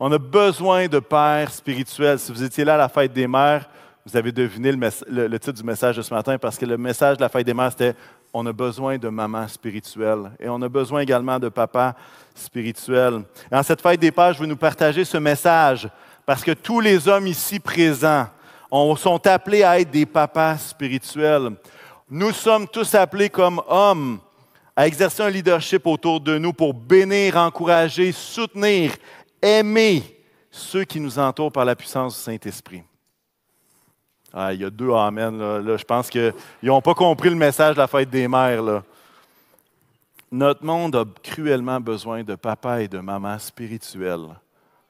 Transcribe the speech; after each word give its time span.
On 0.00 0.10
a 0.10 0.18
besoin 0.18 0.88
de 0.88 0.98
pères 0.98 1.50
spirituels. 1.50 2.18
Si 2.18 2.32
vous 2.32 2.42
étiez 2.42 2.64
là 2.64 2.74
à 2.74 2.78
la 2.78 2.88
fête 2.88 3.12
des 3.12 3.26
mères, 3.26 3.68
vous 4.04 4.16
avez 4.16 4.32
deviné 4.32 4.72
le, 4.72 5.38
titre 5.38 5.52
du 5.52 5.62
message 5.62 5.96
de 5.96 6.02
ce 6.02 6.12
matin 6.12 6.36
parce 6.36 6.58
que 6.58 6.66
le 6.66 6.76
message 6.76 7.18
de 7.18 7.22
la 7.22 7.28
fête 7.28 7.46
des 7.46 7.54
mères, 7.54 7.70
c'était 7.70 7.94
On 8.32 8.44
a 8.46 8.52
besoin 8.52 8.98
de 8.98 9.08
maman 9.08 9.46
spirituelle 9.46 10.32
et 10.40 10.48
on 10.48 10.60
a 10.62 10.68
besoin 10.68 11.00
également 11.00 11.38
de 11.38 11.48
papa 11.48 11.94
spirituel. 12.34 13.22
Et 13.50 13.54
en 13.54 13.62
cette 13.62 13.80
fête 13.80 14.00
des 14.00 14.10
pères, 14.10 14.32
je 14.32 14.40
veux 14.40 14.46
nous 14.46 14.56
partager 14.56 15.04
ce 15.04 15.18
message 15.18 15.88
parce 16.26 16.42
que 16.42 16.52
tous 16.52 16.80
les 16.80 17.06
hommes 17.06 17.26
ici 17.26 17.60
présents 17.60 18.26
sont 18.96 19.26
appelés 19.26 19.62
à 19.62 19.78
être 19.78 19.90
des 19.90 20.06
papas 20.06 20.56
spirituels. 20.56 21.50
Nous 22.10 22.32
sommes 22.32 22.66
tous 22.66 22.94
appelés 22.94 23.30
comme 23.30 23.60
hommes 23.68 24.18
à 24.74 24.86
exercer 24.86 25.22
un 25.22 25.28
leadership 25.28 25.86
autour 25.86 26.20
de 26.20 26.38
nous 26.38 26.52
pour 26.52 26.72
bénir, 26.72 27.36
encourager, 27.36 28.10
soutenir, 28.12 28.92
aimer 29.42 30.02
ceux 30.50 30.84
qui 30.84 31.00
nous 31.00 31.18
entourent 31.18 31.52
par 31.52 31.64
la 31.64 31.74
puissance 31.74 32.16
du 32.16 32.22
Saint-Esprit. 32.22 32.82
Ah, 34.32 34.54
il 34.54 34.60
y 34.60 34.64
a 34.64 34.70
deux 34.70 34.90
Amen. 34.92 35.38
Là. 35.38 35.76
je 35.76 35.84
pense 35.84 36.08
qu'ils 36.08 36.32
n'ont 36.62 36.80
pas 36.80 36.94
compris 36.94 37.28
le 37.28 37.36
message 37.36 37.74
de 37.74 37.80
la 37.80 37.86
fête 37.86 38.08
des 38.08 38.28
mères. 38.28 38.82
Notre 40.30 40.64
monde 40.64 40.96
a 40.96 41.04
cruellement 41.22 41.80
besoin 41.80 42.22
de 42.22 42.34
papa 42.34 42.80
et 42.80 42.88
de 42.88 42.98
maman 42.98 43.38
spirituels 43.38 44.28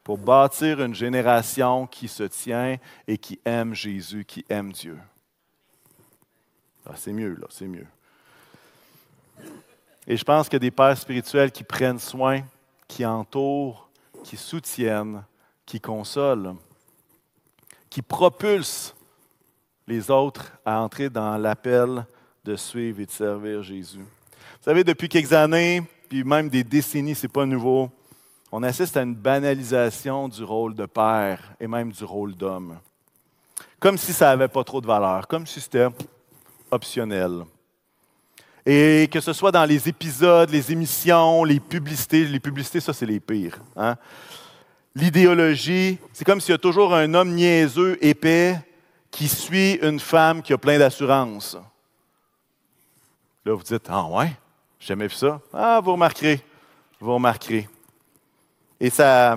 pour 0.05 0.19
bâtir 0.19 0.81
une 0.83 0.95
génération 0.95 1.87
qui 1.87 2.07
se 2.07 2.25
tient 2.25 2.77
et 3.09 3.19
qui 3.19 3.41
aime 3.45 3.75
Jésus, 3.75 4.25
qui 4.25 4.45
aime 4.49 4.73
Dieu. 4.73 4.99
Ah, 6.87 6.95
c'est 6.97 7.13
mieux, 7.13 7.35
là, 7.35 7.47
c'est 7.51 7.67
mieux. 7.67 7.87
Et 10.07 10.17
je 10.17 10.25
pense 10.25 10.53
a 10.53 10.59
des 10.59 10.71
pères 10.71 10.99
spirituels 10.99 11.53
qui 11.53 11.63
prennent 11.63 12.01
soin, 12.01 12.43
qui 12.89 13.07
entourent, 13.07 13.89
qui 14.25 14.37
soutiennent, 14.37 15.25
qui 15.67 15.81
consolent, 15.81 16.57
qui 17.91 18.03
propulsent 18.03 18.95
les 19.87 20.11
autres 20.11 20.53
à 20.65 20.81
entrer 20.81 21.11
dans 21.11 21.37
l'appel 21.37 22.07
de 22.45 22.57
suivre 22.57 23.01
et 23.01 23.07
de 23.07 23.11
servir 23.11 23.63
Jésus. 23.63 23.99
Vous 23.99 24.65
savez, 24.65 24.85
depuis 24.85 25.09
quelques 25.09 25.33
années, 25.33 25.83
puis 26.09 26.25
même 26.25 26.49
des 26.49 26.65
décennies, 26.65 27.15
ce 27.15 27.27
n'est 27.27 27.33
pas 27.33 27.47
nouveau, 27.47 27.91
on 28.51 28.63
assiste 28.63 28.97
à 28.97 29.03
une 29.03 29.15
banalisation 29.15 30.29
du 30.29 30.45
rôle 30.45 30.75
de 30.75 30.87
père 30.87 31.55
et 31.59 31.67
même 31.67 31.91
du 31.91 32.05
rôle 32.05 32.35
d'homme. 32.35 32.79
Comme 33.81 33.99
si 33.99 34.13
ça 34.13 34.27
n'avait 34.27 34.49
pas 34.49 34.63
trop 34.63 34.81
de 34.81 34.87
valeur, 34.87 35.27
comme 35.27 35.47
si 35.47 35.61
c'était 35.61 35.89
optionnel. 36.71 37.45
Et 38.65 39.09
que 39.11 39.21
ce 39.21 39.33
soit 39.33 39.51
dans 39.51 39.65
les 39.65 39.89
épisodes, 39.89 40.51
les 40.51 40.71
émissions, 40.71 41.43
les 41.45 41.59
publicités, 41.59 42.25
les 42.25 42.41
publicités, 42.41 42.81
ça 42.81 42.93
c'est 42.93 43.07
les 43.07 43.19
pires. 43.19 43.59
Hein. 43.77 43.97
L'idéologie, 44.95 45.99
c'est 46.13 46.25
comme 46.25 46.41
s'il 46.41 46.53
y 46.53 46.55
a 46.55 46.59
toujours 46.59 46.95
un 46.95 47.13
homme 47.15 47.35
niaiseux, 47.35 47.99
épais, 48.05 48.59
qui 49.11 49.27
suit 49.27 49.75
une 49.83 49.99
femme 49.99 50.43
qui 50.43 50.53
a 50.53 50.59
plein 50.59 50.79
d'assurance. 50.79 51.57
Là, 53.45 53.55
vous 53.55 53.63
dites, 53.63 53.87
ah 53.89 54.05
ouais, 54.05 54.33
j'ai 54.79 54.89
jamais 54.89 55.09
vu 55.09 55.15
ça. 55.15 55.41
Ah, 55.53 55.81
vous 55.83 55.93
remarquerez, 55.93 56.41
vous 57.01 57.15
remarquerez. 57.15 57.69
Et 58.79 58.91
ça. 58.91 59.37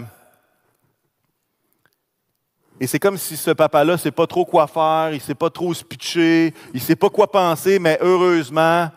Et 2.79 2.87
c'est 2.87 2.99
comme 2.99 3.17
si 3.17 3.37
ce 3.37 3.51
papa-là 3.51 3.93
ne 3.93 3.97
sait 3.97 4.11
pas 4.11 4.27
trop 4.27 4.45
quoi 4.45 4.67
faire, 4.67 5.09
il 5.11 5.15
ne 5.15 5.19
sait 5.19 5.33
pas 5.33 5.49
trop 5.49 5.73
se 5.73 5.83
pitcher, 5.83 6.53
il 6.73 6.79
ne 6.79 6.85
sait 6.85 6.95
pas 6.95 7.09
quoi 7.09 7.31
penser, 7.31 7.79
mais 7.79 7.97
heureusement, 8.01 8.89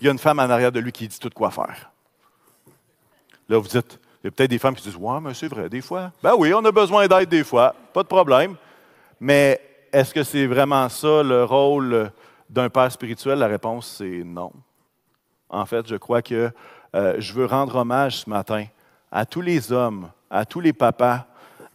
il 0.00 0.06
y 0.06 0.08
a 0.08 0.12
une 0.12 0.18
femme 0.18 0.38
en 0.38 0.50
arrière 0.50 0.72
de 0.72 0.80
lui 0.80 0.92
qui 0.92 1.08
dit 1.08 1.18
tout 1.18 1.30
quoi 1.34 1.50
faire. 1.50 1.90
Là, 3.48 3.58
vous 3.58 3.68
dites, 3.68 3.98
il 4.22 4.26
y 4.26 4.28
a 4.28 4.30
peut-être 4.30 4.50
des 4.50 4.58
femmes 4.58 4.74
qui 4.74 4.82
disent 4.82 4.96
Ouais, 4.96 5.20
mais 5.20 5.34
c'est 5.34 5.48
vrai, 5.48 5.68
des 5.68 5.80
fois. 5.80 6.12
Ben 6.22 6.34
oui, 6.36 6.52
on 6.54 6.64
a 6.64 6.72
besoin 6.72 7.06
d'aide 7.06 7.28
des 7.28 7.44
fois, 7.44 7.74
pas 7.92 8.02
de 8.02 8.08
problème. 8.08 8.56
Mais 9.20 9.60
est-ce 9.92 10.12
que 10.12 10.22
c'est 10.22 10.46
vraiment 10.46 10.88
ça 10.88 11.22
le 11.22 11.44
rôle 11.44 12.10
d'un 12.48 12.68
père 12.68 12.90
spirituel? 12.92 13.38
La 13.38 13.46
réponse, 13.46 13.96
c'est 13.98 14.22
non. 14.24 14.52
En 15.48 15.64
fait, 15.66 15.86
je 15.88 15.96
crois 15.96 16.22
que 16.22 16.50
euh, 16.94 17.14
je 17.18 17.32
veux 17.32 17.46
rendre 17.46 17.76
hommage 17.76 18.18
ce 18.18 18.30
matin 18.30 18.66
à 19.10 19.24
tous 19.24 19.40
les 19.40 19.72
hommes, 19.72 20.10
à 20.30 20.44
tous 20.44 20.60
les 20.60 20.72
papas, 20.72 21.26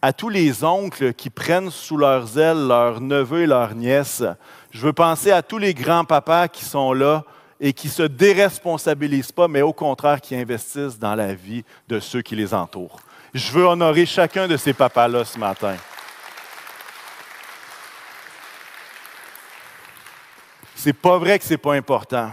à 0.02 0.14
tous 0.14 0.30
les 0.30 0.64
oncles 0.64 1.14
qui 1.14 1.30
prennent 1.30 1.72
sous 1.72 1.98
leurs 1.98 2.38
ailes 2.38 2.68
leurs 2.68 3.02
neveux 3.02 3.42
et 3.42 3.48
leurs 3.48 3.74
nièces. 3.74 4.24
Je 4.72 4.86
veux 4.86 4.94
penser 4.94 5.32
à 5.32 5.42
tous 5.42 5.58
les 5.58 5.74
grands-papas 5.74 6.50
qui 6.50 6.66
sont 6.66 6.94
là 6.94 7.24
et 7.60 7.74
qui 7.74 7.88
ne 7.88 7.94
se 7.94 8.04
déresponsabilisent 8.04 9.32
pas, 9.32 9.48
mais 9.48 9.62
au 9.62 9.74
contraire 9.74 10.22
qui 10.22 10.36
investissent 10.36 11.00
dans 11.00 11.16
la 11.16 11.34
vie 11.34 11.64
de 11.88 12.00
ceux 12.00 12.22
qui 12.22 12.36
les 12.36 12.54
entourent. 12.54 13.00
Je 13.34 13.52
veux 13.52 13.66
honorer 13.66 14.06
chacun 14.06 14.48
de 14.48 14.58
ces 14.58 14.74
papas-là 14.74 15.26
ce 15.26 15.40
matin. 15.40 15.76
C'est 20.76 20.94
pas 20.94 21.18
vrai 21.18 21.40
que 21.40 21.46
ce 21.46 21.52
n'est 21.52 21.58
pas 21.58 21.74
important. 21.74 22.32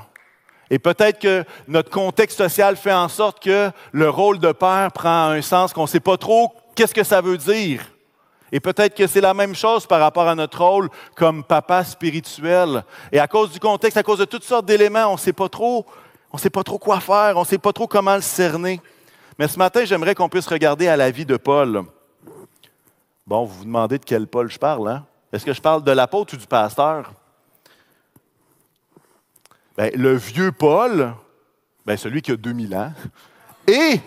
Et 0.70 0.78
peut-être 0.78 1.18
que 1.18 1.44
notre 1.66 1.90
contexte 1.90 2.38
social 2.38 2.76
fait 2.76 2.92
en 2.92 3.08
sorte 3.08 3.42
que 3.42 3.70
le 3.92 4.10
rôle 4.10 4.38
de 4.38 4.52
père 4.52 4.90
prend 4.92 5.30
un 5.30 5.42
sens 5.42 5.72
qu'on 5.72 5.82
ne 5.82 5.88
sait 5.88 6.00
pas 6.00 6.16
trop 6.16 6.52
qu'est-ce 6.74 6.94
que 6.94 7.04
ça 7.04 7.20
veut 7.20 7.38
dire. 7.38 7.82
Et 8.52 8.60
peut-être 8.60 8.96
que 8.96 9.06
c'est 9.06 9.20
la 9.20 9.34
même 9.34 9.54
chose 9.54 9.86
par 9.86 10.00
rapport 10.00 10.26
à 10.26 10.34
notre 10.34 10.64
rôle 10.64 10.88
comme 11.14 11.44
papa 11.44 11.84
spirituel. 11.84 12.84
Et 13.12 13.20
à 13.20 13.28
cause 13.28 13.50
du 13.50 13.60
contexte, 13.60 13.96
à 13.96 14.02
cause 14.02 14.18
de 14.18 14.24
toutes 14.24 14.44
sortes 14.44 14.66
d'éléments, 14.66 15.06
on 15.06 15.12
ne 15.12 15.18
sait 15.18 15.32
pas 15.32 15.48
trop, 15.48 15.86
on 16.32 16.38
sait 16.38 16.50
pas 16.50 16.62
trop 16.62 16.78
quoi 16.78 17.00
faire, 17.00 17.36
on 17.36 17.40
ne 17.40 17.46
sait 17.46 17.58
pas 17.58 17.72
trop 17.72 17.86
comment 17.86 18.16
le 18.16 18.22
cerner. 18.22 18.80
Mais 19.38 19.48
ce 19.48 19.58
matin, 19.58 19.84
j'aimerais 19.84 20.14
qu'on 20.14 20.28
puisse 20.28 20.46
regarder 20.46 20.88
à 20.88 20.96
la 20.96 21.10
vie 21.10 21.24
de 21.24 21.36
Paul. 21.36 21.84
Bon, 23.26 23.44
vous 23.44 23.58
vous 23.58 23.64
demandez 23.64 23.98
de 23.98 24.04
quel 24.04 24.26
Paul 24.26 24.50
je 24.50 24.58
parle, 24.58 24.88
hein? 24.88 25.06
Est-ce 25.32 25.44
que 25.44 25.52
je 25.52 25.60
parle 25.60 25.84
de 25.84 25.92
l'apôtre 25.92 26.34
ou 26.34 26.36
du 26.36 26.46
pasteur? 26.46 27.12
Ben, 29.76 29.92
le 29.94 30.16
vieux 30.16 30.50
Paul, 30.50 31.14
ben, 31.86 31.96
celui 31.96 32.20
qui 32.20 32.32
a 32.32 32.36
2000 32.36 32.74
ans, 32.74 32.92
et 33.68 34.00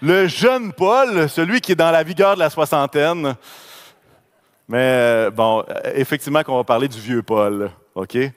le 0.00 0.26
jeune 0.26 0.72
Paul, 0.72 1.28
celui 1.28 1.60
qui 1.60 1.72
est 1.72 1.76
dans 1.76 1.90
la 1.90 2.02
vigueur 2.02 2.34
de 2.34 2.40
la 2.40 2.50
soixantaine. 2.50 3.36
Mais 4.72 4.78
euh, 4.78 5.30
bon, 5.30 5.62
effectivement, 5.94 6.42
qu'on 6.42 6.56
va 6.56 6.64
parler 6.64 6.88
du 6.88 6.98
vieux 6.98 7.22
Paul, 7.22 7.70
OK? 7.94 8.14
Et 8.14 8.32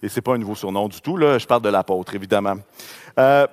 ce 0.00 0.14
n'est 0.14 0.22
pas 0.22 0.34
un 0.34 0.38
nouveau 0.38 0.54
surnom 0.54 0.86
du 0.86 1.00
tout, 1.00 1.16
là. 1.16 1.38
je 1.38 1.44
parle 1.44 1.62
de 1.62 1.70
l'apôtre, 1.70 2.14
évidemment. 2.14 2.54
Euh, 3.18 3.48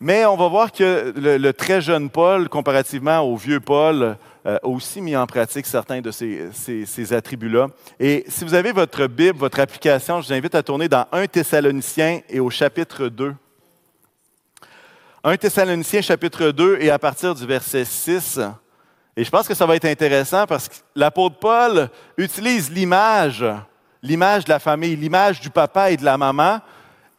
mais 0.00 0.26
on 0.26 0.36
va 0.36 0.48
voir 0.48 0.72
que 0.72 1.14
le, 1.16 1.52
très 1.52 1.80
jeune 1.80 2.10
Paul, 2.10 2.48
comparativement 2.48 3.20
au 3.20 3.36
vieux 3.36 3.60
Paul, 3.60 4.16
euh, 4.44 4.58
a 4.60 4.66
aussi 4.66 5.00
mis 5.00 5.14
en 5.14 5.24
pratique 5.24 5.66
certains 5.66 6.00
de 6.00 6.10
ces, 6.10 7.12
attributs-là. 7.12 7.68
Et 8.00 8.24
si 8.26 8.44
vous 8.44 8.54
avez 8.54 8.72
votre 8.72 9.06
Bible, 9.06 9.38
votre 9.38 9.60
application, 9.60 10.20
je 10.20 10.26
vous 10.26 10.32
invite 10.32 10.56
à 10.56 10.64
tourner 10.64 10.88
dans 10.88 11.06
1 11.12 11.28
Thessaloniciens 11.28 12.22
et 12.28 12.40
au 12.40 12.50
chapitre 12.50 13.06
2. 13.06 13.36
1 15.22 15.36
Thessaloniciens 15.36 16.00
chapitre 16.00 16.50
2 16.50 16.78
et 16.80 16.90
à 16.90 16.98
partir 16.98 17.36
du 17.36 17.46
verset 17.46 17.84
6. 17.84 18.40
Et 19.16 19.24
je 19.24 19.30
pense 19.30 19.46
que 19.46 19.54
ça 19.54 19.66
va 19.66 19.76
être 19.76 19.84
intéressant 19.84 20.46
parce 20.46 20.68
que 20.68 20.74
l'apôtre 20.94 21.36
Paul 21.38 21.90
utilise 22.16 22.70
l'image, 22.70 23.44
l'image 24.02 24.44
de 24.44 24.50
la 24.50 24.58
famille, 24.58 24.96
l'image 24.96 25.40
du 25.40 25.50
papa 25.50 25.90
et 25.90 25.96
de 25.96 26.04
la 26.04 26.16
maman, 26.16 26.60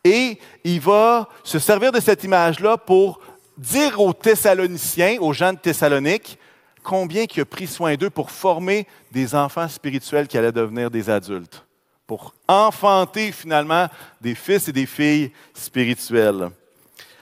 et 0.03 0.39
il 0.63 0.79
va 0.79 1.29
se 1.43 1.59
servir 1.59 1.91
de 1.91 1.99
cette 1.99 2.23
image-là 2.23 2.77
pour 2.77 3.19
dire 3.57 4.01
aux 4.01 4.13
Thessaloniciens, 4.13 5.17
aux 5.19 5.33
gens 5.33 5.53
de 5.53 5.59
Thessalonique, 5.59 6.37
combien 6.83 7.25
il 7.33 7.41
a 7.41 7.45
pris 7.45 7.67
soin 7.67 7.95
d'eux 7.95 8.09
pour 8.09 8.31
former 8.31 8.87
des 9.11 9.33
enfants 9.35 9.67
spirituels 9.67 10.27
qui 10.27 10.37
allaient 10.37 10.51
devenir 10.51 10.91
des 10.91 11.09
adultes, 11.09 11.63
pour 12.05 12.33
enfanter 12.47 13.31
finalement 13.31 13.87
des 14.19 14.35
fils 14.35 14.67
et 14.67 14.73
des 14.73 14.87
filles 14.87 15.31
spirituels. 15.53 16.49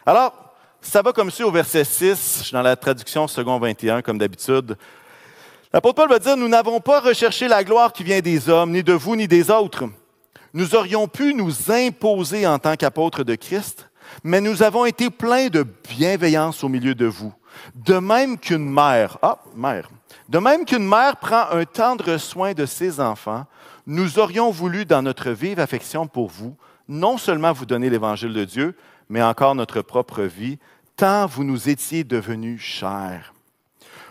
Alors, 0.06 0.41
ça 0.82 1.02
va 1.02 1.14
comme 1.14 1.32
suit 1.32 1.44
au 1.44 1.52
verset 1.52 1.84
6, 1.84 2.38
je 2.40 2.44
suis 2.46 2.54
dans 2.54 2.62
la 2.62 2.76
traduction 2.76 3.28
second 3.28 3.60
21 3.60 4.02
comme 4.02 4.18
d'habitude. 4.18 4.76
L'apôtre 5.72 5.96
Paul 5.96 6.10
va 6.10 6.20
dire, 6.20 6.36
nous 6.36 6.50
n'avons 6.50 6.80
pas 6.80 7.00
recherché 7.00 7.48
la 7.48 7.64
gloire 7.64 7.94
qui 7.94 8.04
vient 8.04 8.20
des 8.20 8.50
hommes, 8.50 8.72
ni 8.72 8.84
de 8.84 8.94
vous, 8.94 9.16
ni 9.16 9.28
des 9.28 9.50
autres. 9.50 9.86
Nous 10.54 10.76
aurions 10.76 11.08
pu 11.08 11.34
nous 11.34 11.72
imposer 11.72 12.46
en 12.46 12.60
tant 12.60 12.76
qu'apôtres 12.76 13.24
de 13.24 13.36
Christ, 13.36 13.90
mais 14.24 14.42
nous 14.42 14.64
avons 14.64 14.86
été 14.86 15.10
pleins 15.10 15.48
de 15.48 15.64
bienveillance 15.64 16.64
au 16.64 16.68
milieu 16.68 16.96
de 16.96 17.06
vous 17.06 17.34
de 17.76 17.96
même 17.96 18.38
qu'une 18.38 18.70
mère, 18.70 19.18
ah, 19.22 19.40
mère, 19.56 19.90
de 20.30 20.40
même 20.40 20.66
qu'une 20.66 20.88
mère 20.88 21.18
prend 21.18 21.50
un 21.52 21.66
tendre 21.66 22.18
soin 22.18 22.54
de 22.54 22.66
ses 22.66 23.00
enfants, 23.00 23.46
nous 23.86 24.20
aurions 24.20 24.52
voulu, 24.52 24.86
dans 24.86 25.02
notre 25.02 25.32
vive 25.32 25.60
affection 25.60 26.08
pour 26.08 26.30
vous, 26.30 26.56
non 26.88 27.18
seulement 27.18 27.54
vous 27.54 27.66
donner 27.66 27.90
l'évangile 27.90 28.34
de 28.34 28.46
Dieu, 28.46 28.76
mais 29.10 29.22
encore 29.22 29.56
notre 29.56 29.82
propre 29.82 30.24
vie, 30.24 30.60
tant 31.02 31.26
vous 31.26 31.44
nous 31.44 31.68
étiez 31.68 32.04
devenus 32.04 32.62
chers. 32.62 33.34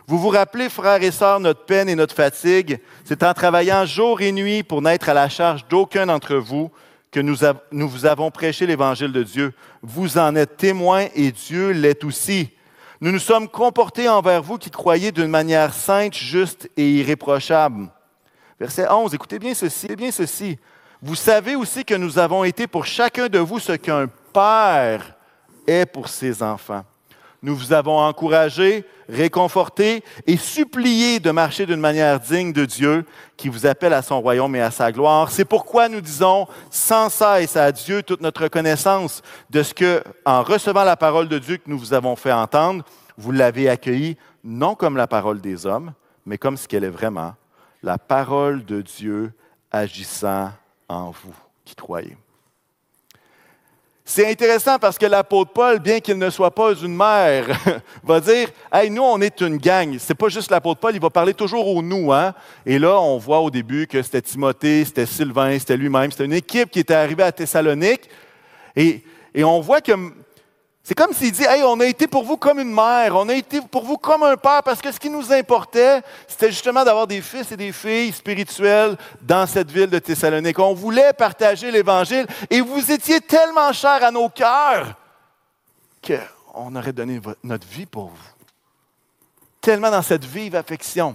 Vous 0.09 0.19
vous 0.19 0.31
rappelez, 0.31 0.69
frères 0.69 1.01
et 1.01 1.13
sœurs, 1.13 1.39
notre 1.39 1.65
peine 1.65 1.89
et 1.89 1.95
notre 1.95 2.17
fatigue, 2.17 2.81
c'est 3.05 3.23
en 3.23 3.33
travaillant 3.33 3.87
jour 3.87 4.21
et 4.21 4.33
nuit 4.33 4.65
pour 4.65 4.83
n'être 4.83 5.09
à 5.09 5.15
la 5.15 5.29
charge 5.29 5.69
d'aucun 5.69 6.07
d'entre 6.07 6.35
vous 6.35 6.73
que 7.13 7.21
nous, 7.21 7.37
nous 7.71 7.89
vous 7.89 8.07
avons 8.07 8.33
prêché 8.33 8.67
l'évangile 8.67 9.13
de 9.13 9.23
Dieu. 9.23 9.53
Vous 9.83 10.19
en 10.19 10.35
êtes 10.35 10.57
témoins 10.57 11.07
et 11.15 11.31
Dieu 11.31 11.71
l'est 11.71 12.03
aussi. 12.03 12.51
Nous 13.01 13.13
nous 13.13 13.21
sommes 13.21 13.47
comportés 13.47 14.09
envers 14.09 14.43
vous 14.43 14.59
qui 14.59 14.71
croyez 14.71 15.13
d'une 15.13 15.31
manière 15.31 15.73
sainte, 15.73 16.17
juste 16.17 16.69
et 16.77 16.91
irréprochable. 16.91 17.89
Verset 18.59 18.91
11, 18.91 19.15
écoutez 19.15 19.39
bien 19.39 19.55
ceci, 19.55 19.95
bien 19.95 20.11
ceci. 20.11 20.59
Vous 21.01 21.15
savez 21.15 21.55
aussi 21.55 21.85
que 21.85 21.95
nous 21.95 22.19
avons 22.19 22.43
été 22.43 22.67
pour 22.67 22.85
chacun 22.85 23.29
de 23.29 23.39
vous 23.39 23.61
ce 23.61 23.75
qu'un 23.75 24.09
père 24.33 25.15
est 25.67 25.87
pour 25.87 26.09
ses 26.09 26.43
enfants. 26.43 26.85
Nous 27.43 27.57
vous 27.57 27.73
avons 27.73 27.99
encouragé, 27.99 28.85
réconforté 29.09 30.05
et 30.27 30.37
supplié 30.37 31.21
de 31.21 31.31
marcher 31.31 31.65
d'une 31.65 31.81
manière 31.81 32.21
digne 32.21 32.53
de 32.53 32.67
Dieu 32.67 33.07
qui 33.39 33.49
vous 33.49 33.65
appelle 33.65 33.95
à 33.95 34.03
son 34.03 34.21
royaume 34.21 34.55
et 34.57 34.61
à 34.61 34.71
sa 34.71 34.93
gloire. 34.93 35.31
C'est 35.31 35.47
pourquoi 35.47 35.89
nous 35.89 36.03
disons 36.03 36.47
sans 36.71 37.09
cesse 37.09 37.57
à 37.57 37.73
Dieu 37.73 38.03
toute 38.03 38.21
notre 38.21 38.43
reconnaissance 38.43 39.23
de 39.49 39.63
ce 39.63 39.73
que, 39.73 40.03
en 40.27 40.43
recevant 40.43 40.85
la 40.85 40.97
parole 40.97 41.29
de 41.29 41.39
Dieu 41.39 41.57
que 41.57 41.71
nous 41.71 41.79
vous 41.79 41.95
avons 41.95 42.15
fait 42.15 42.33
entendre, 42.33 42.85
vous 43.17 43.33
l'avez 43.33 43.71
accueillie 43.71 44.19
non 44.45 44.75
comme 44.75 44.99
la 44.99 45.07
parole 45.07 45.41
des 45.41 45.65
hommes, 45.65 45.95
mais 46.27 46.37
comme 46.37 46.59
ce 46.59 46.69
qu'elle 46.69 46.85
est 46.85 46.91
vraiment, 46.91 47.35
la 47.83 47.97
parole 47.97 48.67
de 48.67 48.83
Dieu 48.83 49.33
agissant 49.71 50.51
en 50.89 51.11
vous 51.11 51.35
qui 51.65 51.75
croyez. 51.75 52.17
C'est 54.13 54.29
intéressant 54.29 54.77
parce 54.81 54.99
que 54.99 55.07
l'apôtre 55.07 55.53
Paul, 55.53 55.79
bien 55.79 56.01
qu'il 56.01 56.19
ne 56.19 56.31
soit 56.31 56.51
pas 56.51 56.73
une 56.75 56.97
mère, 56.97 57.47
va 58.03 58.19
dire 58.19 58.49
Hey, 58.73 58.91
nous, 58.91 59.05
on 59.05 59.21
est 59.21 59.41
une 59.41 59.57
gang. 59.57 59.95
C'est 60.01 60.17
pas 60.17 60.29
juste 60.29 60.51
l'apôtre 60.51 60.81
Paul, 60.81 60.97
il 60.97 61.01
va 61.01 61.11
parler 61.11 61.33
toujours 61.33 61.65
au 61.69 61.81
nous. 61.81 62.13
Hein? 62.13 62.35
Et 62.67 62.81
là, 62.81 62.99
on 63.01 63.19
voit 63.19 63.39
au 63.39 63.51
début 63.53 63.87
que 63.87 64.03
c'était 64.03 64.21
Timothée, 64.21 64.85
c'était 64.85 65.07
Sylvain, 65.07 65.57
c'était 65.61 65.77
lui-même. 65.77 66.11
C'était 66.11 66.25
une 66.25 66.33
équipe 66.33 66.73
qui 66.73 66.81
était 66.81 66.95
arrivée 66.95 67.23
à 67.23 67.31
Thessalonique. 67.31 68.11
Et, 68.75 69.05
et 69.33 69.45
on 69.45 69.61
voit 69.61 69.81
que 69.81 69.93
c'est 70.91 70.97
comme 70.97 71.13
s'il 71.13 71.31
dit, 71.31 71.45
hey, 71.45 71.63
on 71.63 71.79
a 71.79 71.87
été 71.87 72.09
pour 72.09 72.25
vous 72.25 72.37
comme 72.37 72.59
une 72.59 72.75
mère, 72.75 73.15
on 73.15 73.29
a 73.29 73.35
été 73.35 73.61
pour 73.61 73.85
vous 73.85 73.97
comme 73.97 74.25
un 74.25 74.37
père, 74.37 74.61
parce 74.65 74.83
que 74.83 74.91
ce 74.91 74.99
qui 74.99 75.09
nous 75.09 75.33
importait, 75.33 76.03
c'était 76.27 76.51
justement 76.51 76.83
d'avoir 76.83 77.07
des 77.07 77.21
fils 77.21 77.53
et 77.53 77.57
des 77.57 77.71
filles 77.71 78.11
spirituels 78.11 78.97
dans 79.23 79.47
cette 79.47 79.71
ville 79.71 79.87
de 79.87 80.01
Thessalonique. 80.01 80.59
On 80.59 80.75
voulait 80.75 81.13
partager 81.13 81.71
l'Évangile 81.71 82.27
et 82.51 82.61
vous 82.61 82.91
étiez 82.91 83.21
tellement 83.21 83.73
chers 83.73 84.03
à 84.03 84.11
nos 84.11 84.29
cœurs 84.31 84.97
qu'on 86.05 86.75
aurait 86.75 86.93
donné 86.93 87.21
notre 87.45 87.69
vie 87.69 87.87
pour 87.87 88.07
vous. 88.07 88.29
Tellement 89.61 89.93
dans 89.93 90.03
cette 90.03 90.25
vive 90.25 90.57
affection. 90.57 91.15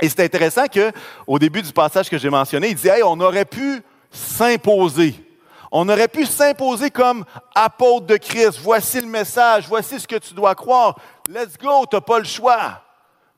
Et 0.00 0.08
c'est 0.08 0.24
intéressant 0.24 0.64
qu'au 0.66 1.38
début 1.38 1.60
du 1.60 1.74
passage 1.74 2.08
que 2.08 2.16
j'ai 2.16 2.30
mentionné, 2.30 2.70
il 2.70 2.74
dit, 2.74 2.88
hey, 2.88 3.02
on 3.02 3.20
aurait 3.20 3.44
pu 3.44 3.82
s'imposer. 4.10 5.27
On 5.70 5.88
aurait 5.88 6.08
pu 6.08 6.24
s'imposer 6.24 6.90
comme 6.90 7.24
apôtre 7.54 8.06
de 8.06 8.16
Christ. 8.16 8.58
Voici 8.62 9.00
le 9.00 9.06
message, 9.06 9.68
voici 9.68 10.00
ce 10.00 10.06
que 10.06 10.16
tu 10.16 10.34
dois 10.34 10.54
croire. 10.54 10.98
Let's 11.28 11.58
go, 11.58 11.84
tu 11.86 11.96
n'as 11.96 12.00
pas 12.00 12.18
le 12.18 12.24
choix. 12.24 12.82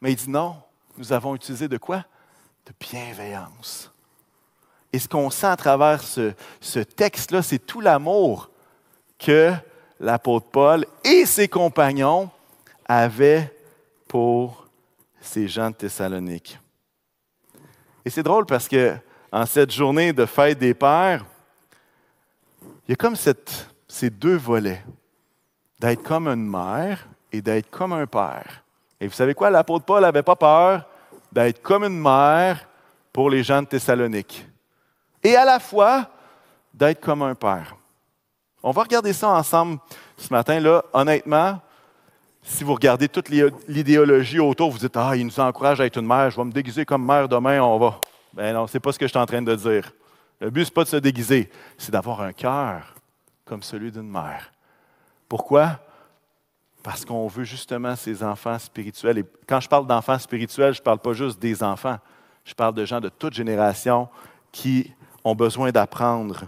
Mais 0.00 0.12
il 0.12 0.16
dit 0.16 0.30
non, 0.30 0.56
nous 0.96 1.12
avons 1.12 1.34
utilisé 1.34 1.68
de 1.68 1.76
quoi? 1.76 2.04
De 2.66 2.72
bienveillance. 2.78 3.90
Et 4.92 4.98
ce 4.98 5.08
qu'on 5.08 5.30
sent 5.30 5.46
à 5.46 5.56
travers 5.56 6.02
ce, 6.02 6.78
texte-là, 6.80 7.42
c'est 7.42 7.58
tout 7.58 7.80
l'amour 7.80 8.50
que 9.18 9.52
l'apôtre 9.98 10.46
Paul 10.50 10.86
et 11.04 11.26
ses 11.26 11.48
compagnons 11.48 12.30
avaient 12.86 13.54
pour 14.08 14.66
ces 15.20 15.46
gens 15.46 15.70
de 15.70 15.76
Thessalonique. 15.76 16.58
Et 18.04 18.10
c'est 18.10 18.22
drôle 18.22 18.46
parce 18.46 18.66
que 18.66 18.96
en 19.30 19.46
cette 19.46 19.70
journée 19.70 20.12
de 20.12 20.26
fête 20.26 20.58
des 20.58 20.74
pères, 20.74 21.24
il 22.90 22.94
y 22.94 22.94
a 22.94 22.96
comme 22.96 23.14
ces 23.14 24.10
deux 24.10 24.34
volets, 24.34 24.82
d'être 25.78 26.02
comme 26.02 26.26
une 26.26 26.44
mère 26.44 27.06
et 27.30 27.40
d'être 27.40 27.70
comme 27.70 27.92
un 27.92 28.04
père. 28.04 28.64
Et 29.00 29.06
vous 29.06 29.14
savez 29.14 29.32
quoi, 29.32 29.48
l'apôtre 29.48 29.84
Paul 29.84 30.02
n'avait 30.02 30.24
pas 30.24 30.34
peur 30.34 30.88
d'être 31.30 31.62
comme 31.62 31.84
une 31.84 32.00
mère 32.00 32.66
pour 33.12 33.30
les 33.30 33.44
gens 33.44 33.62
de 33.62 33.68
Thessalonique. 33.68 34.44
Et 35.22 35.36
à 35.36 35.44
la 35.44 35.60
fois, 35.60 36.08
d'être 36.74 37.00
comme 37.00 37.22
un 37.22 37.36
père. 37.36 37.76
On 38.60 38.72
va 38.72 38.82
regarder 38.82 39.12
ça 39.12 39.28
ensemble 39.28 39.78
ce 40.16 40.34
matin-là. 40.34 40.82
Honnêtement, 40.92 41.60
si 42.42 42.64
vous 42.64 42.74
regardez 42.74 43.08
toute 43.08 43.28
l'idéologie 43.68 44.40
autour, 44.40 44.72
vous 44.72 44.78
dites 44.78 44.96
Ah, 44.96 45.14
il 45.14 45.26
nous 45.26 45.38
encourage 45.38 45.80
à 45.80 45.86
être 45.86 45.96
une 45.96 46.08
mère, 46.08 46.28
je 46.32 46.36
vais 46.36 46.44
me 46.44 46.50
déguiser 46.50 46.84
comme 46.84 47.06
mère 47.06 47.28
demain, 47.28 47.62
on 47.62 47.78
va. 47.78 48.00
Ben 48.32 48.52
non, 48.52 48.66
ce 48.66 48.76
n'est 48.76 48.80
pas 48.80 48.90
ce 48.90 48.98
que 48.98 49.06
je 49.06 49.10
suis 49.10 49.18
en 49.20 49.26
train 49.26 49.42
de 49.42 49.54
dire. 49.54 49.92
Le 50.40 50.50
but, 50.50 50.64
ce 50.64 50.70
n'est 50.70 50.74
pas 50.74 50.84
de 50.84 50.88
se 50.88 50.96
déguiser, 50.96 51.50
c'est 51.76 51.92
d'avoir 51.92 52.22
un 52.22 52.32
cœur 52.32 52.94
comme 53.44 53.62
celui 53.62 53.92
d'une 53.92 54.10
mère. 54.10 54.52
Pourquoi? 55.28 55.80
Parce 56.82 57.04
qu'on 57.04 57.28
veut 57.28 57.44
justement 57.44 57.94
ces 57.94 58.22
enfants 58.22 58.58
spirituels. 58.58 59.18
Et 59.18 59.24
quand 59.46 59.60
je 59.60 59.68
parle 59.68 59.86
d'enfants 59.86 60.18
spirituels, 60.18 60.72
je 60.72 60.80
ne 60.80 60.84
parle 60.84 60.98
pas 60.98 61.12
juste 61.12 61.38
des 61.38 61.62
enfants. 61.62 61.98
Je 62.44 62.54
parle 62.54 62.74
de 62.74 62.84
gens 62.84 63.00
de 63.00 63.10
toute 63.10 63.34
génération 63.34 64.08
qui 64.50 64.90
ont 65.22 65.34
besoin 65.34 65.70
d'apprendre 65.70 66.44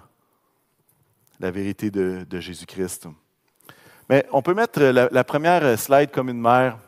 la 1.38 1.50
vérité 1.50 1.90
de, 1.90 2.40
Jésus-Christ. 2.40 3.08
Mais 4.08 4.26
on 4.32 4.42
peut 4.42 4.54
mettre 4.54 4.80
la, 4.80 5.24
première 5.24 5.78
slide 5.78 6.10
comme 6.10 6.28
une 6.28 6.40
mère. 6.40 6.78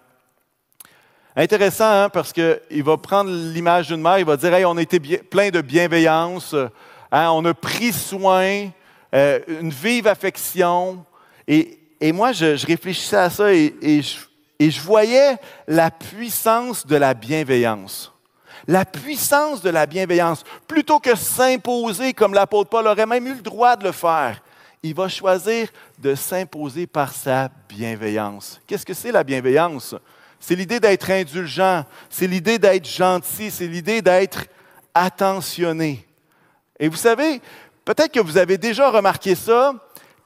Intéressant, 1.37 2.05
hein, 2.05 2.09
parce 2.09 2.33
qu'il 2.33 2.85
va 2.85 2.97
prendre 2.97 3.31
l'image 3.31 3.89
d'une 3.89 4.01
mère, 4.01 4.19
il 4.21 4.25
va 4.25 4.37
dire 4.37 4.55
hey, 4.55 4.65
on 4.65 4.77
a 4.77 4.83
été 4.83 5.01
plein 5.01 5.51
de 5.51 5.61
bienveillance, 5.61 6.55
Hein, 7.17 7.31
on 7.31 7.45
a 7.45 7.55
pris 7.55 7.93
soin, 7.93 8.71
euh, 9.15 9.39
une 9.47 9.71
vive 9.71 10.09
affection. 10.09 11.07
Et, 11.47 11.79
moi, 12.13 12.33
je, 12.33 12.67
réfléchissais 12.67 13.17
à 13.17 13.31
ça 13.31 13.55
et, 13.55 13.73
je, 13.81 14.17
et 14.59 14.69
je 14.69 14.81
voyais 14.81 15.37
la 15.69 15.93
puissance 15.93 16.85
de 16.85 16.97
la 16.97 17.15
bienveillance. 17.15 18.13
La 18.67 18.85
puissance 18.85 19.63
de 19.63 19.71
la 19.71 19.87
bienveillance. 19.87 20.43
Plutôt 20.67 20.99
que 20.99 21.15
s'imposer 21.15 22.15
comme 22.15 22.35
l'apôtre 22.35 22.69
Paul 22.69 22.89
aurait 22.89 23.07
même 23.07 23.29
eu 23.29 23.35
le 23.35 23.43
droit 23.43 23.77
de 23.77 23.85
le 23.85 23.93
faire, 23.93 24.43
il 24.83 24.93
va 24.93 25.09
choisir 25.09 25.69
de 26.01 26.17
s'imposer 26.17 26.89
par 26.89 27.13
sa 27.15 27.49
bienveillance. 27.69 28.61
Qu'est-ce 28.67 28.85
que 28.85 28.93
c'est 28.93 29.13
la 29.13 29.23
bienveillance? 29.23 29.95
C'est 30.41 30.57
l'idée 30.57 30.81
d'être 30.81 31.09
indulgent, 31.09 31.85
c'est 32.11 32.27
l'idée 32.27 32.59
d'être 32.59 32.89
gentil, 32.89 33.53
c'est 33.53 33.69
l'idée 33.69 34.03
d'être 34.03 34.47
attentionné. 34.93 36.05
Et 36.79 36.89
vous 36.89 36.97
savez, 36.97 37.41
peut-être 37.85 38.13
que 38.13 38.21
vous 38.21 38.37
avez 38.37 38.59
déjà 38.59 38.91
remarqué 38.91 39.35
ça. 39.35 39.73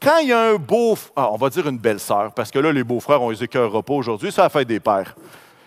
Quand 0.00 0.18
il 0.18 0.28
y 0.28 0.32
a 0.32 0.40
un 0.40 0.54
beau, 0.54 0.96
ah, 1.16 1.28
on 1.32 1.36
va 1.36 1.50
dire 1.50 1.66
une 1.66 1.78
belle-sœur, 1.78 2.32
parce 2.32 2.50
que 2.50 2.58
là, 2.58 2.72
les 2.72 2.84
beaux-frères, 2.84 3.20
on 3.20 3.30
les 3.30 3.42
écœurera 3.42 3.82
pas 3.82 3.94
aujourd'hui, 3.94 4.30
ça 4.30 4.44
a 4.44 4.48
fait 4.48 4.64
des 4.64 4.78
pères. 4.78 5.16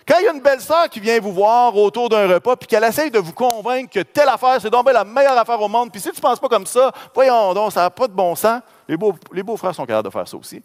Quand 0.08 0.16
il 0.20 0.26
y 0.26 0.28
a 0.28 0.34
une 0.34 0.42
belle-sœur 0.42 0.90
qui 0.90 1.00
vient 1.00 1.20
vous 1.20 1.34
voir 1.34 1.76
autour 1.76 2.10
d'un 2.10 2.28
repas, 2.28 2.56
puis 2.56 2.68
qu'elle 2.68 2.84
essaye 2.84 3.12
de 3.12 3.20
vous 3.20 3.34
convaincre 3.34 3.92
que 3.92 4.00
telle 4.00 4.30
affaire, 4.30 4.58
c'est 4.60 4.70
donc 4.70 4.92
la 4.92 5.04
meilleure 5.04 5.38
affaire 5.38 5.62
au 5.62 5.68
monde, 5.68 5.92
puis 5.92 6.02
si 6.02 6.10
tu 6.10 6.16
ne 6.16 6.22
penses 6.22 6.40
pas 6.40 6.48
comme 6.48 6.66
ça, 6.66 6.92
voyons 7.14 7.54
donc, 7.54 7.72
ça 7.72 7.82
n'a 7.82 7.90
pas 7.90 8.08
de 8.08 8.14
bon 8.14 8.36
sens. 8.36 8.62
Les, 8.88 8.98
beaux, 8.98 9.14
les 9.32 9.44
beaux-frères 9.44 9.76
sont 9.76 9.86
capables 9.86 10.08
de 10.08 10.12
faire 10.12 10.28
ça 10.28 10.38
aussi. 10.38 10.64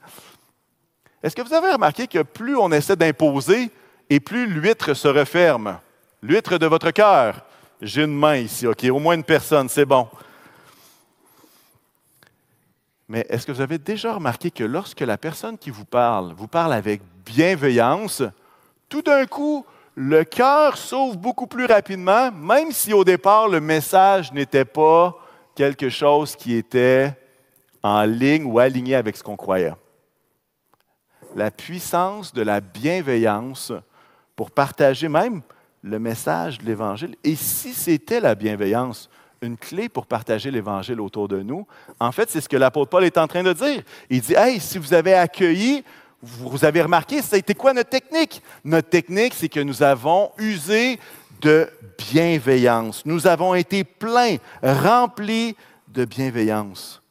Est-ce 1.22 1.34
que 1.34 1.42
vous 1.42 1.52
avez 1.52 1.72
remarqué 1.72 2.06
que 2.06 2.22
plus 2.22 2.56
on 2.56 2.70
essaie 2.72 2.96
d'imposer, 2.96 3.70
et 4.08 4.20
plus 4.20 4.46
l'huître 4.46 4.94
se 4.94 5.08
referme? 5.08 5.78
L'huître 6.22 6.56
de 6.56 6.66
votre 6.66 6.90
cœur. 6.92 7.42
J'ai 7.80 8.04
une 8.04 8.16
main 8.16 8.36
ici, 8.36 8.66
OK, 8.66 8.84
au 8.84 8.98
moins 8.98 9.14
une 9.14 9.24
personne, 9.24 9.68
c'est 9.68 9.84
bon. 9.84 10.08
Mais 13.08 13.24
est-ce 13.28 13.46
que 13.46 13.52
vous 13.52 13.60
avez 13.60 13.78
déjà 13.78 14.14
remarqué 14.14 14.50
que 14.50 14.64
lorsque 14.64 15.00
la 15.00 15.18
personne 15.18 15.58
qui 15.58 15.70
vous 15.70 15.84
parle 15.84 16.32
vous 16.32 16.48
parle 16.48 16.72
avec 16.72 17.02
bienveillance, 17.24 18.22
tout 18.88 19.02
d'un 19.02 19.26
coup, 19.26 19.64
le 19.94 20.24
cœur 20.24 20.76
s'ouvre 20.76 21.16
beaucoup 21.16 21.46
plus 21.46 21.66
rapidement, 21.66 22.32
même 22.32 22.72
si 22.72 22.92
au 22.92 23.04
départ, 23.04 23.48
le 23.48 23.60
message 23.60 24.32
n'était 24.32 24.64
pas 24.64 25.16
quelque 25.54 25.88
chose 25.88 26.34
qui 26.34 26.54
était 26.54 27.14
en 27.82 28.02
ligne 28.02 28.44
ou 28.44 28.58
aligné 28.58 28.94
avec 28.94 29.16
ce 29.16 29.22
qu'on 29.22 29.36
croyait? 29.36 29.74
La 31.34 31.50
puissance 31.50 32.32
de 32.32 32.42
la 32.42 32.60
bienveillance 32.60 33.72
pour 34.34 34.50
partager 34.50 35.08
même 35.08 35.42
le 35.82 35.98
message 35.98 36.58
de 36.58 36.66
l'Évangile. 36.66 37.14
Et 37.24 37.36
si 37.36 37.72
c'était 37.72 38.20
la 38.20 38.34
bienveillance, 38.34 39.08
une 39.42 39.56
clé 39.56 39.88
pour 39.88 40.06
partager 40.06 40.50
l'Évangile 40.50 41.00
autour 41.00 41.28
de 41.28 41.42
nous, 41.42 41.66
en 42.00 42.12
fait, 42.12 42.30
c'est 42.30 42.40
ce 42.40 42.48
que 42.48 42.56
l'apôtre 42.56 42.90
Paul 42.90 43.04
est 43.04 43.18
en 43.18 43.26
train 43.26 43.42
de 43.42 43.52
dire. 43.52 43.82
Il 44.10 44.20
dit, 44.20 44.34
Hey, 44.34 44.60
si 44.60 44.78
vous 44.78 44.94
avez 44.94 45.14
accueilli, 45.14 45.84
vous 46.22 46.64
avez 46.64 46.82
remarqué, 46.82 47.22
ça 47.22 47.36
a 47.36 47.38
été 47.38 47.54
quoi 47.54 47.72
notre 47.72 47.90
technique? 47.90 48.42
Notre 48.64 48.88
technique, 48.88 49.34
c'est 49.34 49.48
que 49.48 49.60
nous 49.60 49.82
avons 49.82 50.30
usé 50.38 50.98
de 51.40 51.68
bienveillance. 51.98 53.04
Nous 53.04 53.26
avons 53.26 53.54
été 53.54 53.84
pleins, 53.84 54.36
remplis 54.62 55.54
de 55.88 56.04
bienveillance. 56.04 57.02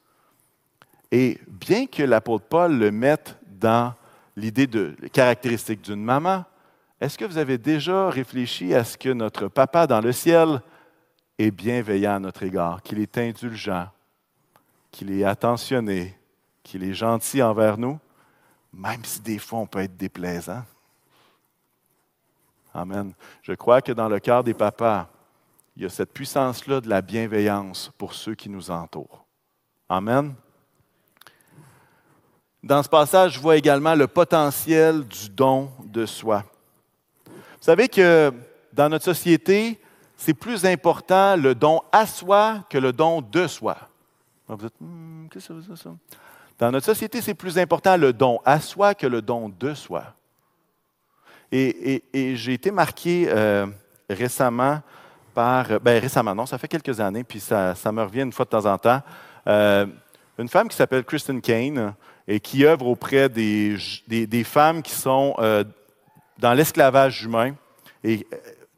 Et 1.12 1.40
bien 1.48 1.86
que 1.86 2.04
l'apôtre 2.04 2.46
Paul 2.50 2.78
le 2.78 2.92
mette 2.92 3.38
dans 3.48 3.94
l'idée 4.36 4.68
de 4.68 4.96
caractéristique 5.14 5.82
d'une 5.82 6.04
maman, 6.04 6.44
est-ce 7.02 7.18
que 7.18 7.26
vous 7.26 7.38
avez 7.38 7.58
déjà 7.58 8.10
réfléchi 8.10 8.74
à 8.74 8.84
ce 8.84 8.98
que 8.98 9.10
notre 9.10 9.48
papa 9.48 9.86
dans 9.86 10.02
le 10.02 10.12
ciel 10.12 10.62
est 11.38 11.52
bienveillant 11.52 12.16
à 12.16 12.20
notre 12.20 12.44
égard, 12.44 12.82
qu'il 12.82 13.00
est 13.00 13.18
indulgent, 13.18 13.88
qu'il 14.92 15.12
est 15.12 15.26
attentionné, 15.26 16.18
qu'il 16.64 16.84
est 16.84 16.94
gentil 16.94 17.44
envers 17.44 17.78
nous, 17.78 18.00
même 18.72 19.04
si 19.04 19.20
des 19.20 19.40
fois 19.40 19.60
on 19.60 19.68
peut 19.68 19.80
être 19.80 19.98
déplaisant. 19.98 20.64
Amen. 22.74 23.14
Je 23.42 23.54
crois 23.54 23.82
que 23.82 23.92
dans 23.92 24.10
le 24.10 24.20
cœur 24.20 24.44
des 24.44 24.54
papas, 24.54 25.10
il 25.76 25.84
y 25.84 25.86
a 25.86 25.90
cette 25.90 26.14
puissance-là 26.14 26.80
de 26.80 26.90
la 26.90 27.02
bienveillance 27.02 27.92
pour 27.98 28.14
ceux 28.14 28.36
qui 28.36 28.50
nous 28.50 28.72
entourent. 28.72 29.26
Amen. 29.90 30.34
Dans 32.64 32.82
ce 32.82 32.90
passage, 32.90 33.34
je 33.34 33.40
vois 33.40 33.58
également 33.58 33.96
le 33.96 34.08
potentiel 34.08 35.06
du 35.06 35.30
don 35.30 35.70
de 35.84 36.06
soi. 36.06 36.44
Vous 37.66 37.72
savez 37.72 37.90
que 37.90 38.32
dans 38.74 38.90
notre 38.90 39.06
société, 39.06 39.80
c'est 40.16 40.36
plus 40.36 40.68
important 40.68 41.36
le 41.36 41.56
don 41.56 41.82
à 41.92 42.06
soi 42.06 42.64
que 42.70 42.78
le 42.78 42.94
don 42.94 43.22
de 43.22 43.48
soi. 43.48 43.76
Vous 44.48 44.56
dites, 44.58 44.74
hmm, 44.80 45.26
qu'est-ce 45.32 45.48
que 45.48 45.54
dire 45.54 45.76
ça? 45.76 45.90
Dans 46.60 46.70
notre 46.70 46.86
société, 46.86 47.22
c'est 47.22 47.34
plus 47.34 47.58
important 47.58 47.98
le 47.98 48.14
don 48.14 48.40
à 48.46 48.60
soi 48.60 48.94
que 48.94 49.08
le 49.08 49.20
don 49.20 49.50
de 49.50 49.74
soi. 49.74 50.04
Et, 51.52 52.04
j'ai 52.36 52.54
été 52.54 52.70
marqué 52.70 53.26
euh, 53.30 53.66
récemment 54.12 54.84
par, 55.34 55.80
ben 55.80 56.00
récemment, 56.00 56.36
non, 56.36 56.46
ça 56.46 56.60
fait 56.60 56.68
quelques 56.68 57.00
années, 57.00 57.24
puis 57.24 57.40
ça, 57.40 57.74
me 57.92 58.04
revient 58.04 58.22
une 58.22 58.32
fois 58.32 58.46
de 58.46 58.52
temps 58.52 58.72
en 58.72 58.78
temps, 58.78 59.02
euh, 59.48 59.88
une 60.38 60.50
femme 60.50 60.68
qui 60.68 60.76
s'appelle 60.76 61.04
Kristen 61.04 61.42
Kane 61.42 61.96
et 62.28 62.40
qui 62.40 62.64
œuvre 62.64 62.86
auprès 62.86 63.28
des, 63.28 63.76
des, 64.08 64.44
femmes 64.44 64.84
qui 64.84 64.94
sont 64.94 65.34
euh, 65.40 65.64
dans 66.38 66.54
l'esclavage 66.54 67.24
humain 67.24 67.56
et 68.04 68.28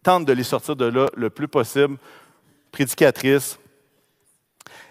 tente 0.04 0.26
de 0.26 0.34
les 0.34 0.44
sortir 0.44 0.76
de 0.76 0.86
là 0.86 1.08
le 1.16 1.30
plus 1.30 1.48
possible, 1.48 1.98
prédicatrice. 2.72 3.60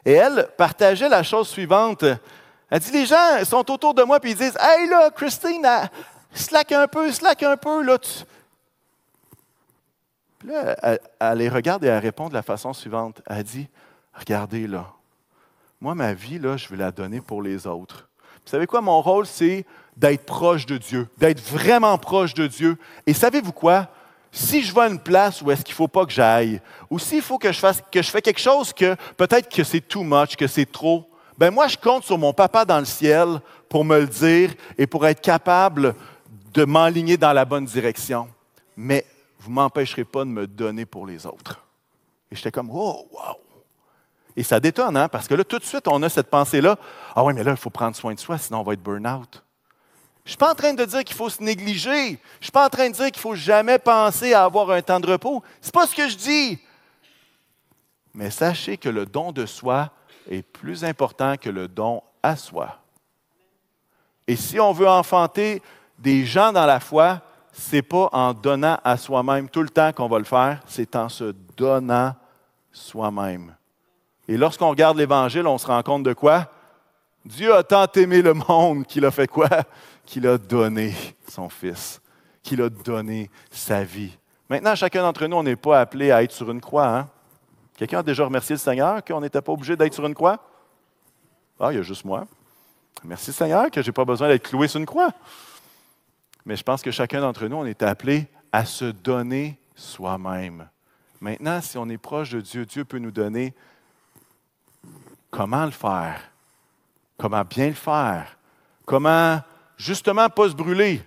Et 0.04 0.12
elle 0.12 0.48
partageait 0.56 1.08
la 1.08 1.22
chose 1.22 1.48
suivante. 1.48 2.04
Elle 2.70 2.80
dit, 2.80 2.92
les 2.92 3.06
gens 3.06 3.44
sont 3.44 3.70
autour 3.70 3.94
de 3.94 4.02
moi 4.02 4.18
et 4.22 4.28
ils 4.28 4.36
disent, 4.36 4.58
Hey 4.60 4.88
là, 4.88 5.10
Christine, 5.10 5.66
slack 6.32 6.72
un 6.72 6.86
peu, 6.86 7.10
slack 7.10 7.42
un 7.42 7.56
peu, 7.56 7.82
là. 7.82 7.98
Puis 10.38 10.48
là, 10.48 10.98
elle, 11.20 11.38
les 11.38 11.48
regarde 11.48 11.84
et 11.84 11.88
elle 11.88 11.98
répond 11.98 12.28
de 12.28 12.34
la 12.34 12.42
façon 12.42 12.72
suivante. 12.72 13.22
Elle 13.26 13.42
dit, 13.44 13.68
regardez 14.14 14.66
là, 14.66 14.92
moi, 15.80 15.94
ma 15.94 16.14
vie, 16.14 16.38
là, 16.38 16.56
je 16.56 16.68
vais 16.68 16.76
la 16.76 16.90
donner 16.90 17.20
pour 17.20 17.42
les 17.42 17.66
autres. 17.66 18.08
Vous 18.44 18.50
savez 18.50 18.66
quoi, 18.66 18.80
mon 18.80 19.00
rôle, 19.02 19.26
c'est 19.26 19.66
d'être 19.96 20.26
proche 20.26 20.66
de 20.66 20.76
Dieu, 20.76 21.08
d'être 21.18 21.40
vraiment 21.40 21.96
proche 21.98 22.34
de 22.34 22.46
Dieu. 22.46 22.76
Et 23.06 23.14
savez-vous 23.14 23.52
quoi? 23.52 23.88
Si 24.30 24.62
je 24.62 24.74
vais 24.74 24.82
à 24.82 24.88
une 24.88 24.98
place 24.98 25.40
où 25.40 25.50
est-ce 25.50 25.64
qu'il 25.64 25.72
ne 25.72 25.76
faut 25.76 25.88
pas 25.88 26.04
que 26.04 26.12
j'aille, 26.12 26.60
ou 26.90 26.98
s'il 26.98 27.22
faut 27.22 27.38
que 27.38 27.50
je 27.50 27.58
fasse 27.58 27.82
que 27.90 28.02
je 28.02 28.10
fais 28.10 28.20
quelque 28.20 28.40
chose 28.40 28.72
que 28.72 28.94
peut-être 29.16 29.48
que 29.48 29.64
c'est 29.64 29.80
too 29.80 30.02
much, 30.02 30.36
que 30.36 30.46
c'est 30.46 30.70
trop, 30.70 31.08
ben 31.38 31.50
moi, 31.50 31.68
je 31.68 31.76
compte 31.76 32.04
sur 32.04 32.18
mon 32.18 32.32
papa 32.32 32.64
dans 32.64 32.78
le 32.78 32.84
ciel 32.84 33.40
pour 33.68 33.84
me 33.84 34.00
le 34.00 34.06
dire 34.06 34.54
et 34.78 34.86
pour 34.86 35.06
être 35.06 35.20
capable 35.20 35.94
de 36.52 36.64
m'enligner 36.64 37.16
dans 37.16 37.32
la 37.32 37.44
bonne 37.44 37.64
direction. 37.64 38.28
Mais 38.76 39.04
vous 39.38 39.50
ne 39.50 39.56
m'empêcherez 39.56 40.04
pas 40.04 40.24
de 40.24 40.30
me 40.30 40.46
donner 40.46 40.86
pour 40.86 41.06
les 41.06 41.26
autres. 41.26 41.62
Et 42.30 42.36
j'étais 42.36 42.50
comme, 42.50 42.70
oh, 42.72 43.08
wow! 43.12 43.36
Et 44.34 44.42
ça 44.42 44.60
détonne, 44.60 44.96
hein? 44.96 45.08
parce 45.08 45.28
que 45.28 45.34
là, 45.34 45.44
tout 45.44 45.58
de 45.58 45.64
suite, 45.64 45.88
on 45.88 46.02
a 46.02 46.08
cette 46.08 46.28
pensée-là, 46.28 46.78
ah 47.14 47.24
oui, 47.24 47.32
mais 47.32 47.42
là, 47.42 47.52
il 47.52 47.56
faut 47.56 47.70
prendre 47.70 47.96
soin 47.96 48.12
de 48.12 48.18
soi, 48.18 48.36
sinon 48.36 48.60
on 48.60 48.62
va 48.62 48.74
être 48.74 48.82
burn-out. 48.82 49.42
Je 50.26 50.30
ne 50.30 50.32
suis 50.32 50.38
pas 50.38 50.50
en 50.50 50.56
train 50.56 50.74
de 50.74 50.84
dire 50.84 51.04
qu'il 51.04 51.14
faut 51.14 51.30
se 51.30 51.40
négliger. 51.40 52.08
Je 52.08 52.10
ne 52.10 52.42
suis 52.42 52.50
pas 52.50 52.66
en 52.66 52.68
train 52.68 52.90
de 52.90 52.94
dire 52.94 53.06
qu'il 53.06 53.18
ne 53.18 53.20
faut 53.20 53.36
jamais 53.36 53.78
penser 53.78 54.34
à 54.34 54.42
avoir 54.42 54.68
un 54.72 54.82
temps 54.82 54.98
de 54.98 55.06
repos. 55.06 55.40
Ce 55.60 55.68
n'est 55.68 55.72
pas 55.72 55.86
ce 55.86 55.94
que 55.94 56.08
je 56.08 56.16
dis. 56.16 56.58
Mais 58.12 58.30
sachez 58.30 58.76
que 58.76 58.88
le 58.88 59.06
don 59.06 59.30
de 59.30 59.46
soi 59.46 59.88
est 60.28 60.42
plus 60.42 60.84
important 60.84 61.36
que 61.36 61.48
le 61.48 61.68
don 61.68 62.02
à 62.24 62.34
soi. 62.34 62.76
Et 64.26 64.34
si 64.34 64.58
on 64.58 64.72
veut 64.72 64.88
enfanter 64.88 65.62
des 65.96 66.26
gens 66.26 66.52
dans 66.52 66.66
la 66.66 66.80
foi, 66.80 67.20
ce 67.52 67.76
n'est 67.76 67.82
pas 67.82 68.08
en 68.10 68.34
donnant 68.34 68.80
à 68.82 68.96
soi-même 68.96 69.48
tout 69.48 69.62
le 69.62 69.68
temps 69.68 69.92
qu'on 69.92 70.08
va 70.08 70.18
le 70.18 70.24
faire, 70.24 70.60
c'est 70.66 70.96
en 70.96 71.08
se 71.08 71.36
donnant 71.56 72.16
soi-même. 72.72 73.54
Et 74.26 74.36
lorsqu'on 74.36 74.70
regarde 74.70 74.98
l'Évangile, 74.98 75.46
on 75.46 75.56
se 75.56 75.68
rend 75.68 75.84
compte 75.84 76.02
de 76.02 76.14
quoi? 76.14 76.50
Dieu 77.24 77.54
a 77.54 77.62
tant 77.62 77.86
aimé 77.94 78.22
le 78.22 78.34
monde 78.34 78.86
qu'il 78.86 79.04
a 79.04 79.12
fait 79.12 79.28
quoi? 79.28 79.48
Qu'il 80.06 80.26
a 80.26 80.38
donné 80.38 80.94
son 81.28 81.48
Fils, 81.48 82.00
qu'il 82.42 82.62
a 82.62 82.70
donné 82.70 83.28
sa 83.50 83.84
vie. 83.84 84.16
Maintenant, 84.48 84.74
chacun 84.74 85.02
d'entre 85.02 85.26
nous, 85.26 85.36
on 85.36 85.42
n'est 85.42 85.56
pas 85.56 85.80
appelé 85.80 86.10
à 86.12 86.22
être 86.22 86.32
sur 86.32 86.50
une 86.50 86.60
croix. 86.60 86.86
Hein? 86.86 87.08
Quelqu'un 87.76 87.98
a 87.98 88.02
déjà 88.02 88.24
remercié 88.24 88.54
le 88.54 88.60
Seigneur 88.60 89.04
qu'on 89.04 89.20
n'était 89.20 89.42
pas 89.42 89.52
obligé 89.52 89.76
d'être 89.76 89.92
sur 89.92 90.06
une 90.06 90.14
croix? 90.14 90.38
Ah, 91.58 91.72
il 91.72 91.76
y 91.76 91.78
a 91.78 91.82
juste 91.82 92.04
moi. 92.04 92.26
Merci 93.04 93.32
Seigneur 93.32 93.70
que 93.70 93.82
je 93.82 93.88
n'ai 93.88 93.92
pas 93.92 94.04
besoin 94.04 94.28
d'être 94.28 94.48
cloué 94.48 94.68
sur 94.68 94.78
une 94.80 94.86
croix. 94.86 95.10
Mais 96.44 96.56
je 96.56 96.62
pense 96.62 96.82
que 96.82 96.90
chacun 96.90 97.20
d'entre 97.20 97.46
nous, 97.46 97.56
on 97.56 97.66
est 97.66 97.82
appelé 97.82 98.28
à 98.52 98.64
se 98.64 98.84
donner 98.84 99.58
soi-même. 99.74 100.68
Maintenant, 101.20 101.60
si 101.60 101.76
on 101.76 101.88
est 101.88 101.98
proche 101.98 102.30
de 102.30 102.40
Dieu, 102.40 102.64
Dieu 102.64 102.84
peut 102.84 102.98
nous 102.98 103.10
donner 103.10 103.52
comment 105.30 105.64
le 105.64 105.72
faire, 105.72 106.20
comment 107.18 107.42
bien 107.42 107.68
le 107.68 107.74
faire, 107.74 108.38
comment 108.84 109.40
justement 109.76 110.28
pas 110.28 110.48
se 110.48 110.54
brûler. 110.54 111.02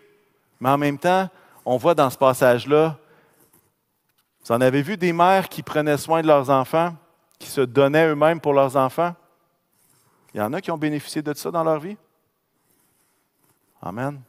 Mais 0.60 0.70
en 0.70 0.78
même 0.78 0.98
temps, 0.98 1.30
on 1.66 1.78
voit 1.78 1.96
dans 1.96 2.10
ce 2.10 2.18
passage-là 2.18 2.98
vous 4.50 4.56
en 4.56 4.62
avez 4.62 4.82
vu 4.82 4.98
des 4.98 5.14
mères 5.14 5.48
qui 5.48 5.62
prenaient 5.62 5.98
soin 5.98 6.24
de 6.24 6.28
leurs 6.28 6.50
enfants, 6.50 6.96
qui 7.38 7.48
se 7.48 7.62
donnaient 7.62 8.08
eux-mêmes 8.08 8.40
pour 8.40 8.54
leurs 8.54 8.76
enfants? 8.76 9.14
Il 10.34 10.40
y 10.40 10.42
en 10.42 10.54
a 10.54 10.60
qui 10.60 10.72
ont 10.72 10.78
bénéficié 10.78 11.22
de 11.22 11.34
ça 11.36 11.52
dans 11.52 11.64
leur 11.64 11.80
vie? 11.80 11.98
Amen. 13.82 14.20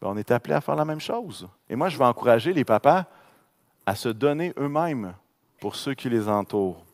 Ben, 0.00 0.08
on 0.08 0.16
est 0.16 0.30
appelé 0.30 0.54
à 0.54 0.60
faire 0.60 0.76
la 0.76 0.84
même 0.84 1.00
chose. 1.00 1.48
Et 1.70 1.74
moi, 1.74 1.88
je 1.88 1.96
vais 1.96 2.04
encourager 2.04 2.52
les 2.52 2.64
papas 2.64 3.06
à 3.86 3.94
se 3.94 4.10
donner 4.10 4.52
eux-mêmes 4.58 5.14
pour 5.58 5.74
ceux 5.74 5.94
qui 5.94 6.10
les 6.10 6.28
entourent. 6.28 6.84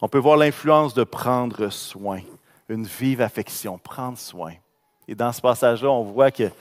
On 0.00 0.08
peut 0.08 0.18
voir 0.18 0.36
l'influence 0.36 0.94
de 0.94 1.04
prendre 1.04 1.68
soin, 1.68 2.20
une 2.68 2.84
vive 2.84 3.20
affection, 3.20 3.78
prendre 3.78 4.18
soin. 4.18 4.54
Et 5.06 5.14
dans 5.14 5.32
ce 5.32 5.40
passage-là, 5.40 5.90
on 5.90 6.02
voit 6.02 6.30
que, 6.30 6.44
tu 6.44 6.52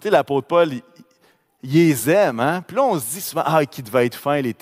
sais, 0.00 0.10
l'apôtre 0.10 0.46
Paul, 0.46 0.72
ils 0.72 0.82
les 1.62 2.10
aiment. 2.10 2.40
Hein? 2.40 2.62
Puis 2.66 2.76
là, 2.76 2.82
on 2.82 2.98
se 2.98 3.04
dit 3.06 3.20
souvent, 3.20 3.42
ah, 3.44 3.64
qui 3.64 3.82
devait 3.82 4.06
être 4.06 4.16
fin, 4.16 4.40
les, 4.40 4.56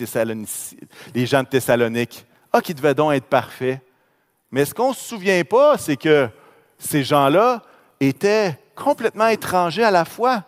les 1.15 1.27
gens 1.27 1.43
de 1.43 1.49
Thessalonique. 1.49 2.27
Ah, 2.53 2.61
qui 2.61 2.75
devait 2.75 2.95
donc 2.95 3.13
être 3.13 3.27
parfait. 3.27 3.81
Mais 4.51 4.65
ce 4.65 4.75
qu'on 4.75 4.91
ne 4.91 4.95
se 4.95 5.05
souvient 5.05 5.45
pas, 5.45 5.79
c'est 5.79 5.97
que 5.97 6.29
ces 6.79 7.05
gens-là 7.05 7.63
étaient 8.01 8.59
complètement 8.75 9.29
étrangers 9.29 9.85
à 9.85 9.91
la 9.91 10.05
foi, 10.05 10.43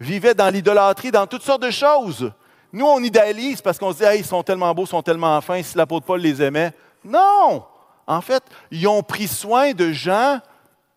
vivaient 0.00 0.34
dans 0.34 0.52
l'idolâtrie, 0.52 1.10
dans 1.10 1.26
toutes 1.26 1.42
sortes 1.42 1.62
de 1.62 1.70
choses. 1.70 2.32
Nous, 2.72 2.84
on 2.84 3.02
idéalise 3.02 3.60
parce 3.60 3.78
qu'on 3.78 3.92
se 3.92 3.98
dit, 3.98 4.04
ah, 4.04 4.16
ils 4.16 4.24
sont 4.24 4.42
tellement 4.42 4.74
beaux, 4.74 4.84
ils 4.84 4.88
sont 4.88 5.02
tellement 5.02 5.40
fins, 5.40 5.62
si 5.62 5.76
l'apôtre 5.76 6.06
Paul 6.06 6.20
les 6.20 6.42
aimait. 6.42 6.72
Non! 7.04 7.64
En 8.06 8.20
fait, 8.20 8.42
ils 8.70 8.88
ont 8.88 9.02
pris 9.02 9.28
soin 9.28 9.72
de 9.72 9.92
gens 9.92 10.40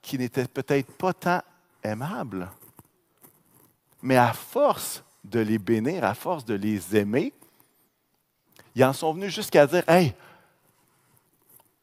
qui 0.01 0.17
n'étaient 0.17 0.48
peut-être 0.48 0.91
pas 0.93 1.13
tant 1.13 1.41
aimables. 1.84 2.50
Mais 4.01 4.17
à 4.17 4.34
force 4.34 5.03
de 5.24 5.39
les 5.39 5.60
bénir, 5.60 6.03
à 6.03 6.13
force 6.13 6.46
de 6.46 6.55
les 6.55 6.96
aimer, 6.96 7.34
ils 8.75 8.84
en 8.84 8.93
sont 8.93 9.13
venus 9.13 9.34
jusqu'à 9.34 9.67
dire 9.67 9.88
Hey, 9.88 10.13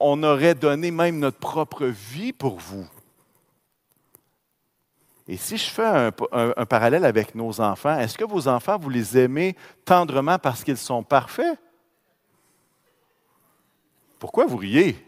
on 0.00 0.22
aurait 0.22 0.54
donné 0.54 0.90
même 0.90 1.18
notre 1.18 1.38
propre 1.38 1.86
vie 1.86 2.32
pour 2.32 2.58
vous. 2.58 2.86
Et 5.26 5.36
si 5.36 5.58
je 5.58 5.68
fais 5.68 5.84
un, 5.84 6.10
un, 6.32 6.66
parallèle 6.66 7.04
avec 7.04 7.34
nos 7.34 7.60
enfants, 7.60 7.98
est-ce 7.98 8.16
que 8.16 8.24
vos 8.24 8.48
enfants, 8.48 8.78
vous 8.78 8.88
les 8.88 9.18
aimez 9.18 9.56
tendrement 9.84 10.38
parce 10.38 10.64
qu'ils 10.64 10.78
sont 10.78 11.02
parfaits? 11.02 11.58
Pourquoi 14.18 14.46
vous 14.46 14.56
riez? 14.56 15.07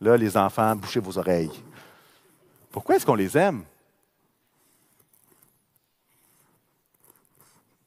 Là, 0.00 0.16
les 0.16 0.36
enfants, 0.36 0.74
bouchez 0.76 1.00
vos 1.00 1.18
oreilles. 1.18 1.50
Pourquoi 2.70 2.96
est-ce 2.96 3.04
qu'on 3.04 3.14
les 3.14 3.36
aime? 3.36 3.64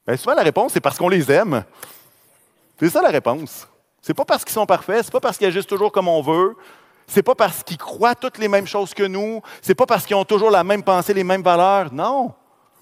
Bien, 0.06 0.18
souvent, 0.18 0.36
la 0.36 0.44
réponse, 0.44 0.74
c'est 0.74 0.82
parce 0.82 0.98
qu'on 0.98 1.10
les 1.10 1.32
aime. 1.32 1.64
C'est 2.78 2.90
ça 2.90 3.02
la 3.02 3.10
réponse. 3.10 3.68
C'est 4.02 4.14
pas 4.14 4.26
parce 4.26 4.44
qu'ils 4.44 4.54
sont 4.54 4.66
parfaits, 4.66 5.06
c'est 5.06 5.12
pas 5.12 5.22
parce 5.22 5.38
qu'ils 5.38 5.48
agissent 5.48 5.66
toujours 5.66 5.92
comme 5.92 6.10
on 6.10 6.22
veut, 6.22 6.58
c'est 7.08 7.24
pas 7.24 7.36
parce 7.36 7.64
qu'ils 7.64 7.78
croient 7.78 8.16
toutes 8.16 8.38
les 8.38 8.50
mêmes 8.50 8.68
choses 8.68 8.94
que 8.94 9.04
nous, 9.04 9.42
c'est 9.62 9.76
pas 9.76 9.86
parce 9.86 10.06
qu'ils 10.06 10.18
ont 10.18 10.26
toujours 10.26 10.52
la 10.52 10.64
même 10.64 10.84
pensée, 10.84 11.14
les 11.14 11.24
mêmes 11.24 11.42
valeurs. 11.42 11.94
Non. 11.94 12.34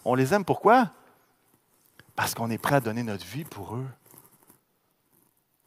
On 0.04 0.16
les 0.16 0.34
aime 0.34 0.44
pourquoi? 0.44 0.90
Parce 2.16 2.34
qu'on 2.34 2.50
est 2.50 2.58
prêt 2.58 2.76
à 2.76 2.80
donner 2.80 3.04
notre 3.04 3.26
vie 3.26 3.44
pour 3.44 3.76
eux. 3.76 3.88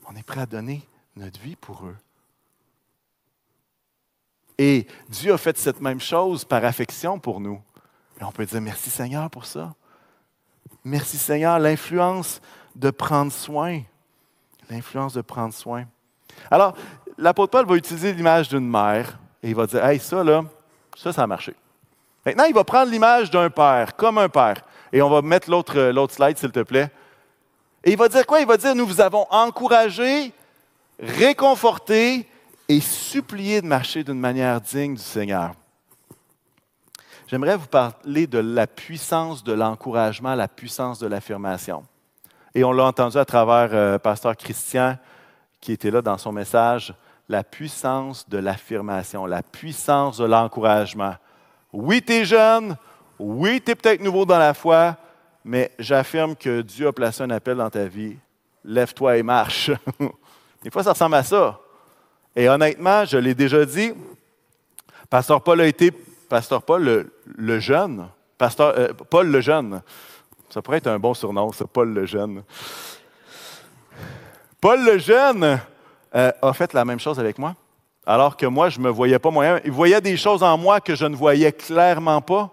On 0.09 0.17
est 0.17 0.25
prêt 0.25 0.41
à 0.41 0.47
donner 0.47 0.83
notre 1.15 1.41
vie 1.41 1.55
pour 1.57 1.87
eux. 1.87 1.97
Et 4.59 4.87
Dieu 5.09 5.33
a 5.33 5.39
fait 5.39 5.57
cette 5.59 5.81
même 5.81 6.01
chose 6.01 6.45
par 6.45 6.65
affection 6.65 7.19
pour 7.19 7.41
nous. 7.41 7.61
Et 8.21 8.25
on 8.25 8.33
peut 8.33 8.47
dire 8.47 8.61
merci 8.61 8.91
Seigneur 8.91 9.29
pour 9.31 9.47
ça. 9.47 9.75
Merci 10.85 11.19
Seigneur, 11.19 11.59
l'influence 11.59 12.41
de 12.75 12.91
prendre 12.91 13.33
soin. 13.33 13.81
L'influence 14.71 15.15
de 15.15 15.23
prendre 15.23 15.53
soin. 15.53 15.85
Alors, 16.51 16.75
l'apôtre 17.19 17.51
Paul 17.51 17.67
va 17.67 17.77
utiliser 17.77 18.13
l'image 18.13 18.49
d'une 18.49 18.69
mère 18.69 19.19
et 19.43 19.51
il 19.51 19.55
va 19.55 19.67
dire 19.67 19.85
Hey, 19.85 19.99
ça 19.99 20.23
là, 20.23 20.45
Ça, 20.97 21.13
ça 21.13 21.23
a 21.23 21.27
marché. 21.27 21.55
Maintenant, 22.25 22.45
il 22.45 22.55
va 22.55 22.65
prendre 22.65 22.91
l'image 22.91 23.31
d'un 23.31 23.51
père, 23.51 23.97
comme 23.97 24.19
un 24.19 24.29
père. 24.29 24.63
Et 24.93 25.03
on 25.03 25.11
va 25.11 25.21
mettre 25.21 25.51
l'autre, 25.51 25.79
l'autre 25.91 26.15
slide, 26.15 26.39
s'il 26.39 26.53
te 26.53 26.61
plaît. 26.61 26.91
Et 27.83 27.93
il 27.93 27.99
va 27.99 28.09
dire 28.09 28.27
quoi? 28.27 28.41
Il 28.41 28.47
va 28.47 28.57
dire, 28.57 28.75
nous 28.75 28.87
vous 28.87 29.01
avons 29.01 29.27
encouragé, 29.31 30.33
réconforté 30.99 32.27
et 32.69 32.81
supplié 32.81 33.61
de 33.61 33.67
marcher 33.67 34.05
d'une 34.05 34.19
manière 34.19 34.61
digne 34.61 34.95
du 34.95 35.03
Seigneur. 35.03 35.53
J'aimerais 37.27 37.57
vous 37.57 37.67
parler 37.67 38.27
de 38.27 38.39
la 38.39 38.67
puissance 38.67 39.43
de 39.43 39.53
l'encouragement, 39.53 40.35
la 40.35 40.49
puissance 40.49 40.99
de 40.99 41.07
l'affirmation. 41.07 41.85
Et 42.55 42.65
on 42.65 42.73
l'a 42.73 42.85
entendu 42.85 43.17
à 43.17 43.25
travers 43.25 43.71
euh, 43.73 43.99
Pasteur 43.99 44.37
Christian, 44.37 44.97
qui 45.61 45.73
était 45.73 45.91
là 45.91 46.03
dans 46.03 46.19
son 46.19 46.33
message, 46.33 46.95
la 47.29 47.43
puissance 47.43 48.29
de 48.29 48.39
l'affirmation, 48.39 49.27
la 49.27 49.43
puissance 49.43 50.19
de 50.19 50.27
l'encouragement. 50.27 51.15
Oui, 51.73 52.03
tu 52.03 52.13
es 52.13 52.25
jeune, 52.25 52.77
oui, 53.19 53.61
tu 53.65 53.73
es 53.73 53.75
peut-être 53.75 54.03
nouveau 54.03 54.27
dans 54.27 54.39
la 54.39 54.55
foi, 54.55 54.97
mais 55.45 55.73
j'affirme 55.79 56.37
que 56.37 56.61
Dieu 56.61 56.89
a 56.89 56.93
placé 56.93 57.23
un 57.23 57.31
appel 57.31 57.57
dans 57.57 57.71
ta 57.71 57.87
vie. 57.87 58.17
Lève-toi 58.65 59.17
et 59.17 59.23
marche. 59.23 59.71
Des 60.63 60.71
fois, 60.71 60.83
ça 60.83 60.93
ressemble 60.93 61.17
à 61.17 61.23
ça. 61.23 61.59
Et 62.37 62.49
honnêtement, 62.49 63.05
je 63.05 63.17
l'ai 63.17 63.35
déjà 63.35 63.65
dit, 63.65 63.93
Pasteur 65.09 65.43
Paul 65.43 65.61
a 65.61 65.67
été, 65.67 65.93
Pasteur 66.29 66.63
Paul 66.63 67.11
le, 67.25 67.61
jeune, 67.61 68.09
Pasteur, 68.37 68.75
euh, 68.77 68.93
Paul 68.93 69.29
le 69.29 69.41
jeune, 69.41 69.81
ça 70.51 70.61
pourrait 70.61 70.79
être 70.79 70.89
un 70.89 70.99
bon 70.99 71.15
surnom, 71.15 71.53
ça, 71.53 71.67
Paul 71.67 71.93
le 71.93 72.07
jeune. 72.07 72.43
Paul 74.61 74.85
le 74.85 74.99
jeune 74.99 75.61
euh, 76.15 76.33
a 76.43 76.53
fait 76.53 76.73
la 76.73 76.85
même 76.85 76.99
chose 76.99 77.21
avec 77.21 77.39
moi, 77.39 77.55
alors 78.07 78.37
que 78.37 78.47
moi, 78.47 78.69
je 78.69 78.79
ne 78.79 78.85
me 78.85 78.91
voyais 78.91 79.19
pas 79.19 79.31
moyen. 79.31 79.61
Il 79.65 79.73
voyait 79.73 80.01
des 80.01 80.17
choses 80.17 80.43
en 80.43 80.59
moi 80.59 80.81
que 80.81 80.95
je 80.95 81.07
ne 81.07 81.17
voyais 81.17 81.53
clairement 81.53 82.21
pas. 82.21 82.51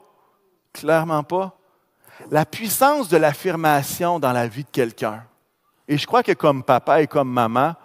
Clairement 0.74 1.24
pas. 1.24 1.58
La 2.30 2.46
puissance 2.46 3.10
de 3.10 3.18
l'affirmation 3.18 4.20
dans 4.20 4.32
la 4.32 4.48
vie 4.48 4.64
de 4.64 4.70
quelqu'un. 4.72 5.24
Et 5.88 5.98
je 5.98 6.08
crois 6.08 6.24
que 6.24 6.32
comme 6.32 6.64
papa 6.64 7.02
et 7.02 7.08
comme 7.08 7.30
maman, 7.30 7.76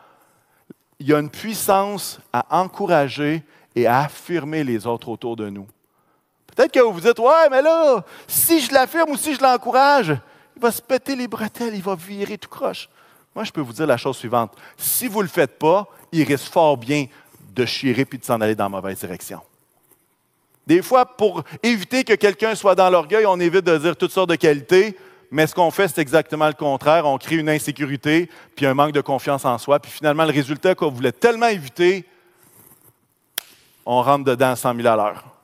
il 0.99 1.09
y 1.09 1.15
a 1.15 1.19
une 1.19 1.31
puissance 1.31 2.21
à 2.33 2.61
encourager 2.61 3.43
et 3.75 3.87
à 3.87 4.01
affirmer 4.01 4.65
les 4.65 4.87
autres 4.87 5.09
autour 5.09 5.37
de 5.37 5.49
nous. 5.49 5.67
Peut-être 6.47 6.73
que 6.73 6.81
vous 6.81 6.93
vous 6.93 7.01
dites, 7.01 7.19
ouais, 7.19 7.51
mais 7.51 7.61
là, 7.61 8.03
si 8.27 8.61
je 8.61 8.73
l'affirme 8.73 9.11
ou 9.11 9.17
si 9.17 9.35
je 9.35 9.43
l'encourage, 9.43 10.17
il 10.57 10.63
va 10.63 10.71
se 10.71 10.81
péter 10.81 11.15
les 11.15 11.29
bretelles, 11.29 11.75
il 11.75 11.83
va 11.83 11.95
virer 11.95 12.39
tout 12.39 12.49
croche. 12.49 12.89
Moi, 13.35 13.45
je 13.45 13.53
peux 13.53 13.61
vous 13.61 13.75
dire 13.75 13.87
la 13.87 13.99
chose 13.99 14.17
suivante. 14.17 14.57
Si 14.79 15.07
vous 15.09 15.19
ne 15.19 15.25
le 15.25 15.29
faites 15.29 15.59
pas, 15.59 15.87
il 16.11 16.25
risque 16.25 16.51
fort 16.51 16.79
bien 16.79 17.07
de 17.55 17.67
chier 17.67 18.05
puis 18.07 18.19
de 18.19 18.25
s'en 18.25 18.41
aller 18.41 18.55
dans 18.55 18.65
la 18.65 18.71
mauvaise 18.71 18.99
direction. 18.99 19.41
Des 20.67 20.81
fois, 20.81 21.05
pour 21.05 21.45
éviter 21.63 22.03
que 22.03 22.15
quelqu'un 22.15 22.55
soit 22.55 22.75
dans 22.75 22.89
l'orgueil, 22.89 23.27
on 23.27 23.39
évite 23.39 23.65
de 23.65 23.77
dire 23.77 23.97
toutes 23.97 24.11
sortes 24.11 24.31
de 24.31 24.37
qualités, 24.37 24.97
mais 25.31 25.47
ce 25.47 25.55
qu'on 25.55 25.71
fait, 25.71 25.89
c'est 25.89 26.01
exactement 26.01 26.47
le 26.47 26.55
contraire. 26.55 27.07
On 27.07 27.19
crée 27.19 27.37
une 27.37 27.49
insécurité, 27.49 28.31
puis 28.55 28.67
un 28.67 28.75
manque 28.75 28.93
de 28.93 29.01
confiance 29.01 29.45
en 29.45 29.59
soi, 29.59 29.81
puis 29.81 29.91
finalement, 29.91 30.25
le 30.25 30.33
résultat 30.33 30.75
qu'on 30.75 30.91
voulait 30.91 31.13
tellement 31.13 31.49
éviter, 31.49 32.05
on 33.85 34.03
rentre 34.03 34.25
dedans 34.25 34.51
à 34.51 34.57
100 34.57 34.77
000 34.77 34.87
à 34.89 34.97
l'heure 34.97 35.37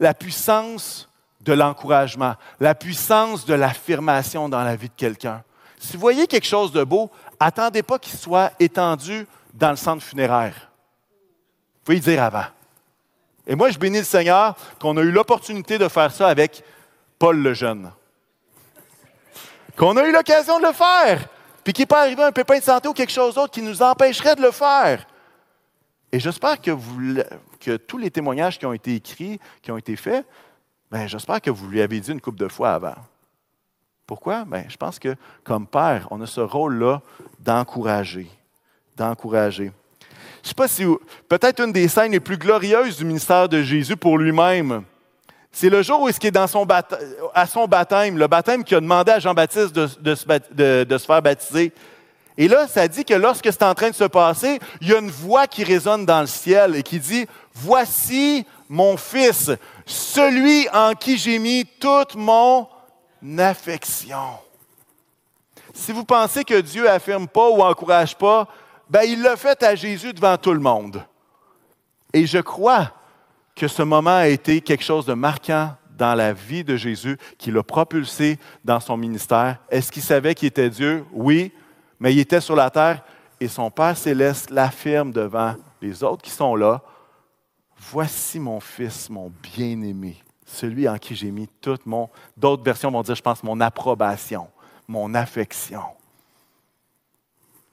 la 0.00 0.14
puissance 0.14 1.08
de 1.40 1.52
l'encouragement, 1.52 2.34
la 2.60 2.74
puissance 2.74 3.44
de 3.44 3.54
l'affirmation 3.54 4.48
dans 4.48 4.62
la 4.62 4.76
vie 4.76 4.88
de 4.88 4.94
quelqu'un. 4.96 5.42
Si 5.78 5.94
vous 5.94 6.00
voyez 6.00 6.26
quelque 6.26 6.46
chose 6.46 6.72
de 6.72 6.84
beau, 6.84 7.10
attendez 7.38 7.82
pas 7.82 7.98
qu'il 7.98 8.18
soit 8.18 8.52
étendu 8.58 9.26
dans 9.52 9.70
le 9.70 9.76
centre 9.76 10.02
funéraire. 10.02 10.70
Vous 11.74 11.84
pouvez 11.84 11.98
y 11.98 12.00
dire 12.00 12.22
avant. 12.22 12.46
Et 13.46 13.54
moi, 13.54 13.70
je 13.70 13.78
bénis 13.78 13.98
le 13.98 14.04
Seigneur 14.04 14.56
qu'on 14.80 14.96
a 14.96 15.02
eu 15.02 15.10
l'opportunité 15.10 15.76
de 15.76 15.88
faire 15.88 16.10
ça 16.10 16.28
avec 16.28 16.64
Paul 17.18 17.38
le 17.38 17.52
jeune. 17.52 17.90
Qu'on 19.76 19.96
a 19.96 20.06
eu 20.06 20.12
l'occasion 20.12 20.58
de 20.60 20.66
le 20.66 20.72
faire, 20.72 21.28
puis 21.64 21.72
qu'il 21.72 21.82
n'est 21.82 21.86
pas 21.86 22.02
arrivé 22.02 22.22
un 22.22 22.32
pépin 22.32 22.58
de 22.58 22.64
santé 22.64 22.88
ou 22.88 22.92
quelque 22.92 23.12
chose 23.12 23.34
d'autre 23.34 23.52
qui 23.52 23.62
nous 23.62 23.82
empêcherait 23.82 24.36
de 24.36 24.42
le 24.42 24.50
faire. 24.50 25.06
Et 26.12 26.20
j'espère 26.20 26.60
que, 26.60 27.76
tous 27.76 27.98
les 27.98 28.10
témoignages 28.10 28.58
qui 28.58 28.66
ont 28.66 28.72
été 28.72 28.94
écrits, 28.94 29.40
qui 29.60 29.72
ont 29.72 29.76
été 29.76 29.96
faits, 29.96 30.24
ben, 30.90 31.08
j'espère 31.08 31.40
que 31.40 31.50
vous 31.50 31.68
lui 31.68 31.80
avez 31.80 31.98
dit 31.98 32.12
une 32.12 32.20
couple 32.20 32.38
de 32.38 32.46
fois 32.46 32.74
avant. 32.74 32.94
Pourquoi? 34.06 34.44
Ben, 34.44 34.64
je 34.68 34.76
pense 34.76 34.98
que 34.98 35.16
comme 35.42 35.66
père, 35.66 36.06
on 36.10 36.20
a 36.20 36.26
ce 36.26 36.40
rôle-là 36.40 37.02
d'encourager. 37.40 38.28
D'encourager. 38.96 39.72
Je 40.42 40.44
ne 40.44 40.48
sais 40.48 40.54
pas 40.54 40.68
si 40.68 40.84
peut-être 41.28 41.64
une 41.64 41.72
des 41.72 41.88
scènes 41.88 42.12
les 42.12 42.20
plus 42.20 42.36
glorieuses 42.36 42.98
du 42.98 43.04
ministère 43.04 43.48
de 43.48 43.62
Jésus 43.62 43.96
pour 43.96 44.18
lui-même, 44.18 44.84
c'est 45.54 45.70
le 45.70 45.82
jour 45.82 46.00
où 46.02 46.08
il 46.08 46.26
est 46.26 46.30
dans 46.32 46.48
son 46.48 46.66
à 47.32 47.46
son 47.46 47.68
baptême, 47.68 48.18
le 48.18 48.26
baptême 48.26 48.64
qui 48.64 48.74
a 48.74 48.80
demandé 48.80 49.12
à 49.12 49.20
Jean-Baptiste 49.20 49.72
de, 49.72 49.88
de, 50.82 50.98
se 50.98 51.06
faire 51.06 51.22
baptiser. 51.22 51.72
Et 52.36 52.48
là, 52.48 52.66
ça 52.66 52.88
dit 52.88 53.04
que 53.04 53.14
lorsque 53.14 53.52
c'est 53.52 53.62
en 53.62 53.72
train 53.72 53.90
de 53.90 53.94
se 53.94 54.04
passer, 54.04 54.58
il 54.80 54.88
y 54.88 54.92
a 54.92 54.98
une 54.98 55.12
voix 55.12 55.46
qui 55.46 55.62
résonne 55.62 56.04
dans 56.04 56.22
le 56.22 56.26
ciel 56.26 56.74
et 56.74 56.82
qui 56.82 56.98
dit, 56.98 57.26
Voici 57.54 58.44
mon 58.68 58.96
fils, 58.96 59.52
celui 59.86 60.68
en 60.70 60.94
qui 60.94 61.16
j'ai 61.16 61.38
mis 61.38 61.64
toute 61.78 62.16
mon 62.16 62.66
affection. 63.38 64.38
Si 65.72 65.92
vous 65.92 66.04
pensez 66.04 66.42
que 66.42 66.60
Dieu 66.60 66.90
affirme 66.90 67.28
pas 67.28 67.48
ou 67.48 67.62
encourage 67.62 68.16
pas, 68.16 68.48
ben 68.90 69.02
il 69.02 69.22
l'a 69.22 69.36
fait 69.36 69.62
à 69.62 69.76
Jésus 69.76 70.12
devant 70.12 70.36
tout 70.36 70.52
le 70.52 70.58
monde. 70.58 71.04
Et 72.12 72.26
je 72.26 72.38
crois 72.38 72.90
que 73.54 73.68
ce 73.68 73.82
moment 73.82 74.16
a 74.16 74.28
été 74.28 74.60
quelque 74.60 74.84
chose 74.84 75.06
de 75.06 75.14
marquant 75.14 75.76
dans 75.96 76.14
la 76.14 76.32
vie 76.32 76.64
de 76.64 76.76
Jésus 76.76 77.16
qui 77.38 77.52
l'a 77.52 77.62
propulsé 77.62 78.38
dans 78.64 78.80
son 78.80 78.96
ministère. 78.96 79.58
Est-ce 79.70 79.92
qu'il 79.92 80.02
savait 80.02 80.34
qu'il 80.34 80.48
était 80.48 80.70
Dieu? 80.70 81.04
Oui 81.12 81.52
mais 82.04 82.12
il 82.12 82.18
était 82.18 82.40
sur 82.40 82.56
la 82.56 82.70
terre 82.70 83.02
et 83.40 83.48
son 83.48 83.70
Père 83.70 83.96
céleste 83.96 84.50
l'affirme 84.50 85.10
devant 85.10 85.54
les 85.80 86.02
autres 86.02 86.22
qui 86.22 86.30
sont 86.30 86.54
là. 86.54 86.82
Voici 87.78 88.38
mon 88.38 88.60
fils, 88.60 89.10
mon 89.10 89.32
bien-aimé, 89.42 90.22
celui 90.44 90.88
en 90.88 90.98
qui 90.98 91.14
j'ai 91.14 91.30
mis 91.30 91.48
toute 91.60 91.86
mon... 91.86 92.08
D'autres 92.36 92.62
versions 92.62 92.90
vont 92.90 93.02
dire, 93.02 93.14
je 93.14 93.22
pense, 93.22 93.42
mon 93.42 93.60
approbation, 93.60 94.48
mon 94.86 95.14
affection. 95.14 95.82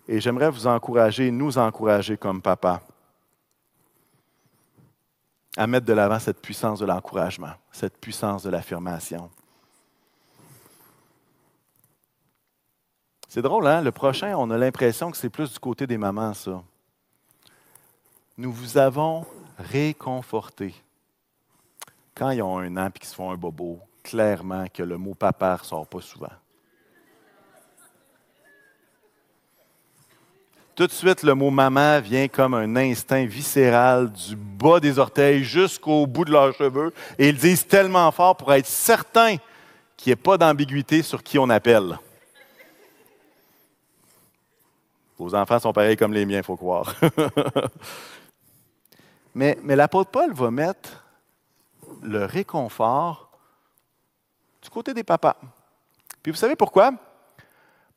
Et 0.07 0.19
j'aimerais 0.19 0.49
vous 0.49 0.67
encourager, 0.67 1.31
nous 1.31 1.57
encourager 1.57 2.17
comme 2.17 2.41
papa, 2.41 2.81
à 5.57 5.67
mettre 5.67 5.85
de 5.85 5.93
l'avant 5.93 6.19
cette 6.19 6.41
puissance 6.41 6.79
de 6.79 6.85
l'encouragement, 6.85 7.53
cette 7.71 7.97
puissance 7.97 8.43
de 8.43 8.49
l'affirmation. 8.49 9.29
C'est 13.27 13.41
drôle, 13.41 13.67
hein? 13.67 13.81
Le 13.81 13.91
prochain, 13.91 14.35
on 14.37 14.49
a 14.49 14.57
l'impression 14.57 15.09
que 15.09 15.17
c'est 15.17 15.29
plus 15.29 15.53
du 15.53 15.59
côté 15.59 15.87
des 15.87 15.97
mamans, 15.97 16.33
ça. 16.33 16.61
Nous 18.37 18.51
vous 18.51 18.77
avons 18.77 19.25
réconforté. 19.57 20.73
Quand 22.15 22.31
ils 22.31 22.41
ont 22.41 22.57
un 22.57 22.75
an 22.77 22.87
et 22.87 22.99
qu'ils 22.99 23.07
se 23.07 23.15
font 23.15 23.31
un 23.31 23.37
bobo, 23.37 23.79
clairement 24.03 24.65
que 24.67 24.83
le 24.83 24.97
mot 24.97 25.13
papa 25.13 25.57
ne 25.61 25.65
sort 25.65 25.87
pas 25.87 26.01
souvent. 26.01 26.31
Tout 30.81 30.87
de 30.87 30.93
suite, 30.93 31.21
le 31.21 31.35
mot 31.35 31.51
maman 31.51 32.01
vient 32.01 32.27
comme 32.27 32.55
un 32.55 32.75
instinct 32.75 33.27
viscéral 33.27 34.11
du 34.11 34.35
bas 34.35 34.79
des 34.79 34.97
orteils 34.97 35.43
jusqu'au 35.43 36.07
bout 36.07 36.25
de 36.25 36.31
leurs 36.31 36.55
cheveux. 36.55 36.91
Et 37.19 37.29
ils 37.29 37.37
disent 37.37 37.67
tellement 37.67 38.11
fort 38.11 38.35
pour 38.35 38.51
être 38.51 38.65
certain 38.65 39.37
qu'il 39.95 40.09
n'y 40.09 40.13
ait 40.13 40.15
pas 40.15 40.39
d'ambiguïté 40.39 41.03
sur 41.03 41.21
qui 41.21 41.37
on 41.37 41.47
appelle. 41.51 41.99
Vos 45.19 45.35
enfants 45.35 45.59
sont 45.59 45.71
pareils 45.71 45.95
comme 45.95 46.13
les 46.13 46.25
miens, 46.25 46.39
il 46.39 46.43
faut 46.43 46.57
croire. 46.57 46.95
mais 49.35 49.59
mais 49.61 49.75
l'apôtre 49.75 50.09
Paul 50.09 50.33
va 50.33 50.49
mettre 50.49 51.05
le 52.01 52.25
réconfort 52.25 53.29
du 54.63 54.69
côté 54.71 54.95
des 54.95 55.03
papas. 55.03 55.37
Puis 56.23 56.31
vous 56.31 56.39
savez 56.39 56.55
pourquoi? 56.55 56.91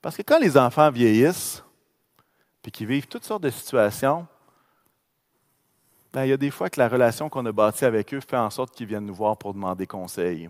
Parce 0.03 0.19
que 0.19 0.23
quand 0.23 0.39
les 0.39 0.59
enfants 0.59 0.91
vieillissent, 0.91 1.65
puis 2.65 2.73
qu'ils 2.73 2.87
vivent 2.87 3.07
toutes 3.07 3.27
sortes 3.27 3.43
de 3.43 3.51
situations, 3.51 4.27
ben, 6.15 6.25
il 6.25 6.31
y 6.31 6.33
a 6.33 6.39
des 6.39 6.51
fois 6.51 6.71
que 6.71 6.81
la 6.81 6.89
relation 6.89 7.29
qu'on 7.29 7.45
a 7.45 7.53
bâtie 7.53 7.85
avec 7.85 8.15
eux 8.15 8.21
fait 8.27 8.39
en 8.39 8.49
sorte 8.49 8.75
qu'ils 8.75 8.87
viennent 8.87 9.05
nous 9.05 9.15
voir 9.15 9.37
pour 9.37 9.53
demander 9.53 9.87
conseil. 9.87 10.49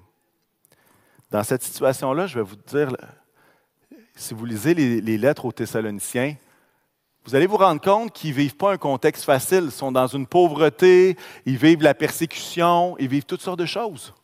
Dans 1.32 1.42
cette 1.42 1.64
situation-là, 1.64 2.28
je 2.28 2.36
vais 2.36 2.44
vous 2.44 2.54
dire, 2.54 2.96
si 4.14 4.32
vous 4.32 4.44
lisez 4.44 4.74
les, 4.74 5.00
les 5.00 5.18
lettres 5.18 5.44
aux 5.44 5.50
Thessaloniciens, 5.50 6.36
vous 7.24 7.34
allez 7.34 7.48
vous 7.48 7.56
rendre 7.56 7.80
compte 7.80 8.12
qu'ils 8.12 8.30
ne 8.30 8.36
vivent 8.36 8.56
pas 8.56 8.74
un 8.74 8.78
contexte 8.78 9.24
facile. 9.24 9.64
Ils 9.64 9.72
sont 9.72 9.90
dans 9.90 10.06
une 10.06 10.28
pauvreté, 10.28 11.16
ils 11.46 11.56
vivent 11.56 11.82
la 11.82 11.94
persécution, 11.94 12.96
ils 13.00 13.08
vivent 13.08 13.24
toutes 13.24 13.42
sortes 13.42 13.58
de 13.58 13.66
choses. 13.66 14.14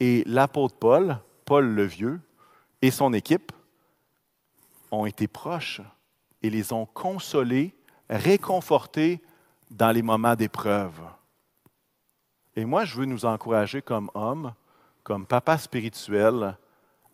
Et 0.00 0.24
l'apôtre 0.26 0.74
Paul, 0.74 1.18
Paul 1.44 1.66
le 1.66 1.84
Vieux, 1.84 2.20
et 2.82 2.90
son 2.90 3.12
équipe 3.12 3.52
ont 4.90 5.06
été 5.06 5.28
proches 5.28 5.80
et 6.44 6.50
les 6.50 6.74
ont 6.74 6.84
consolés, 6.84 7.74
réconfortés 8.10 9.22
dans 9.70 9.90
les 9.90 10.02
moments 10.02 10.36
d'épreuve. 10.36 11.00
Et 12.54 12.66
moi, 12.66 12.84
je 12.84 12.96
veux 12.96 13.06
nous 13.06 13.24
encourager 13.24 13.80
comme 13.80 14.10
hommes, 14.12 14.52
comme 15.02 15.24
papa 15.24 15.56
spirituel, 15.56 16.54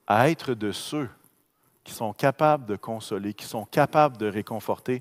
à 0.04 0.28
être 0.28 0.54
de 0.54 0.72
ceux 0.72 1.08
qui 1.84 1.92
sont 1.92 2.12
capables 2.12 2.66
de 2.66 2.74
consoler, 2.74 3.32
qui 3.32 3.44
sont 3.44 3.64
capables 3.64 4.16
de 4.16 4.26
réconforter 4.26 5.00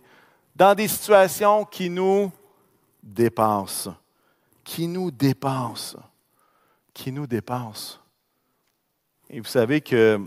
dans 0.56 0.76
des 0.76 0.88
situations 0.88 1.66
qui 1.66 1.90
nous 1.90 2.32
dépassent, 3.02 3.90
qui 4.64 4.88
nous 4.88 5.10
dépassent, 5.10 5.98
qui 6.94 7.12
nous 7.12 7.26
dépassent. 7.26 8.00
Et 9.28 9.40
vous 9.40 9.48
savez 9.48 9.82
que 9.82 10.22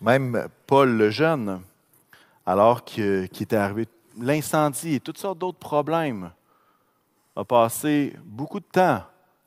même 0.00 0.48
Paul 0.68 0.96
le 0.96 1.10
jeune, 1.10 1.60
alors 2.46 2.84
qu'il 2.84 3.24
était 3.24 3.56
arrivé 3.56 3.86
l'incendie 4.18 4.94
et 4.94 5.00
toutes 5.00 5.18
sortes 5.18 5.38
d'autres 5.38 5.58
problèmes, 5.58 6.30
a 7.36 7.44
passé 7.44 8.14
beaucoup 8.24 8.60
de 8.60 8.64
temps 8.64 9.02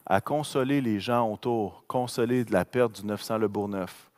à 0.06 0.22
consoler 0.22 0.82
les 0.82 1.00
gens 1.00 1.32
autour, 1.32 1.84
consoler 1.88 2.44
de 2.44 2.52
la 2.52 2.66
perte 2.66 3.02
du 3.02 3.06
900 3.06 3.38
Le 3.38 3.48
Bourgneuf, 3.48 4.10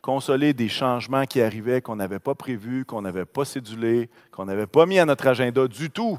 consoler 0.00 0.52
des 0.52 0.68
changements 0.68 1.26
qui 1.26 1.40
arrivaient 1.40 1.82
qu'on 1.82 1.96
n'avait 1.96 2.20
pas 2.20 2.34
prévus, 2.34 2.84
qu'on 2.84 3.02
n'avait 3.02 3.24
pas 3.24 3.44
cédulés, 3.44 4.08
qu'on 4.30 4.44
n'avait 4.44 4.66
pas 4.66 4.86
mis 4.86 4.98
à 4.98 5.04
notre 5.04 5.26
agenda 5.26 5.66
du 5.66 5.90
tout. 5.90 6.18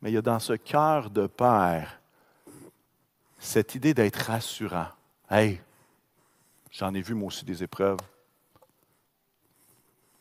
Mais 0.00 0.10
il 0.10 0.14
y 0.14 0.18
a 0.18 0.22
dans 0.22 0.40
ce 0.40 0.54
cœur 0.54 1.10
de 1.10 1.26
père 1.28 2.00
cette 3.38 3.74
idée 3.74 3.94
d'être 3.94 4.16
rassurant. 4.16 4.88
Hey, 5.30 5.60
j'en 6.70 6.92
ai 6.94 7.00
vu 7.00 7.14
moi 7.14 7.28
aussi 7.28 7.44
des 7.44 7.62
épreuves. 7.62 7.98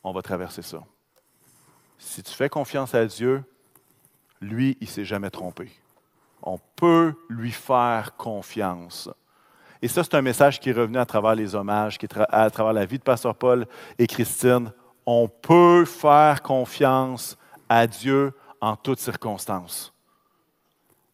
On 0.03 0.11
va 0.11 0.21
traverser 0.21 0.61
ça. 0.61 0.79
Si 1.97 2.23
tu 2.23 2.33
fais 2.33 2.49
confiance 2.49 2.95
à 2.95 3.05
Dieu, 3.05 3.43
lui, 4.41 4.77
il 4.81 4.87
ne 4.87 4.91
s'est 4.91 5.05
jamais 5.05 5.29
trompé. 5.29 5.71
On 6.41 6.59
peut 6.75 7.13
lui 7.29 7.51
faire 7.51 8.15
confiance. 8.17 9.09
Et 9.81 9.87
ça, 9.87 10.03
c'est 10.03 10.15
un 10.15 10.21
message 10.21 10.59
qui 10.59 10.69
est 10.69 10.73
revenu 10.73 10.97
à 10.97 11.05
travers 11.05 11.35
les 11.35 11.53
hommages, 11.53 11.97
qui 11.97 12.05
est 12.05 12.17
à 12.29 12.49
travers 12.49 12.73
la 12.73 12.85
vie 12.85 12.97
de 12.97 13.03
Pasteur 13.03 13.35
Paul 13.35 13.67
et 13.99 14.07
Christine. 14.07 14.71
On 15.05 15.27
peut 15.27 15.85
faire 15.85 16.41
confiance 16.41 17.37
à 17.69 17.85
Dieu 17.87 18.33
en 18.59 18.75
toutes 18.75 18.99
circonstances. 18.99 19.93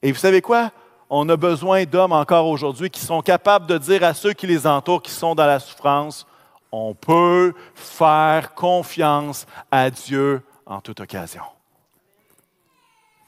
Et 0.01 0.11
vous 0.11 0.17
savez 0.17 0.41
quoi? 0.41 0.71
On 1.09 1.27
a 1.29 1.37
besoin 1.37 1.85
d'hommes 1.85 2.11
encore 2.11 2.47
aujourd'hui 2.47 2.89
qui 2.89 2.99
sont 2.99 3.21
capables 3.21 3.65
de 3.67 3.77
dire 3.77 4.03
à 4.03 4.13
ceux 4.13 4.33
qui 4.33 4.47
les 4.47 4.67
entourent, 4.67 5.01
qui 5.01 5.11
sont 5.11 5.35
dans 5.35 5.45
la 5.45 5.59
souffrance, 5.59 6.27
on 6.71 6.93
peut 6.93 7.53
faire 7.75 8.53
confiance 8.53 9.45
à 9.71 9.89
Dieu 9.89 10.41
en 10.65 10.81
toute 10.81 10.99
occasion. 10.99 11.43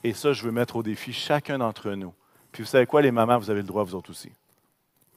Et 0.04 0.14
ça, 0.14 0.34
je 0.34 0.44
veux 0.44 0.52
mettre 0.52 0.76
au 0.76 0.84
défi 0.84 1.14
chacun 1.14 1.58
d'entre 1.58 1.92
nous. 1.92 2.14
Puis 2.52 2.64
vous 2.64 2.70
savez 2.70 2.86
quoi, 2.86 3.02
les 3.02 3.12
mamans, 3.12 3.38
vous 3.38 3.50
avez 3.50 3.62
le 3.62 3.68
droit, 3.68 3.84
vous 3.84 3.96
autres 3.96 4.12
aussi. 4.12 4.32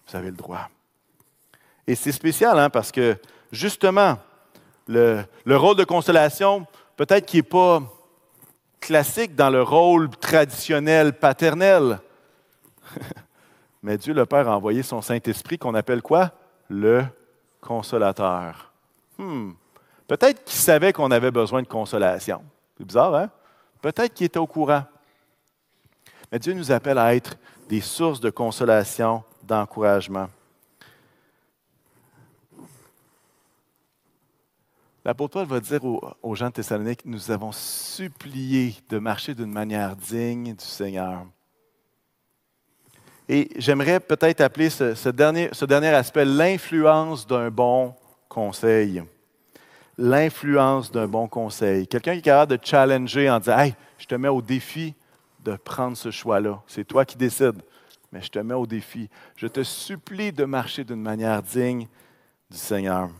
Vous 0.08 0.16
avez 0.16 0.30
le 0.30 0.36
droit. 0.36 0.68
Et 1.86 1.94
c'est 1.94 2.12
spécial, 2.12 2.58
hein, 2.58 2.70
parce 2.70 2.92
que 2.92 3.16
justement, 3.50 4.18
le, 4.86 5.22
le 5.44 5.56
rôle 5.56 5.76
de 5.76 5.84
consolation, 5.84 6.66
peut-être 6.96 7.26
qu'il 7.26 7.38
n'est 7.38 7.44
pas 7.48 7.82
classique 8.80 9.34
dans 9.34 9.50
le 9.50 9.62
rôle 9.62 10.10
traditionnel 10.10 11.12
paternel. 11.12 12.00
Mais 13.82 13.96
Dieu 13.96 14.14
le 14.14 14.26
Père 14.26 14.48
a 14.48 14.56
envoyé 14.56 14.82
son 14.82 15.00
Saint-Esprit 15.00 15.58
qu'on 15.58 15.74
appelle 15.74 16.02
quoi? 16.02 16.32
Le 16.68 17.04
consolateur. 17.62 18.70
Hmm. 19.16 19.52
Peut-être 20.06 20.44
qu'il 20.44 20.58
savait 20.58 20.92
qu'on 20.92 21.10
avait 21.10 21.30
besoin 21.30 21.62
de 21.62 21.66
consolation. 21.66 22.42
C'est 22.76 22.84
bizarre, 22.84 23.14
hein? 23.14 23.30
Peut-être 23.80 24.12
qu'il 24.12 24.26
était 24.26 24.38
au 24.38 24.46
courant. 24.46 24.84
Mais 26.30 26.38
Dieu 26.38 26.52
nous 26.52 26.70
appelle 26.70 26.98
à 26.98 27.14
être 27.14 27.36
des 27.68 27.80
sources 27.80 28.20
de 28.20 28.28
consolation, 28.28 29.24
d'encouragement. 29.42 30.28
L'apôtre 35.04 35.32
Paul 35.34 35.46
va 35.46 35.60
dire 35.60 35.80
aux, 35.84 36.34
gens 36.34 36.46
de 36.46 36.52
Thessalonique, 36.52 37.04
nous 37.04 37.30
avons 37.30 37.50
supplié 37.50 38.76
de 38.88 38.98
marcher 38.98 39.34
d'une 39.34 39.50
manière 39.50 39.96
digne 39.96 40.54
du 40.54 40.64
Seigneur. 40.64 41.26
Et 43.28 43.48
j'aimerais 43.56 44.00
peut-être 44.00 44.40
appeler 44.40 44.70
ce, 44.70 45.08
dernier, 45.08 45.48
ce 45.52 45.64
dernier 45.64 45.88
aspect 45.88 46.24
l'influence 46.24 47.26
d'un 47.26 47.50
bon 47.50 47.94
conseil 48.28 49.02
l'influence 49.98 50.90
d'un 50.90 51.06
bon 51.06 51.28
conseil. 51.28 51.86
Quelqu'un 51.86 52.12
qui 52.14 52.18
est 52.18 52.22
capable 52.22 52.56
de 52.56 52.64
challenger 52.64 53.30
en 53.30 53.38
disant 53.38 53.58
Hey, 53.58 53.74
je 53.98 54.06
te 54.06 54.14
mets 54.14 54.28
au 54.28 54.42
défi 54.42 54.94
de 55.40 55.56
prendre 55.56 55.96
ce 55.96 56.10
choix-là. 56.10 56.62
C'est 56.66 56.84
toi 56.84 57.04
qui 57.04 57.16
décides, 57.16 57.62
mais 58.10 58.22
je 58.22 58.28
te 58.28 58.38
mets 58.38 58.54
au 58.54 58.66
défi. 58.66 59.08
Je 59.36 59.46
te 59.46 59.62
supplie 59.62 60.32
de 60.32 60.44
marcher 60.44 60.84
d'une 60.84 61.02
manière 61.02 61.42
digne 61.42 61.86
du 62.50 62.56
Seigneur. 62.56 63.10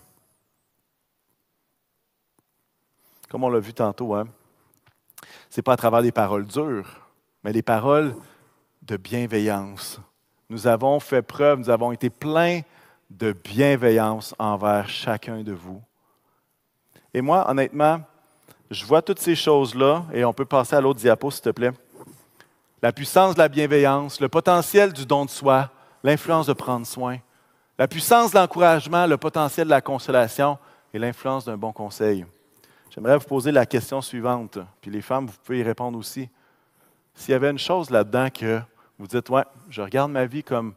Comme 3.29 3.45
on 3.45 3.49
l'a 3.49 3.61
vu 3.61 3.73
tantôt, 3.73 4.15
hein? 4.15 4.27
ce 5.49 5.59
n'est 5.61 5.63
pas 5.63 5.73
à 5.73 5.77
travers 5.77 6.03
des 6.03 6.13
paroles 6.13 6.47
dures, 6.47 7.09
mais 7.43 7.53
des 7.53 7.63
paroles 7.63 8.15
de 8.83 8.97
bienveillance. 8.97 10.01
Nous 10.51 10.67
avons 10.67 11.01
fait 11.01 11.23
preuve, 11.23 11.61
nous 11.61 11.71
avons 11.71 11.93
été 11.93 12.11
pleins 12.11 12.61
de 13.11 13.33
bienveillance 13.33 14.35
envers 14.39 14.89
chacun 14.89 15.43
de 15.43 15.53
vous. 15.53 15.81
Et 17.15 17.21
moi, 17.21 17.49
honnêtement, 17.49 18.01
je 18.71 18.85
vois 18.85 19.03
toutes 19.03 19.21
ces 19.21 19.37
choses-là, 19.37 20.05
et 20.13 20.25
on 20.25 20.33
peut 20.33 20.45
passer 20.45 20.75
à 20.75 20.81
l'autre 20.81 20.99
diapo, 20.99 21.31
s'il 21.31 21.43
te 21.43 21.51
plaît. 21.51 21.73
La 22.81 22.93
puissance 22.93 23.35
de 23.35 23.39
la 23.39 23.49
bienveillance, 23.49 24.21
le 24.21 24.29
potentiel 24.29 24.93
du 24.93 25.07
don 25.07 25.25
de 25.25 25.31
soi, 25.31 25.71
l'influence 26.03 26.47
de 26.47 26.53
prendre 26.53 26.87
soin, 26.87 27.19
la 27.79 27.87
puissance 27.87 28.33
de 28.33 28.39
l'encouragement, 28.39 29.07
le 29.07 29.17
potentiel 29.17 29.67
de 29.67 29.71
la 29.71 29.81
consolation 29.81 30.59
et 30.93 30.99
l'influence 30.99 31.45
d'un 31.45 31.57
bon 31.57 31.73
conseil. 31.73 32.27
J'aimerais 32.91 33.19
vous 33.19 33.25
poser 33.25 33.53
la 33.53 33.67
question 33.67 34.01
suivante, 34.03 34.59
puis 34.81 34.91
les 34.91 35.03
femmes, 35.03 35.27
vous 35.27 35.37
pouvez 35.45 35.61
y 35.61 35.63
répondre 35.63 35.99
aussi. 35.99 36.29
S'il 37.15 37.33
y 37.33 37.35
avait 37.35 37.51
une 37.51 37.59
chose 37.59 37.91
là-dedans 37.91 38.29
que 38.31 38.61
vous 39.03 39.09
dites, 39.09 39.31
ouais, 39.31 39.43
je 39.69 39.83
regarde 39.83 40.13
ma 40.13 40.27
vie 40.27 40.45
comme 40.45 40.77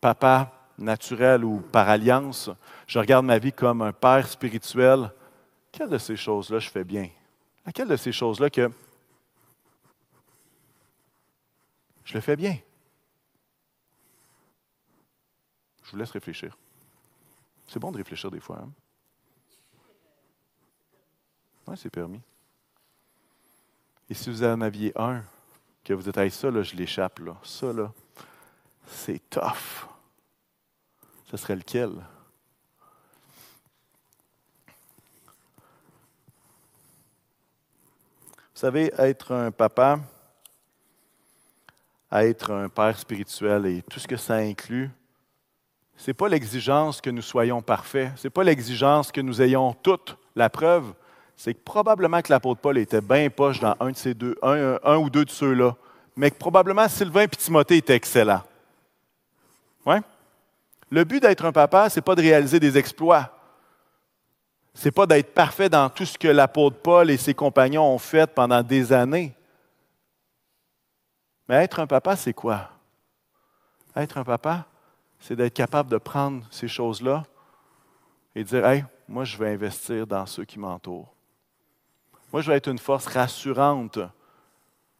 papa 0.00 0.50
naturel 0.78 1.44
ou 1.44 1.60
par 1.60 1.86
alliance, 1.86 2.48
je 2.86 2.98
regarde 2.98 3.26
ma 3.26 3.38
vie 3.38 3.52
comme 3.52 3.82
un 3.82 3.92
père 3.92 4.26
spirituel, 4.26 5.12
quelle 5.70 5.90
de 5.90 5.98
ces 5.98 6.16
choses-là 6.16 6.60
je 6.60 6.70
fais 6.70 6.82
bien? 6.82 7.10
Laquelle 7.66 7.88
de 7.88 7.96
ces 7.96 8.10
choses-là 8.10 8.48
que 8.48 8.70
je 12.04 12.14
le 12.14 12.20
fais 12.22 12.36
bien? 12.36 12.56
Je 15.84 15.90
vous 15.90 15.98
laisse 15.98 16.10
réfléchir. 16.10 16.56
C'est 17.68 17.78
bon 17.78 17.92
de 17.92 17.98
réfléchir 17.98 18.30
des 18.30 18.40
fois. 18.40 18.60
Hein? 18.62 18.70
Oui, 21.66 21.76
c'est 21.76 21.90
permis. 21.90 22.22
Et 24.08 24.14
si 24.14 24.30
vous 24.30 24.42
en 24.42 24.62
aviez 24.62 24.98
un, 24.98 25.22
que 25.84 25.92
vous 25.92 26.02
dites, 26.02 26.30
ça, 26.30 26.50
là, 26.50 26.62
je 26.62 26.76
l'échappe, 26.76 27.18
là. 27.18 27.36
ça, 27.42 27.72
là, 27.72 27.92
c'est 28.86 29.20
tough. 29.30 29.88
Ce 31.30 31.36
serait 31.36 31.56
lequel? 31.56 31.90
Vous 38.54 38.68
savez, 38.68 38.92
être 38.98 39.32
un 39.32 39.50
papa, 39.50 39.98
être 42.12 42.52
un 42.52 42.68
père 42.68 42.96
spirituel 42.96 43.66
et 43.66 43.82
tout 43.82 43.98
ce 43.98 44.06
que 44.06 44.16
ça 44.16 44.34
inclut, 44.34 44.90
ce 45.96 46.10
n'est 46.10 46.14
pas 46.14 46.28
l'exigence 46.28 47.00
que 47.00 47.10
nous 47.10 47.22
soyons 47.22 47.62
parfaits, 47.62 48.12
ce 48.16 48.26
n'est 48.26 48.30
pas 48.30 48.44
l'exigence 48.44 49.10
que 49.10 49.20
nous 49.20 49.42
ayons 49.42 49.72
toute 49.72 50.16
la 50.36 50.48
preuve, 50.48 50.94
c'est 51.36 51.54
que 51.54 51.60
probablement 51.64 52.20
que 52.22 52.32
l'apôtre 52.32 52.60
Paul 52.60 52.78
était 52.78 53.00
bien 53.00 53.28
poche 53.30 53.60
dans 53.60 53.74
un 53.80 53.90
de 53.90 53.96
ces 53.96 54.14
deux, 54.14 54.36
ou 54.42 55.10
deux 55.10 55.24
de 55.24 55.30
ceux-là, 55.30 55.74
mais 56.16 56.30
que 56.30 56.36
probablement 56.36 56.88
Sylvain 56.88 57.22
et 57.22 57.28
Timothée 57.28 57.78
étaient 57.78 57.96
excellents. 57.96 58.42
Ouais? 59.86 60.00
Le 60.90 61.04
but 61.04 61.20
d'être 61.20 61.44
un 61.44 61.52
papa, 61.52 61.88
ce 61.88 61.98
n'est 61.98 62.02
pas 62.02 62.14
de 62.14 62.22
réaliser 62.22 62.60
des 62.60 62.76
exploits 62.76 63.32
n'est 64.84 64.90
pas 64.90 65.06
d'être 65.06 65.34
parfait 65.34 65.68
dans 65.68 65.88
tout 65.88 66.04
ce 66.04 66.18
que 66.18 66.28
l'apôtre 66.28 66.78
Paul 66.78 67.10
et 67.10 67.16
ses 67.16 67.34
compagnons 67.34 67.94
ont 67.94 67.98
fait 67.98 68.32
pendant 68.32 68.62
des 68.62 68.92
années. 68.92 69.34
Mais 71.48 71.56
être 71.56 71.80
un 71.80 71.86
papa, 71.86 72.16
c'est 72.16 72.32
quoi? 72.32 72.70
Être 73.94 74.18
un 74.18 74.24
papa, 74.24 74.66
c'est 75.20 75.36
d'être 75.36 75.54
capable 75.54 75.90
de 75.90 75.98
prendre 75.98 76.44
ces 76.50 76.68
choses-là 76.68 77.24
et 78.34 78.44
dire 78.44 78.66
Hey, 78.66 78.84
moi, 79.06 79.24
je 79.24 79.36
vais 79.36 79.50
investir 79.50 80.06
dans 80.06 80.24
ceux 80.24 80.44
qui 80.44 80.58
m'entourent. 80.58 81.12
Moi, 82.32 82.42
je 82.42 82.50
vais 82.50 82.56
être 82.56 82.68
une 82.68 82.78
force 82.78 83.06
rassurante 83.06 83.98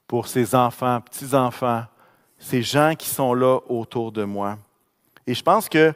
pour 0.07 0.29
ces 0.29 0.55
enfants, 0.55 1.01
petits-enfants, 1.01 1.85
ces 2.39 2.63
gens 2.63 2.95
qui 2.97 3.09
sont 3.09 3.33
là 3.35 3.61
autour 3.69 4.13
de 4.13 4.25
moi. 4.25 4.59
Et 5.27 5.35
je 5.35 5.43
pense 5.43 5.69
que 5.69 5.95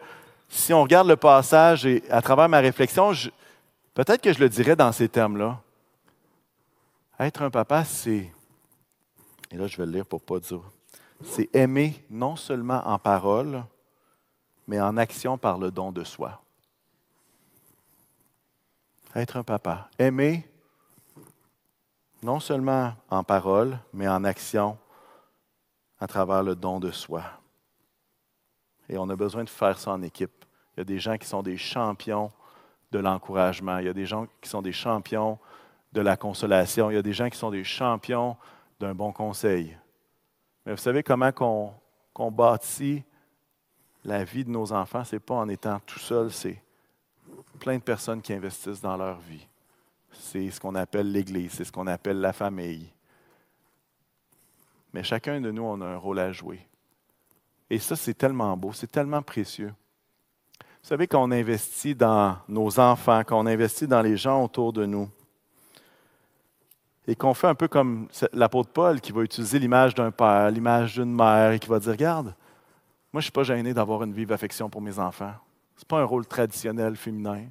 si 0.49 0.73
on 0.73 0.83
regarde 0.83 1.09
le 1.09 1.17
passage 1.17 1.85
et 1.85 2.03
à 2.11 2.23
travers 2.23 2.49
ma 2.49 2.61
réflexion, 2.61 3.13
Peut-être 3.97 4.21
que 4.21 4.31
je 4.31 4.41
le 4.41 4.51
dirais 4.51 4.77
dans 4.77 4.93
ces 4.93 5.09
termes-là. 5.09 5.59
Être 7.19 7.41
un 7.41 7.51
papa, 7.51 7.83
c'est 7.83 8.31
Et 9.51 9.57
là, 9.57 9.67
je 9.67 9.79
vais 9.79 9.87
le 9.87 9.93
lire 9.93 10.05
pour 10.05 10.21
ne 10.21 10.27
pas 10.27 10.39
dire. 10.39 10.61
C'est 11.25 11.49
aimer 11.57 12.05
non 12.11 12.37
seulement 12.37 12.87
en 12.87 12.99
parole, 12.99 13.65
mais 14.67 14.79
en 14.79 14.99
action 14.99 15.39
par 15.39 15.57
le 15.57 15.71
don 15.71 15.93
de 15.93 16.05
soi. 16.05 16.43
Être 19.15 19.39
un 19.39 19.43
papa. 19.43 19.89
Aimer 19.99 20.47
non 22.23 22.41
seulement 22.41 22.93
en 23.11 23.23
parole, 23.25 23.79
mais 23.93 24.09
en 24.09 24.25
action 24.25 24.79
à 25.99 26.07
travers 26.07 26.43
le 26.43 26.57
don 26.57 26.81
de 26.81 26.91
soi. 26.91 27.23
Et 28.89 28.99
on 28.99 29.09
a 29.09 29.17
besoin 29.17 29.45
de 29.45 29.51
faire 29.51 29.79
ça 29.79 29.93
en 29.93 30.03
équipe. 30.03 30.45
Il 30.77 30.81
y 30.81 30.83
a 30.83 30.85
des 30.85 30.99
gens 30.99 31.17
qui 31.17 31.27
sont 31.27 31.43
des 31.43 31.57
champions 31.57 32.31
de 32.93 32.99
l'encouragement. 32.99 33.79
Il 33.79 33.87
y 33.87 33.89
a 33.89 33.93
des 33.93 34.07
gens 34.07 34.27
qui 34.41 34.49
sont 34.49 34.63
des 34.63 34.73
champions 34.73 35.39
de 35.93 36.01
la 36.01 36.17
consolation. 36.17 36.91
Il 36.91 36.95
y 36.95 36.99
a 36.99 37.03
des 37.03 37.13
gens 37.13 37.29
qui 37.29 37.39
sont 37.39 37.51
des 37.51 37.65
champions 37.65 38.37
d'un 38.79 38.95
bon 38.95 39.13
conseil. 39.13 39.77
Mais 40.65 40.73
vous 40.73 40.79
savez 40.79 41.03
comment 41.03 41.33
qu'on 41.33 42.31
bâtit 42.31 43.03
la 44.05 44.25
vie 44.25 44.45
de 44.45 44.51
nos 44.51 44.73
enfants? 44.73 45.05
Ce 45.05 45.17
n'est 45.17 45.21
pas 45.21 45.35
en 45.35 45.49
étant 45.49 45.81
tout 45.81 45.99
seul, 45.99 46.31
c'est 46.31 46.63
plein 47.59 47.79
de 47.79 47.83
personnes 47.83 48.21
qui 48.21 48.33
investissent 48.33 48.81
dans 48.81 48.97
leur 48.97 49.19
vie. 49.19 49.47
C'est 50.21 50.51
ce 50.51 50.61
qu'on 50.61 50.75
appelle 50.75 51.11
l'Église, 51.11 51.53
c'est 51.53 51.65
ce 51.65 51.73
qu'on 51.73 51.87
appelle 51.87 52.21
la 52.21 52.33
famille. 52.33 52.89
Mais 54.93 55.03
chacun 55.03 55.41
de 55.41 55.51
nous, 55.51 55.63
on 55.63 55.81
a 55.81 55.87
un 55.87 55.97
rôle 55.97 56.19
à 56.19 56.33
jouer. 56.33 56.67
Et 57.69 57.79
ça, 57.79 57.97
c'est 57.97 58.15
tellement 58.15 58.57
beau, 58.57 58.73
c'est 58.73 58.91
tellement 58.91 59.23
précieux. 59.23 59.75
Vous 60.61 60.89
savez, 60.91 61.07
qu'on 61.07 61.31
investit 61.33 61.95
dans 61.95 62.39
nos 62.49 62.79
enfants, 62.79 63.25
qu'on 63.25 63.47
investit 63.47 63.87
dans 63.87 64.03
les 64.03 64.17
gens 64.17 64.45
autour 64.45 64.73
de 64.73 64.87
nous, 64.87 65.11
et 67.09 67.15
qu'on 67.15 67.35
fait 67.35 67.47
un 67.47 67.55
peu 67.55 67.69
comme 67.69 68.09
l'apôtre 68.33 68.71
Paul 68.71 69.01
qui 69.01 69.13
va 69.13 69.23
utiliser 69.23 69.59
l'image 69.59 69.95
d'un 69.95 70.11
père, 70.11 70.51
l'image 70.51 70.95
d'une 70.95 71.15
mère, 71.15 71.53
et 71.53 71.59
qui 71.59 71.69
va 71.69 71.79
dire, 71.79 71.93
regarde, 71.93 72.27
moi, 72.27 72.35
je 73.15 73.19
ne 73.19 73.23
suis 73.23 73.33
pas 73.33 73.45
gêné 73.45 73.73
d'avoir 73.73 74.03
une 74.03 74.13
vive 74.13 74.33
affection 74.33 74.69
pour 74.69 74.81
mes 74.81 74.99
enfants. 74.99 75.35
Ce 75.77 75.83
n'est 75.83 75.89
pas 75.89 76.01
un 76.01 76.05
rôle 76.05 76.27
traditionnel 76.27 76.97
féminin. 76.97 77.45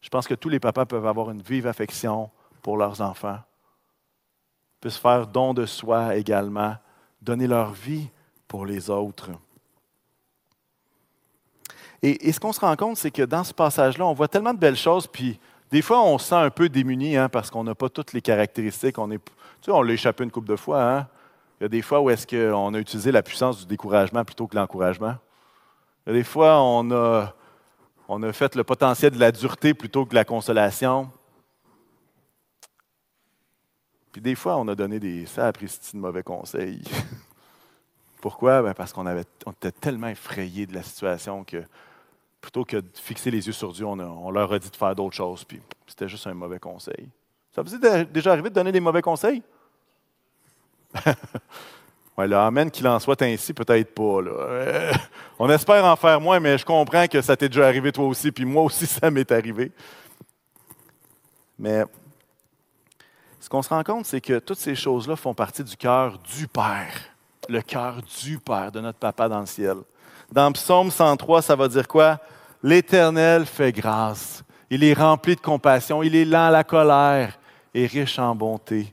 Je 0.00 0.08
pense 0.08 0.26
que 0.26 0.34
tous 0.34 0.48
les 0.48 0.60
papas 0.60 0.86
peuvent 0.86 1.06
avoir 1.06 1.30
une 1.30 1.42
vive 1.42 1.66
affection 1.66 2.30
pour 2.62 2.76
leurs 2.76 3.00
enfants, 3.00 3.38
puissent 4.80 4.98
faire 4.98 5.26
don 5.26 5.54
de 5.54 5.66
soi 5.66 6.16
également, 6.16 6.76
donner 7.20 7.46
leur 7.46 7.72
vie 7.72 8.08
pour 8.46 8.66
les 8.66 8.90
autres. 8.90 9.30
Et, 12.02 12.30
ce 12.30 12.38
qu'on 12.38 12.52
se 12.52 12.60
rend 12.60 12.76
compte, 12.76 12.96
c'est 12.98 13.10
que 13.10 13.22
dans 13.22 13.42
ce 13.42 13.54
passage-là, 13.54 14.06
on 14.06 14.12
voit 14.12 14.28
tellement 14.28 14.54
de 14.54 14.58
belles 14.58 14.76
choses, 14.76 15.06
puis 15.06 15.40
des 15.70 15.82
fois, 15.82 16.02
on 16.02 16.18
se 16.18 16.28
sent 16.28 16.36
un 16.36 16.50
peu 16.50 16.68
démuni 16.68 17.16
hein, 17.16 17.28
parce 17.28 17.50
qu'on 17.50 17.64
n'a 17.64 17.74
pas 17.74 17.88
toutes 17.88 18.12
les 18.12 18.20
caractéristiques. 18.20 18.98
On, 18.98 19.10
est, 19.10 19.18
tu 19.18 19.32
sais, 19.62 19.70
on 19.72 19.82
l'a 19.82 19.92
échappé 19.92 20.22
une 20.22 20.30
couple 20.30 20.48
de 20.48 20.56
fois. 20.56 20.82
Hein. 20.82 21.08
Il 21.58 21.64
y 21.64 21.66
a 21.66 21.68
des 21.68 21.82
fois 21.82 22.00
où 22.00 22.10
est-ce 22.10 22.26
qu'on 22.26 22.74
a 22.74 22.78
utilisé 22.78 23.10
la 23.10 23.22
puissance 23.22 23.58
du 23.60 23.66
découragement 23.66 24.24
plutôt 24.24 24.46
que 24.46 24.54
l'encouragement. 24.54 25.16
Il 26.06 26.10
y 26.10 26.16
a 26.16 26.18
des 26.18 26.24
fois, 26.24 26.60
on 26.60 26.90
a, 26.92 27.34
on 28.08 28.22
a 28.22 28.32
fait 28.32 28.54
le 28.54 28.64
potentiel 28.64 29.12
de 29.12 29.18
la 29.18 29.32
dureté 29.32 29.74
plutôt 29.74 30.04
que 30.04 30.10
de 30.10 30.14
la 30.14 30.24
consolation. 30.24 31.10
Puis 34.12 34.20
des 34.20 34.34
fois, 34.34 34.56
on 34.56 34.66
a 34.68 34.74
donné 34.74 34.98
des 34.98 35.26
sapristi 35.26 35.96
de 35.96 36.00
mauvais 36.00 36.22
conseils. 36.22 36.82
Pourquoi? 38.20 38.62
Ben, 38.62 38.74
parce 38.74 38.92
qu'on 38.92 39.06
on 39.06 39.52
était 39.52 39.72
tellement 39.72 40.08
effrayés 40.08 40.66
de 40.66 40.74
la 40.74 40.82
situation 40.82 41.44
que 41.44 41.62
plutôt 42.40 42.64
que 42.64 42.76
de 42.76 42.88
fixer 42.94 43.30
les 43.30 43.46
yeux 43.46 43.52
sur 43.52 43.72
Dieu, 43.72 43.84
on, 43.84 44.30
leur 44.30 44.52
a 44.52 44.58
dit 44.58 44.70
de 44.70 44.76
faire 44.76 44.94
d'autres 44.94 45.16
choses, 45.16 45.44
puis 45.44 45.60
c'était 45.86 46.08
juste 46.08 46.26
un 46.26 46.34
mauvais 46.34 46.60
conseil. 46.60 47.08
Ça 47.52 47.62
vous 47.62 47.74
est 47.74 48.04
déjà 48.04 48.32
arrivé 48.32 48.50
de 48.50 48.54
donner 48.54 48.72
des 48.72 48.80
mauvais 48.80 49.02
conseils? 49.02 49.42
Amen 52.18 52.70
qu'il 52.70 52.88
en 52.88 52.98
soit 52.98 53.20
ainsi, 53.22 53.52
peut-être 53.52 53.94
pas. 53.94 54.22
Là. 54.22 54.92
on 55.38 55.50
espère 55.50 55.84
en 55.84 55.96
faire 55.96 56.20
moins, 56.20 56.40
mais 56.40 56.56
je 56.56 56.64
comprends 56.64 57.06
que 57.06 57.20
ça 57.20 57.36
t'est 57.36 57.48
déjà 57.48 57.66
arrivé 57.66 57.92
toi 57.92 58.06
aussi, 58.06 58.32
puis 58.32 58.44
moi 58.44 58.62
aussi, 58.62 58.86
ça 58.86 59.10
m'est 59.10 59.30
arrivé. 59.30 59.70
Mais 61.58 61.84
ce 63.38 63.48
qu'on 63.48 63.62
se 63.62 63.68
rend 63.68 63.82
compte, 63.82 64.06
c'est 64.06 64.20
que 64.20 64.38
toutes 64.38 64.58
ces 64.58 64.74
choses-là 64.74 65.16
font 65.16 65.34
partie 65.34 65.62
du 65.62 65.76
cœur 65.76 66.18
du 66.36 66.48
Père, 66.48 66.92
le 67.48 67.60
cœur 67.60 68.00
du 68.02 68.38
Père, 68.38 68.72
de 68.72 68.80
notre 68.80 68.98
Papa 68.98 69.28
dans 69.28 69.40
le 69.40 69.46
ciel. 69.46 69.76
Dans 70.32 70.50
Psaume 70.52 70.90
103, 70.90 71.42
ça 71.42 71.54
va 71.54 71.68
dire 71.68 71.86
quoi? 71.86 72.18
L'Éternel 72.62 73.46
fait 73.46 73.72
grâce. 73.72 74.42
Il 74.70 74.82
est 74.82 74.94
rempli 74.94 75.36
de 75.36 75.40
compassion. 75.40 76.02
Il 76.02 76.16
est 76.16 76.24
lent 76.24 76.48
à 76.48 76.50
la 76.50 76.64
colère 76.64 77.38
et 77.72 77.86
riche 77.86 78.18
en 78.18 78.34
bonté. 78.34 78.92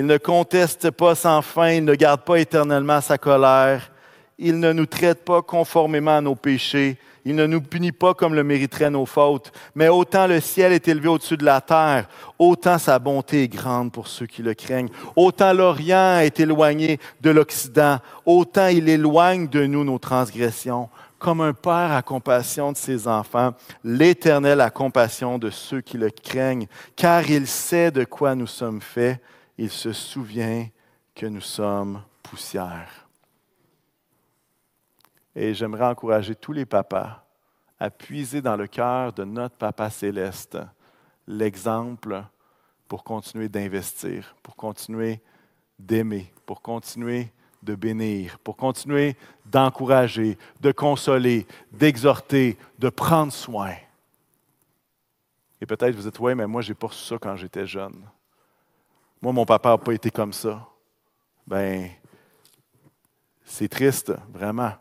Il 0.00 0.06
ne 0.06 0.16
conteste 0.16 0.90
pas 0.92 1.14
sans 1.14 1.42
fin. 1.42 1.72
Il 1.72 1.84
ne 1.84 1.94
garde 1.94 2.22
pas 2.22 2.40
éternellement 2.40 3.02
sa 3.02 3.18
colère. 3.18 3.92
Il 4.38 4.58
ne 4.58 4.72
nous 4.72 4.86
traite 4.86 5.26
pas 5.26 5.42
conformément 5.42 6.16
à 6.16 6.20
nos 6.22 6.34
péchés. 6.34 6.96
Il 7.26 7.36
ne 7.36 7.44
nous 7.44 7.60
punit 7.60 7.92
pas 7.92 8.14
comme 8.14 8.34
le 8.34 8.42
mériteraient 8.42 8.88
nos 8.88 9.04
fautes. 9.04 9.52
Mais 9.74 9.88
autant 9.90 10.26
le 10.26 10.40
ciel 10.40 10.72
est 10.72 10.88
élevé 10.88 11.08
au-dessus 11.08 11.36
de 11.36 11.44
la 11.44 11.60
terre, 11.60 12.08
autant 12.38 12.78
sa 12.78 12.98
bonté 12.98 13.42
est 13.42 13.48
grande 13.48 13.92
pour 13.92 14.08
ceux 14.08 14.24
qui 14.24 14.42
le 14.42 14.54
craignent. 14.54 14.88
Autant 15.16 15.52
l'Orient 15.52 16.20
est 16.20 16.40
éloigné 16.40 16.98
de 17.20 17.28
l'Occident, 17.28 17.98
autant 18.24 18.68
il 18.68 18.88
éloigne 18.88 19.48
de 19.48 19.66
nous 19.66 19.84
nos 19.84 19.98
transgressions. 19.98 20.88
Comme 21.18 21.42
un 21.42 21.52
père 21.52 21.92
a 21.92 22.00
compassion 22.00 22.72
de 22.72 22.78
ses 22.78 23.06
enfants, 23.06 23.52
l'Éternel 23.84 24.62
a 24.62 24.70
compassion 24.70 25.36
de 25.36 25.50
ceux 25.50 25.82
qui 25.82 25.98
le 25.98 26.08
craignent, 26.08 26.68
car 26.96 27.28
il 27.28 27.46
sait 27.46 27.90
de 27.90 28.04
quoi 28.04 28.34
nous 28.34 28.46
sommes 28.46 28.80
faits, 28.80 29.20
il 29.60 29.70
se 29.70 29.92
souvient 29.92 30.66
que 31.14 31.26
nous 31.26 31.42
sommes 31.42 32.02
poussière. 32.22 33.06
Et 35.36 35.52
j'aimerais 35.52 35.84
encourager 35.84 36.34
tous 36.34 36.52
les 36.52 36.64
papas 36.64 37.26
à 37.78 37.90
puiser 37.90 38.40
dans 38.40 38.56
le 38.56 38.66
cœur 38.66 39.12
de 39.12 39.22
notre 39.24 39.56
Papa 39.56 39.90
céleste 39.90 40.56
l'exemple 41.26 42.24
pour 42.88 43.04
continuer 43.04 43.50
d'investir, 43.50 44.34
pour 44.42 44.56
continuer 44.56 45.20
d'aimer, 45.78 46.32
pour 46.46 46.62
continuer 46.62 47.30
de 47.62 47.74
bénir, 47.74 48.38
pour 48.38 48.56
continuer 48.56 49.14
d'encourager, 49.44 50.38
de 50.60 50.72
consoler, 50.72 51.46
d'exhorter, 51.70 52.56
de 52.78 52.88
prendre 52.88 53.32
soin. 53.32 53.74
Et 55.60 55.66
peut-être 55.66 55.94
vous 55.94 56.08
dites, 56.08 56.18
oui, 56.18 56.34
mais 56.34 56.46
moi, 56.46 56.62
j'ai 56.62 56.72
pas 56.72 56.88
ça 56.90 57.18
quand 57.20 57.36
j'étais 57.36 57.66
jeune. 57.66 58.02
Moi, 59.22 59.32
mon 59.32 59.44
papa 59.44 59.70
n'a 59.70 59.78
pas 59.78 59.92
été 59.92 60.10
comme 60.10 60.32
ça. 60.32 60.66
Ben, 61.46 61.90
c'est 63.44 63.68
triste, 63.68 64.12
vraiment. 64.32 64.72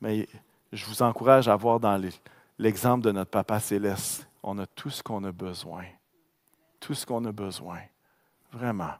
Mais 0.00 0.28
je 0.72 0.84
vous 0.86 1.02
encourage 1.02 1.48
à 1.48 1.56
voir 1.56 1.80
dans 1.80 2.00
l'exemple 2.58 3.04
de 3.04 3.12
notre 3.12 3.30
Papa 3.30 3.60
céleste. 3.60 4.28
On 4.42 4.58
a 4.58 4.66
tout 4.66 4.90
ce 4.90 5.02
qu'on 5.02 5.22
a 5.24 5.32
besoin. 5.32 5.84
Tout 6.80 6.94
ce 6.94 7.04
qu'on 7.04 7.24
a 7.24 7.32
besoin. 7.32 7.78
Vraiment. 8.52 8.92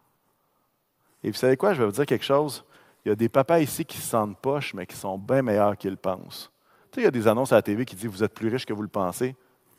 Et 1.23 1.31
vous 1.31 1.37
savez 1.37 1.57
quoi? 1.57 1.73
Je 1.73 1.81
vais 1.81 1.87
vous 1.87 1.93
dire 1.93 2.07
quelque 2.07 2.25
chose. 2.25 2.65
Il 3.05 3.09
y 3.11 3.13
a 3.13 3.15
des 3.15 3.29
papas 3.29 3.61
ici 3.61 3.85
qui 3.85 3.99
se 3.99 4.09
sentent 4.09 4.39
poches, 4.39 4.75
mais 4.75 4.87
qui 4.87 4.97
sont 4.97 5.19
bien 5.19 5.43
meilleurs 5.43 5.77
qu'ils 5.77 5.97
pensent. 5.97 6.51
Tu 6.91 6.97
sais, 6.97 7.01
il 7.03 7.05
y 7.05 7.09
a 7.09 7.11
des 7.11 7.27
annonces 7.27 7.53
à 7.53 7.57
la 7.57 7.63
TV 7.63 7.85
qui 7.85 7.97
disent 7.97 8.11
Vous 8.11 8.25
êtes 8.25 8.35
plus 8.35 8.49
riche 8.49 8.67
que 8.67 8.73
vous 8.73 8.83
le 8.83 8.89
pensez. 8.89 9.35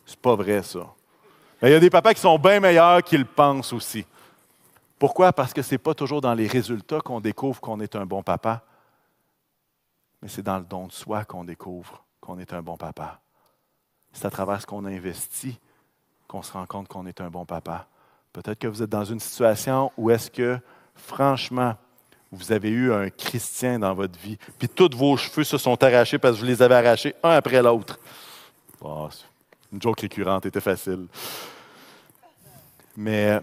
C'est 0.05 0.19
pas 0.19 0.35
vrai, 0.35 0.63
ça. 0.63 0.93
Mais 1.61 1.69
il 1.69 1.73
y 1.73 1.75
a 1.75 1.79
des 1.79 1.89
papas 1.89 2.13
qui 2.13 2.21
sont 2.21 2.37
bien 2.37 2.59
meilleurs 2.59 3.03
qu'ils 3.03 3.25
pensent 3.25 3.73
aussi. 3.73 4.05
Pourquoi? 4.97 5.33
Parce 5.33 5.53
que 5.53 5.61
ce 5.61 5.75
n'est 5.75 5.79
pas 5.79 5.93
toujours 5.93 6.21
dans 6.21 6.33
les 6.33 6.47
résultats 6.47 7.01
qu'on 7.01 7.19
découvre 7.19 7.59
qu'on 7.59 7.79
est 7.79 7.95
un 7.95 8.05
bon 8.05 8.23
papa, 8.23 8.63
mais 10.21 10.29
c'est 10.29 10.41
dans 10.41 10.57
le 10.57 10.63
don 10.63 10.87
de 10.87 10.91
soi 10.91 11.25
qu'on 11.25 11.43
découvre 11.43 12.03
qu'on 12.21 12.39
est 12.39 12.53
un 12.53 12.61
bon 12.61 12.77
papa. 12.77 13.19
C'est 14.13 14.25
à 14.25 14.29
travers 14.29 14.61
ce 14.61 14.65
qu'on 14.65 14.85
a 14.85 14.89
investi 14.89 15.59
qu'on 16.27 16.41
se 16.41 16.53
rend 16.53 16.65
compte 16.65 16.87
qu'on 16.87 17.05
est 17.05 17.21
un 17.21 17.29
bon 17.29 17.45
papa. 17.45 17.87
Peut-être 18.33 18.59
que 18.59 18.67
vous 18.67 18.81
êtes 18.81 18.89
dans 18.89 19.05
une 19.05 19.19
situation 19.19 19.91
où 19.97 20.09
est-ce 20.09 20.31
que, 20.31 20.57
franchement, 20.95 21.75
vous 22.31 22.51
avez 22.51 22.69
eu 22.69 22.91
un 22.91 23.09
chrétien 23.09 23.79
dans 23.79 23.93
votre 23.93 24.17
vie, 24.19 24.37
puis 24.57 24.67
tous 24.67 24.89
vos 24.95 25.15
cheveux 25.15 25.43
se 25.43 25.57
sont 25.57 25.81
arrachés 25.83 26.17
parce 26.17 26.35
que 26.35 26.39
vous 26.39 26.45
les 26.45 26.61
avez 26.61 26.75
arrachés 26.75 27.15
un 27.23 27.31
après 27.31 27.61
l'autre. 27.61 27.99
une 28.81 29.81
joke 29.81 30.01
récurrente, 30.01 30.45
était 30.45 30.61
facile. 30.61 31.07
Mais, 32.97 33.39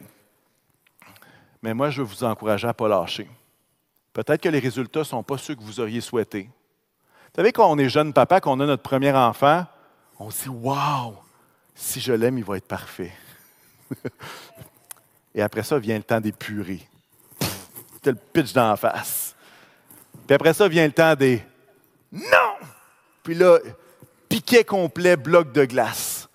mais 1.63 1.75
moi, 1.75 1.91
je 1.91 2.03
veux 2.03 2.09
vous 2.09 2.25
encourager 2.25 2.67
à 2.67 2.71
ne 2.71 2.75
pas 2.75 2.89
lâcher. 2.89 3.29
Peut-être 4.13 4.43
que 4.43 4.49
les 4.49 4.59
résultats 4.59 5.01
ne 5.01 5.05
sont 5.05 5.23
pas 5.23 5.39
ceux 5.39 5.55
que 5.55 5.63
vous 5.63 5.81
auriez 5.81 6.01
souhaités. 6.01 6.51
Vous 7.25 7.37
savez, 7.37 7.53
quand 7.53 7.71
on 7.71 7.79
est 7.79 7.89
jeune 7.89 8.13
papa, 8.13 8.41
qu'on 8.41 8.61
a 8.61 8.67
notre 8.67 8.83
premier 8.83 9.13
enfant, 9.13 9.65
on 10.19 10.31
se 10.31 10.45
dit 10.45 10.49
Waouh, 10.51 11.15
si 11.75 12.01
je 12.01 12.13
l'aime, 12.13 12.37
il 12.37 12.45
va 12.45 12.59
être 12.59 12.69
parfait. 12.69 13.13
Et 15.35 15.41
après 15.41 15.63
ça 15.63 15.79
vient 15.79 15.97
le 15.97 16.03
temps 16.03 16.21
d'épurer 16.21 16.87
le 18.11 18.15
pitch 18.15 18.53
d'en 18.53 18.77
face. 18.77 19.35
Puis 20.27 20.35
après 20.35 20.53
ça 20.53 20.69
vient 20.69 20.87
le 20.87 20.93
temps 20.93 21.15
des 21.15 21.43
non! 22.13 22.67
Puis 23.23 23.35
là, 23.35 23.59
piquet 24.29 24.65
complet, 24.65 25.17
bloc 25.17 25.53
de 25.53 25.65
glace. 25.65 26.29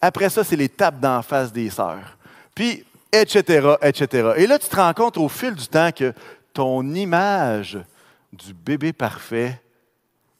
Après 0.00 0.30
ça, 0.30 0.42
c'est 0.44 0.56
les 0.56 0.70
tapes 0.70 0.98
d'en 0.98 1.20
face 1.20 1.52
des 1.52 1.68
sœurs. 1.68 2.16
Puis, 2.54 2.86
etc., 3.12 3.74
etc. 3.82 4.32
Et 4.36 4.46
là, 4.46 4.58
tu 4.58 4.68
te 4.68 4.76
rends 4.76 4.92
compte 4.92 5.18
au 5.18 5.28
fil 5.28 5.54
du 5.54 5.66
temps 5.66 5.90
que 5.92 6.12
ton 6.52 6.94
image 6.94 7.78
du 8.32 8.54
bébé 8.54 8.92
parfait 8.92 9.60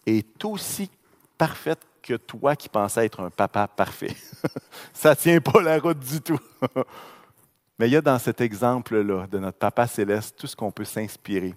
est 0.06 0.44
aussi 0.44 0.90
parfaite 1.36 1.80
que 2.02 2.14
toi 2.14 2.56
qui 2.56 2.68
pensais 2.68 3.06
être 3.06 3.20
un 3.20 3.30
papa 3.30 3.68
parfait. 3.68 4.14
Ça 4.92 5.10
ne 5.10 5.14
tient 5.14 5.40
pas 5.40 5.60
la 5.60 5.78
route 5.78 5.98
du 5.98 6.20
tout. 6.20 6.38
Mais 7.78 7.88
il 7.88 7.92
y 7.92 7.96
a 7.96 8.02
dans 8.02 8.18
cet 8.18 8.40
exemple-là 8.40 9.26
de 9.26 9.38
notre 9.38 9.58
papa 9.58 9.86
céleste 9.86 10.36
tout 10.38 10.46
ce 10.46 10.56
qu'on 10.56 10.70
peut 10.70 10.84
s'inspirer. 10.84 11.54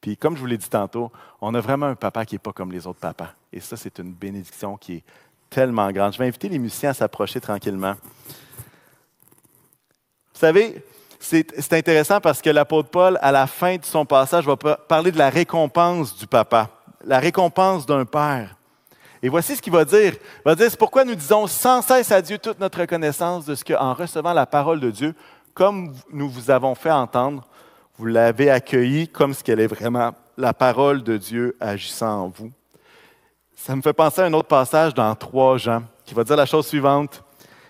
Puis 0.00 0.16
comme 0.16 0.36
je 0.36 0.40
vous 0.40 0.46
l'ai 0.46 0.58
dit 0.58 0.68
tantôt, 0.68 1.10
on 1.40 1.54
a 1.54 1.60
vraiment 1.60 1.86
un 1.86 1.94
papa 1.94 2.26
qui 2.26 2.34
n'est 2.34 2.40
pas 2.40 2.52
comme 2.52 2.70
les 2.70 2.86
autres 2.86 3.00
papas. 3.00 3.30
Et 3.52 3.60
ça, 3.60 3.76
c'est 3.76 3.98
une 3.98 4.12
bénédiction 4.12 4.76
qui 4.76 4.96
est 4.96 5.04
tellement 5.48 5.90
grande. 5.90 6.12
Je 6.12 6.18
vais 6.18 6.26
inviter 6.26 6.48
les 6.48 6.58
musiciens 6.58 6.90
à 6.90 6.94
s'approcher 6.94 7.40
tranquillement. 7.40 7.94
Vous 10.34 10.40
savez, 10.40 10.84
c'est 11.20 11.72
intéressant 11.72 12.20
parce 12.20 12.42
que 12.42 12.50
l'apôtre 12.50 12.90
Paul, 12.90 13.18
à 13.22 13.32
la 13.32 13.46
fin 13.46 13.76
de 13.76 13.84
son 13.84 14.04
passage, 14.04 14.44
va 14.44 14.56
parler 14.56 15.12
de 15.12 15.18
la 15.18 15.30
récompense 15.30 16.16
du 16.16 16.26
papa, 16.26 16.68
la 17.04 17.20
récompense 17.20 17.86
d'un 17.86 18.04
père. 18.04 18.56
Et 19.22 19.28
voici 19.30 19.56
ce 19.56 19.62
qu'il 19.62 19.72
va 19.72 19.86
dire. 19.86 20.12
Il 20.12 20.42
va 20.44 20.54
dire, 20.54 20.68
c'est 20.68 20.78
pourquoi 20.78 21.04
nous 21.04 21.14
disons 21.14 21.46
sans 21.46 21.80
cesse 21.80 22.12
à 22.12 22.20
Dieu 22.20 22.36
toute 22.36 22.60
notre 22.60 22.80
reconnaissance 22.80 23.46
de 23.46 23.54
ce 23.54 23.64
qu'en 23.64 23.94
recevant 23.94 24.34
la 24.34 24.44
parole 24.44 24.80
de 24.80 24.90
Dieu, 24.90 25.14
comme 25.54 25.94
nous 26.12 26.28
vous 26.28 26.50
avons 26.50 26.74
fait 26.74 26.90
entendre, 26.90 27.46
vous 27.96 28.06
l'avez 28.06 28.50
accueillie 28.50 29.08
comme 29.08 29.32
ce 29.32 29.42
qu'elle 29.42 29.60
est 29.60 29.68
vraiment, 29.68 30.12
la 30.36 30.52
parole 30.52 31.02
de 31.02 31.16
Dieu 31.16 31.56
agissant 31.60 32.24
en 32.24 32.28
vous. 32.28 32.50
Ça 33.56 33.74
me 33.76 33.80
fait 33.80 33.92
penser 33.92 34.20
à 34.20 34.24
un 34.24 34.32
autre 34.34 34.48
passage 34.48 34.92
dans 34.92 35.14
3 35.14 35.58
Jean 35.58 35.84
qui 36.04 36.12
va 36.12 36.24
dire 36.24 36.36
la 36.36 36.44
chose 36.44 36.66
suivante. 36.66 37.22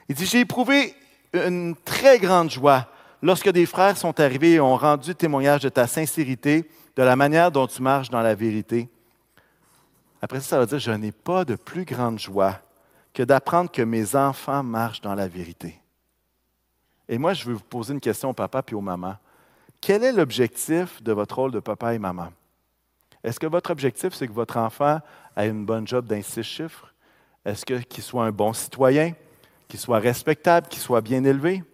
Il 0.09 0.17
dit, 0.17 0.27
j'ai 0.27 0.41
éprouvé 0.41 0.95
une 1.35 1.75
très 1.85 2.19
grande 2.19 2.51
joie 2.51 2.87
lorsque 3.23 3.51
des 3.51 3.67
frères 3.67 3.97
sont 3.97 4.19
arrivés 4.21 4.55
et 4.55 4.61
ont 4.61 4.77
rendu 4.77 5.15
témoignage 5.15 5.63
de 5.63 5.69
ta 5.69 5.87
sincérité, 5.87 6.69
de 6.97 7.03
la 7.03 7.17
manière 7.17 7.51
dont 7.51 7.67
tu 7.67 7.83
marches 7.83 8.11
dans 8.11 8.21
la 8.21 8.35
vérité. 8.35 8.89
Après 10.23 10.41
ça, 10.41 10.49
ça 10.49 10.59
va 10.59 10.67
dire, 10.67 10.79
je 10.79 10.91
n'ai 10.93 11.13
pas 11.13 11.45
de 11.45 11.57
plus 11.57 11.85
grande 11.85 12.19
joie 12.19 12.61
que 13.13 13.23
d'apprendre 13.23 13.71
que 13.71 13.83
mes 13.83 14.17
enfants 14.17 14.63
marchent 14.63 15.01
dans 15.01 15.15
la 15.15 15.29
vérité. 15.29 15.81
Et 17.09 17.19
moi, 17.19 17.35
je 17.35 17.45
veux 17.45 17.55
vous 17.55 17.61
poser 17.61 17.93
une 17.93 18.01
question 18.01 18.31
au 18.31 18.33
papa 18.33 18.63
puis 18.63 18.75
aux 18.75 18.81
mamans. 18.81 19.17
Quel 19.81 20.03
est 20.03 20.13
l'objectif 20.13 21.03
de 21.03 21.13
votre 21.13 21.37
rôle 21.37 21.53
de 21.53 21.61
papa 21.61 21.95
et 21.95 21.99
maman? 21.99 22.29
Est-ce 23.23 23.39
que 23.39 23.47
votre 23.47 23.71
objectif, 23.71 24.15
c'est 24.15 24.27
que 24.27 24.33
votre 24.33 24.57
enfant 24.57 25.01
ait 25.37 25.49
une 25.49 25.65
bonne 25.65 25.87
job 25.87 26.07
d'un 26.07 26.23
six 26.23 26.43
chiffres? 26.43 26.93
Est-ce 27.45 27.65
qu'il 27.65 28.03
soit 28.03 28.25
un 28.25 28.33
bon 28.33 28.53
citoyen, 28.53 29.13
qu'il 29.75 29.81
soit 29.81 29.99
respectable, 29.99 30.69
qu'il 30.69 30.81
soit 30.81 31.01
bien 31.01 31.25
élevé? 31.25 31.65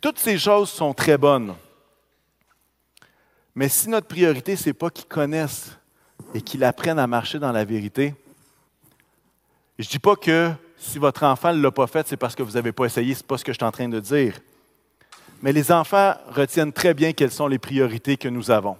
Toutes 0.00 0.20
ces 0.20 0.38
choses 0.38 0.70
sont 0.70 0.94
très 0.94 1.18
bonnes. 1.18 1.56
Mais 3.56 3.68
si 3.68 3.88
notre 3.88 4.06
priorité, 4.06 4.54
ce 4.54 4.68
n'est 4.68 4.72
pas 4.72 4.88
qu'ils 4.88 5.06
connaissent 5.06 5.76
et 6.32 6.40
qu'il 6.40 6.62
apprenne 6.62 7.00
à 7.00 7.08
marcher 7.08 7.40
dans 7.40 7.50
la 7.50 7.64
vérité. 7.64 8.14
Je 9.80 9.84
ne 9.84 9.90
dis 9.90 9.98
pas 9.98 10.14
que 10.14 10.52
si 10.76 11.00
votre 11.00 11.24
enfant 11.24 11.52
ne 11.52 11.60
l'a 11.60 11.72
pas 11.72 11.88
fait, 11.88 12.06
c'est 12.06 12.16
parce 12.16 12.36
que 12.36 12.44
vous 12.44 12.52
n'avez 12.52 12.70
pas 12.70 12.84
essayé, 12.84 13.14
ce 13.14 13.22
n'est 13.22 13.26
pas 13.26 13.36
ce 13.36 13.42
que 13.42 13.52
je 13.52 13.58
suis 13.58 13.66
en 13.66 13.72
train 13.72 13.88
de 13.88 13.98
dire. 13.98 14.38
Mais 15.42 15.52
les 15.52 15.72
enfants 15.72 16.14
retiennent 16.28 16.72
très 16.72 16.94
bien 16.94 17.12
quelles 17.12 17.32
sont 17.32 17.48
les 17.48 17.58
priorités 17.58 18.16
que 18.16 18.28
nous 18.28 18.52
avons. 18.52 18.76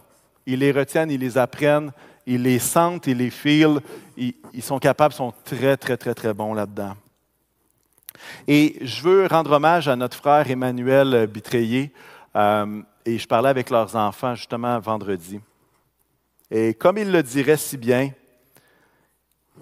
Ils 0.47 0.61
les 0.61 0.71
retiennent, 0.71 1.11
ils 1.11 1.21
les 1.21 1.37
apprennent, 1.37 1.91
ils 2.25 2.41
les 2.41 2.61
sentent, 2.61 3.09
ils 3.09 3.17
les 3.17 3.31
filent, 3.31 3.81
ils, 4.17 4.63
sont 4.63 4.79
capables, 4.79 5.13
sont 5.13 5.35
très, 5.45 5.77
très, 5.77 5.97
très, 5.97 6.15
très 6.15 6.33
bons 6.33 6.55
là-dedans. 6.55 6.95
Et 8.47 8.77
je 8.81 9.03
veux 9.03 9.27
rendre 9.27 9.53
hommage 9.53 9.89
à 9.89 9.97
notre 9.97 10.17
frère 10.17 10.51
Emmanuel 10.51 11.27
Bitreillé, 11.27 11.93
euh, 12.37 12.83
et 13.05 13.19
je 13.19 13.27
parlais 13.27 13.49
avec 13.49 13.71
leurs 13.71 13.97
enfants 13.97 14.35
justement 14.35 14.79
vendredi. 14.79 15.41
Et 16.51 16.75
comme 16.75 16.99
il 16.99 17.11
le 17.11 17.23
dirait 17.23 17.57
si 17.57 17.77
bien, 17.77 18.11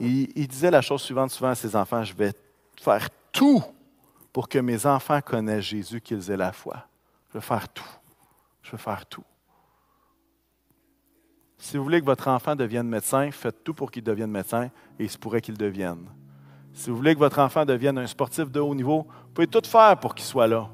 il, 0.00 0.48
disait 0.48 0.70
la 0.70 0.80
chose 0.80 1.02
suivante 1.02 1.30
souvent 1.30 1.50
à 1.50 1.54
ses 1.54 1.74
enfants, 1.74 2.04
je 2.04 2.14
vais 2.14 2.32
faire 2.80 3.08
tout 3.32 3.62
pour 4.32 4.48
que 4.48 4.58
mes 4.58 4.86
enfants 4.86 5.20
connaissent 5.20 5.64
Jésus, 5.64 6.00
qu'ils 6.00 6.30
aient 6.30 6.36
la 6.36 6.52
foi. 6.52 6.86
Je 7.28 7.38
vais 7.38 7.44
faire 7.44 7.68
tout. 7.68 7.88
Je 8.62 8.72
vais 8.72 8.78
faire 8.78 9.04
tout. 9.06 9.24
Si 11.58 11.76
vous 11.76 11.82
voulez 11.82 12.00
que 12.00 12.06
votre 12.06 12.28
enfant 12.28 12.54
devienne 12.54 12.88
médecin, 12.88 13.30
faites 13.32 13.64
tout 13.64 13.74
pour 13.74 13.90
qu'il 13.90 14.04
devienne 14.04 14.30
médecin 14.30 14.70
et 14.98 15.04
il 15.04 15.10
se 15.10 15.18
pourrait 15.18 15.40
qu'il 15.40 15.58
devienne. 15.58 16.06
Si 16.78 16.90
vous 16.90 16.96
voulez 16.96 17.12
que 17.14 17.18
votre 17.18 17.40
enfant 17.40 17.64
devienne 17.64 17.98
un 17.98 18.06
sportif 18.06 18.52
de 18.52 18.60
haut 18.60 18.72
niveau, 18.72 18.98
vous 18.98 19.30
pouvez 19.34 19.48
tout 19.48 19.60
faire 19.64 19.98
pour 19.98 20.14
qu'il 20.14 20.24
soit 20.24 20.46
là. 20.46 20.68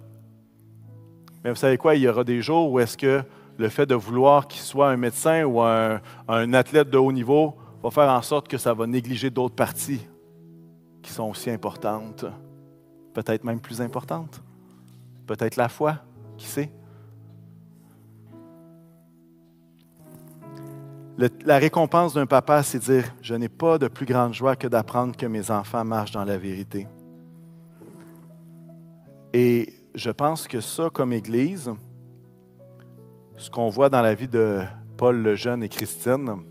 Mais 1.43 1.49
vous 1.49 1.57
savez 1.57 1.79
quoi, 1.79 1.95
il 1.95 2.03
y 2.03 2.09
aura 2.09 2.23
des 2.23 2.43
jours 2.43 2.71
où 2.71 2.79
est-ce 2.79 2.95
que 2.95 3.23
le 3.57 3.69
fait 3.71 3.87
de 3.87 3.95
vouloir 3.95 4.47
qu'il 4.47 4.61
soit 4.61 4.91
un 4.91 4.99
médecin 4.99 5.45
ou 5.45 5.63
un, 5.63 6.03
athlète 6.53 6.91
de 6.91 6.99
haut 6.99 7.11
niveau 7.11 7.57
va 7.83 7.91
faire 7.91 8.11
en 8.11 8.21
sorte 8.21 8.49
que 8.49 8.59
ça 8.59 8.75
va 8.75 8.87
négliger 8.87 9.31
d'autres 9.31 9.55
parties 9.55 10.07
qui 11.01 11.11
sont 11.11 11.31
aussi 11.31 11.49
importantes, 11.49 12.27
peut-être 13.15 13.43
même 13.43 13.61
plus 13.61 13.81
importantes. 13.81 14.43
Peut-être 15.27 15.57
la 15.57 15.71
foi, 15.71 16.01
qui 16.37 16.45
sait? 16.45 16.71
La 21.17 21.59
récompense 21.59 22.15
d'un 22.15 22.27
papa, 22.27 22.63
c'est 22.63 22.81
dire, 22.81 23.05
je 23.23 23.35
n'ai 23.35 23.49
pas 23.49 23.79
de 23.79 23.89
plus 23.89 24.07
grande 24.07 24.35
joie 24.35 24.57
que 24.57 24.67
d'apprendre 24.67 25.17
que 25.17 25.27
mes 25.27 25.51
enfants 25.51 25.85
marchent 25.85 26.11
dans 26.13 26.25
la 26.25 26.37
vérité. 26.37 26.89
Et 29.33 29.73
je 29.95 30.11
pense 30.11 30.49
que 30.49 30.61
ça, 30.61 30.91
comme 30.91 31.13
Église, 31.13 31.73
ce 33.37 33.51
qu'on 33.51 33.69
voit 33.69 33.89
dans 33.89 34.03
la 34.03 34.15
vie 34.15 34.29
de 34.29 34.63
Paul 34.97 35.23
le 35.23 35.35
jeune 35.35 35.63
et 35.63 35.69
Christine, 35.69 36.43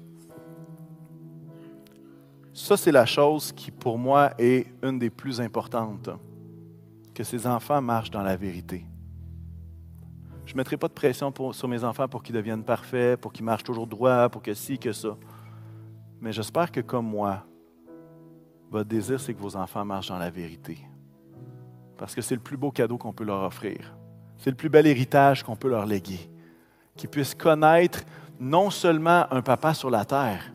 ça 2.53 2.77
c'est 2.77 2.91
la 2.91 3.05
chose 3.05 3.51
qui 3.51 3.71
pour 3.71 3.97
moi 3.97 4.31
est 4.37 4.67
une 4.81 4.99
des 4.99 5.09
plus 5.09 5.41
importantes, 5.41 6.09
que 7.13 7.23
ces 7.23 7.47
enfants 7.47 7.81
marchent 7.81 8.11
dans 8.11 8.23
la 8.23 8.35
vérité. 8.35 8.85
Je 10.45 10.53
ne 10.53 10.57
mettrai 10.57 10.77
pas 10.77 10.87
de 10.87 10.93
pression 10.93 11.33
sur 11.51 11.67
mes 11.67 11.83
enfants 11.83 12.07
pour 12.07 12.21
qu'ils 12.21 12.35
deviennent 12.35 12.63
parfaits, 12.63 13.19
pour 13.19 13.31
qu'ils 13.31 13.45
marchent 13.45 13.63
toujours 13.63 13.87
droit, 13.87 14.29
pour 14.29 14.41
que 14.41 14.53
ci, 14.53 14.77
que 14.77 14.91
ça. 14.91 15.15
Mais 16.19 16.31
j'espère 16.31 16.71
que 16.71 16.81
comme 16.81 17.07
moi, 17.07 17.43
votre 18.69 18.89
désir, 18.89 19.19
c'est 19.19 19.33
que 19.33 19.39
vos 19.39 19.55
enfants 19.55 19.85
marchent 19.85 20.09
dans 20.09 20.17
la 20.17 20.29
vérité. 20.29 20.77
Parce 21.97 22.13
que 22.15 22.21
c'est 22.21 22.35
le 22.35 22.41
plus 22.41 22.57
beau 22.57 22.71
cadeau 22.71 22.97
qu'on 22.97 23.13
peut 23.13 23.23
leur 23.23 23.43
offrir. 23.43 23.95
C'est 24.37 24.49
le 24.49 24.55
plus 24.55 24.69
bel 24.69 24.87
héritage 24.87 25.43
qu'on 25.43 25.55
peut 25.55 25.69
leur 25.69 25.85
léguer 25.85 26.29
qui 26.95 27.07
puissent 27.07 27.35
connaître 27.35 28.01
non 28.39 28.69
seulement 28.69 29.25
un 29.31 29.41
papa 29.41 29.73
sur 29.73 29.89
la 29.89 30.05
terre, 30.05 30.51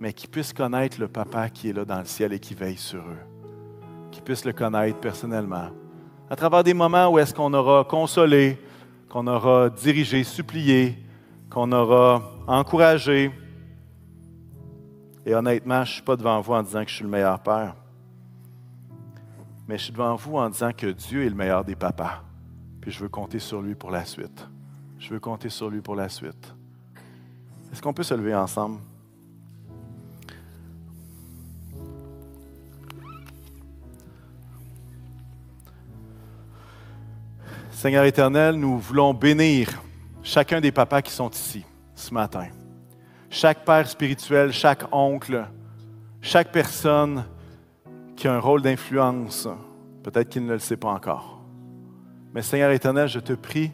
mais 0.00 0.12
qui 0.12 0.26
puissent 0.26 0.52
connaître 0.52 1.00
le 1.00 1.08
papa 1.08 1.48
qui 1.48 1.70
est 1.70 1.72
là 1.72 1.84
dans 1.84 1.98
le 1.98 2.04
ciel 2.04 2.32
et 2.32 2.38
qui 2.40 2.54
veille 2.54 2.76
sur 2.76 3.00
eux. 3.00 3.18
Qui 4.10 4.20
puissent 4.20 4.44
le 4.44 4.52
connaître 4.52 4.98
personnellement. 4.98 5.68
À 6.30 6.36
travers 6.36 6.64
des 6.64 6.74
moments 6.74 7.08
où 7.08 7.18
est-ce 7.18 7.34
qu'on 7.34 7.52
aura 7.52 7.84
consolé, 7.84 8.58
qu'on 9.12 9.26
aura 9.26 9.68
dirigé, 9.68 10.24
supplié, 10.24 10.96
qu'on 11.50 11.70
aura 11.70 12.32
encouragé. 12.46 13.30
Et 15.26 15.34
honnêtement, 15.34 15.84
je 15.84 15.90
ne 15.90 15.94
suis 15.96 16.02
pas 16.02 16.16
devant 16.16 16.40
vous 16.40 16.54
en 16.54 16.62
disant 16.62 16.82
que 16.82 16.88
je 16.88 16.94
suis 16.94 17.04
le 17.04 17.10
meilleur 17.10 17.38
père. 17.40 17.76
Mais 19.68 19.76
je 19.76 19.84
suis 19.84 19.92
devant 19.92 20.16
vous 20.16 20.38
en 20.38 20.48
disant 20.48 20.72
que 20.72 20.86
Dieu 20.86 21.26
est 21.26 21.28
le 21.28 21.34
meilleur 21.34 21.62
des 21.62 21.76
papas. 21.76 22.22
Puis 22.80 22.90
je 22.90 23.00
veux 23.00 23.10
compter 23.10 23.38
sur 23.38 23.60
lui 23.60 23.74
pour 23.74 23.90
la 23.90 24.06
suite. 24.06 24.48
Je 24.98 25.10
veux 25.10 25.20
compter 25.20 25.50
sur 25.50 25.68
lui 25.68 25.82
pour 25.82 25.94
la 25.94 26.08
suite. 26.08 26.54
Est-ce 27.70 27.82
qu'on 27.82 27.92
peut 27.92 28.02
se 28.02 28.14
lever 28.14 28.34
ensemble? 28.34 28.80
Seigneur 37.82 38.04
éternel, 38.04 38.54
nous 38.54 38.78
voulons 38.78 39.12
bénir 39.12 39.82
chacun 40.22 40.60
des 40.60 40.70
papas 40.70 41.02
qui 41.02 41.10
sont 41.10 41.30
ici 41.30 41.64
ce 41.96 42.14
matin. 42.14 42.46
Chaque 43.28 43.64
père 43.64 43.88
spirituel, 43.88 44.52
chaque 44.52 44.84
oncle, 44.92 45.48
chaque 46.20 46.52
personne 46.52 47.24
qui 48.14 48.28
a 48.28 48.34
un 48.34 48.38
rôle 48.38 48.62
d'influence, 48.62 49.48
peut-être 50.04 50.28
qu'il 50.28 50.46
ne 50.46 50.52
le 50.52 50.58
sait 50.60 50.76
pas 50.76 50.90
encore. 50.90 51.42
Mais 52.32 52.42
Seigneur 52.42 52.70
éternel, 52.70 53.08
je 53.08 53.18
te 53.18 53.32
prie 53.32 53.72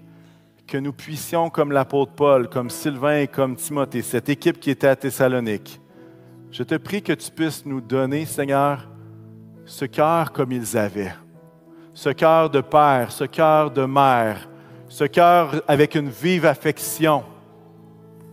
que 0.67 0.79
nous 0.79 0.95
puissions, 0.95 1.51
comme 1.51 1.71
l'apôtre 1.71 2.13
Paul, 2.13 2.49
comme 2.49 2.71
Sylvain 2.71 3.19
et 3.19 3.29
comme 3.29 3.57
Timothée, 3.57 4.01
cette 4.01 4.31
équipe 4.31 4.59
qui 4.59 4.71
était 4.71 4.89
à 4.89 4.97
Thessalonique, 4.97 5.83
je 6.51 6.63
te 6.63 6.77
prie 6.77 7.03
que 7.03 7.13
tu 7.13 7.31
puisses 7.31 7.67
nous 7.67 7.83
donner, 7.83 8.25
Seigneur, 8.25 8.89
ce 9.67 9.85
cœur 9.85 10.33
comme 10.33 10.53
ils 10.53 10.79
avaient, 10.79 11.13
ce 11.99 12.11
cœur 12.11 12.49
de 12.49 12.61
père, 12.61 13.11
ce 13.11 13.25
cœur 13.25 13.73
de 13.73 13.85
mère, 13.85 14.49
ce 14.89 15.03
cœur 15.03 15.61
avec 15.67 15.97
une 15.97 16.09
vive 16.09 16.47
affection, 16.47 17.25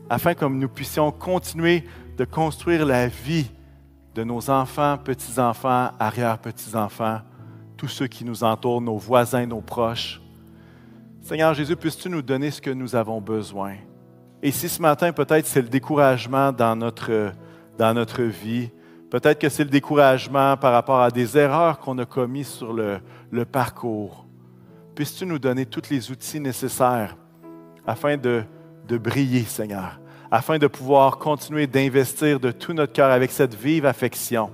afin 0.07 0.35
que 0.35 0.45
nous 0.45 0.69
puissions 0.69 1.11
continuer 1.11 1.83
de 2.15 2.25
construire 2.25 2.85
la 2.85 3.07
vie 3.07 3.49
de 4.13 4.23
nos 4.23 4.51
enfants, 4.51 4.99
petits-enfants, 4.99 5.89
arrière-petits-enfants, 5.99 7.21
tous 7.75 7.87
ceux 7.87 8.05
qui 8.05 8.23
nous 8.23 8.43
entourent, 8.43 8.81
nos 8.81 8.97
voisins, 8.97 9.47
nos 9.47 9.61
proches, 9.61 10.21
Seigneur 11.23 11.55
Jésus, 11.55 11.75
puisses-tu 11.75 12.07
nous 12.07 12.21
donner 12.21 12.51
ce 12.51 12.61
que 12.61 12.69
nous 12.69 12.95
avons 12.95 13.19
besoin? 13.19 13.77
Et 14.43 14.51
si 14.51 14.69
ce 14.69 14.79
matin, 14.79 15.11
peut-être, 15.11 15.47
c'est 15.47 15.63
le 15.63 15.69
découragement 15.69 16.51
dans 16.51 16.75
notre, 16.75 17.31
dans 17.79 17.95
notre 17.95 18.21
vie, 18.21 18.69
peut-être 19.09 19.39
que 19.39 19.49
c'est 19.49 19.63
le 19.63 19.69
découragement 19.69 20.57
par 20.57 20.73
rapport 20.73 21.01
à 21.01 21.11
des 21.11 21.37
erreurs 21.37 21.79
qu'on 21.79 21.97
a 21.97 22.05
commises 22.05 22.47
sur 22.47 22.73
le, 22.73 22.99
parcours, 23.45 24.25
puisses-tu 24.95 25.25
nous 25.25 25.39
donner 25.39 25.65
tous 25.65 25.89
les 25.89 26.11
outils 26.11 26.39
nécessaires 26.39 27.17
afin 27.85 28.17
de, 28.17 28.43
de 28.87 28.97
briller, 28.97 29.43
Seigneur, 29.43 29.99
afin 30.31 30.57
de 30.57 30.67
pouvoir 30.67 31.17
continuer 31.17 31.67
d'investir 31.67 32.39
de 32.39 32.51
tout 32.51 32.73
notre 32.73 32.93
cœur 32.93 33.11
avec 33.11 33.31
cette 33.31 33.55
vive 33.55 33.85
affection? 33.85 34.49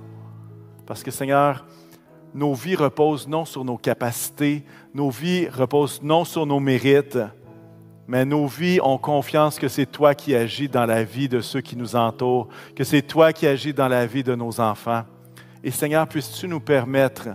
Parce 0.86 1.02
que, 1.02 1.10
Seigneur, 1.10 1.64
nos 2.34 2.54
vies 2.54 2.76
reposent 2.76 3.28
non 3.28 3.44
sur 3.44 3.64
nos 3.64 3.76
capacités, 3.76 4.64
nos 4.94 5.10
vies 5.10 5.48
reposent 5.48 6.02
non 6.02 6.24
sur 6.24 6.46
nos 6.46 6.60
mérites, 6.60 7.18
mais 8.12 8.26
nos 8.26 8.46
vies 8.46 8.78
ont 8.82 8.98
confiance 8.98 9.58
que 9.58 9.68
c'est 9.68 9.86
toi 9.86 10.14
qui 10.14 10.34
agis 10.34 10.68
dans 10.68 10.84
la 10.84 11.02
vie 11.02 11.30
de 11.30 11.40
ceux 11.40 11.62
qui 11.62 11.76
nous 11.76 11.96
entourent, 11.96 12.46
que 12.76 12.84
c'est 12.84 13.00
toi 13.00 13.32
qui 13.32 13.46
agis 13.46 13.72
dans 13.72 13.88
la 13.88 14.04
vie 14.04 14.22
de 14.22 14.34
nos 14.34 14.60
enfants. 14.60 15.04
Et 15.64 15.70
Seigneur, 15.70 16.06
puisses-tu 16.06 16.46
nous 16.46 16.60
permettre 16.60 17.30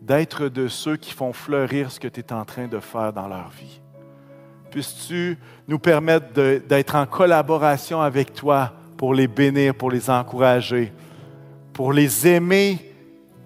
d'être 0.00 0.48
de 0.48 0.68
ceux 0.68 0.96
qui 0.96 1.12
font 1.12 1.34
fleurir 1.34 1.92
ce 1.92 2.00
que 2.00 2.08
tu 2.08 2.20
es 2.20 2.32
en 2.32 2.46
train 2.46 2.66
de 2.66 2.80
faire 2.80 3.12
dans 3.12 3.28
leur 3.28 3.50
vie? 3.50 3.82
Puisses-tu 4.70 5.36
nous 5.68 5.78
permettre 5.78 6.32
d'être 6.66 6.94
en 6.94 7.04
collaboration 7.04 8.00
avec 8.00 8.32
toi 8.32 8.72
pour 8.96 9.12
les 9.12 9.28
bénir, 9.28 9.74
pour 9.74 9.90
les 9.90 10.08
encourager, 10.08 10.94
pour 11.74 11.92
les 11.92 12.26
aimer 12.26 12.90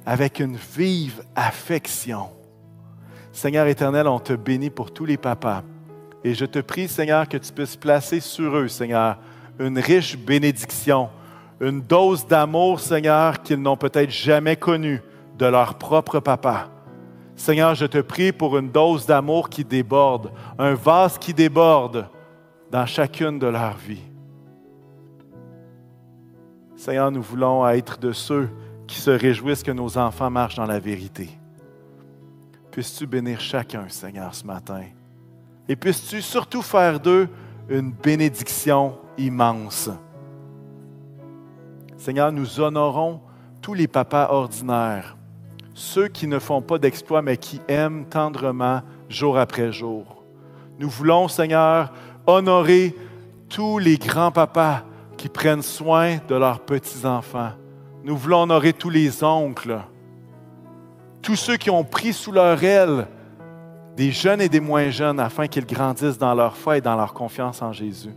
avec 0.07 0.39
une 0.39 0.55
vive 0.55 1.21
affection? 1.35 2.29
Seigneur 3.33 3.67
éternel, 3.67 4.07
on 4.07 4.21
te 4.21 4.35
bénit 4.35 4.71
pour 4.71 4.93
tous 4.93 5.05
les 5.05 5.17
papas. 5.17 5.65
Et 6.25 6.35
je 6.35 6.45
te 6.45 6.59
prie, 6.59 6.89
Seigneur, 6.89 7.29
que 7.29 7.37
tu 7.37 7.53
puisses 7.53 7.77
placer 7.77 8.21
sur 8.21 8.57
eux, 8.57 8.69
Seigneur, 8.69 9.19
une 9.59 9.79
riche 9.79 10.19
bénédiction, 10.19 11.09
une 11.61 11.81
dose 11.81 12.27
d'amour, 12.27 12.81
Seigneur, 12.81 13.43
qu'ils 13.43 13.61
n'ont 13.61 13.77
peut-être 13.77 14.11
jamais 14.11 14.57
connue 14.57 15.03
de 15.39 15.47
leur 15.47 15.75
propre 15.75 16.21
papa. 16.21 16.69
Seigneur, 17.35 17.75
je 17.75 17.87
te 17.87 17.99
prie 17.99 18.33
pour 18.33 18.59
une 18.59 18.71
dose 18.71 19.07
d'amour 19.07 19.49
qui 19.49 19.65
déborde, 19.65 20.31
un 20.59 20.75
vase 20.75 21.17
qui 21.17 21.33
déborde 21.33 22.07
dans 22.71 22.85
chacune 22.85 23.39
de 23.39 23.47
leurs 23.47 23.79
vies. 23.79 24.05
Seigneur, 26.77 27.11
nous 27.11 27.23
voulons 27.23 27.67
être 27.69 27.99
de 27.99 28.13
ceux 28.13 28.51
qui 28.87 28.99
se 28.99 29.11
réjouissent 29.11 29.63
que 29.63 29.71
nos 29.71 29.97
enfants 29.97 30.31
marchent 30.31 30.57
dans 30.57 30.67
la 30.67 30.79
vérité. 30.79 31.31
Puisses-tu 32.71 33.07
bénir 33.07 33.41
chacun, 33.41 33.89
Seigneur, 33.89 34.35
ce 34.35 34.47
matin? 34.47 34.83
Et 35.71 35.77
puisses-tu 35.77 36.21
surtout 36.21 36.63
faire 36.63 36.99
d'eux 36.99 37.29
une 37.69 37.93
bénédiction 37.93 38.99
immense. 39.17 39.89
Seigneur, 41.97 42.33
nous 42.33 42.59
honorons 42.59 43.21
tous 43.63 43.75
les 43.75 43.87
papas 43.87 44.31
ordinaires 44.33 45.17
ceux 45.75 46.09
qui 46.09 46.27
ne 46.27 46.41
font 46.41 46.61
pas 46.61 46.79
d'exploits, 46.79 47.23
mais 47.23 47.37
qui 47.37 47.61
aiment 47.69 48.05
tendrement 48.05 48.83
jour 49.09 49.39
après 49.39 49.71
jour. 49.73 50.25
Nous 50.81 50.91
voulons, 50.91 51.29
Seigneur, 51.29 51.93
honorer 52.27 52.97
tous 53.49 53.79
les 53.79 53.97
grands-papas 53.97 54.83
qui 55.17 55.29
prennent 55.29 55.63
soin 55.63 56.17
de 56.29 56.35
leurs 56.35 56.61
petits-enfants. 56.61 57.53
Nous 58.03 58.17
voulons 58.17 58.43
honorer 58.43 58.73
tous 58.73 58.91
les 58.91 59.23
oncles, 59.23 59.79
tous 61.23 61.37
ceux 61.37 61.57
qui 61.57 61.71
ont 61.71 61.85
pris 61.85 62.13
sous 62.13 62.33
leur 62.33 62.63
aile 62.65 63.07
des 64.01 64.13
jeunes 64.13 64.41
et 64.41 64.49
des 64.49 64.61
moins 64.61 64.89
jeunes 64.89 65.21
afin 65.21 65.47
qu'ils 65.47 65.67
grandissent 65.67 66.17
dans 66.17 66.33
leur 66.33 66.57
foi 66.57 66.79
et 66.79 66.81
dans 66.81 66.97
leur 66.97 67.13
confiance 67.13 67.61
en 67.61 67.71
Jésus. 67.71 68.15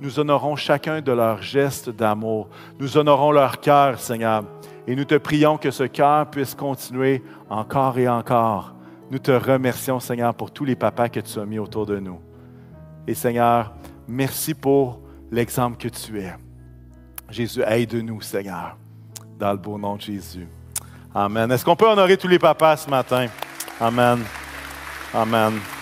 Nous 0.00 0.20
honorons 0.20 0.54
chacun 0.54 1.00
de 1.00 1.10
leurs 1.10 1.42
gestes 1.42 1.90
d'amour. 1.90 2.48
Nous 2.78 2.96
honorons 2.96 3.32
leur 3.32 3.58
cœur, 3.58 3.98
Seigneur. 3.98 4.44
Et 4.86 4.94
nous 4.94 5.04
te 5.04 5.16
prions 5.16 5.56
que 5.56 5.72
ce 5.72 5.82
cœur 5.82 6.30
puisse 6.30 6.54
continuer 6.54 7.20
encore 7.50 7.98
et 7.98 8.06
encore. 8.06 8.76
Nous 9.10 9.18
te 9.18 9.32
remercions, 9.32 9.98
Seigneur, 9.98 10.36
pour 10.36 10.52
tous 10.52 10.64
les 10.64 10.76
papas 10.76 11.08
que 11.08 11.18
tu 11.18 11.40
as 11.40 11.44
mis 11.44 11.58
autour 11.58 11.84
de 11.84 11.98
nous. 11.98 12.20
Et 13.08 13.14
Seigneur, 13.14 13.74
merci 14.06 14.54
pour 14.54 15.00
l'exemple 15.32 15.78
que 15.78 15.88
tu 15.88 16.20
es. 16.20 16.32
Jésus, 17.28 17.64
aide-nous, 17.66 18.20
Seigneur, 18.20 18.76
dans 19.36 19.50
le 19.50 19.58
beau 19.58 19.78
nom 19.78 19.96
de 19.96 20.00
Jésus. 20.00 20.46
Amen. 21.12 21.50
Est-ce 21.50 21.64
qu'on 21.64 21.74
peut 21.74 21.88
honorer 21.88 22.16
tous 22.16 22.28
les 22.28 22.38
papas 22.38 22.76
ce 22.76 22.88
matin? 22.88 23.26
Amen. 23.80 24.20
Amen. 25.14 25.73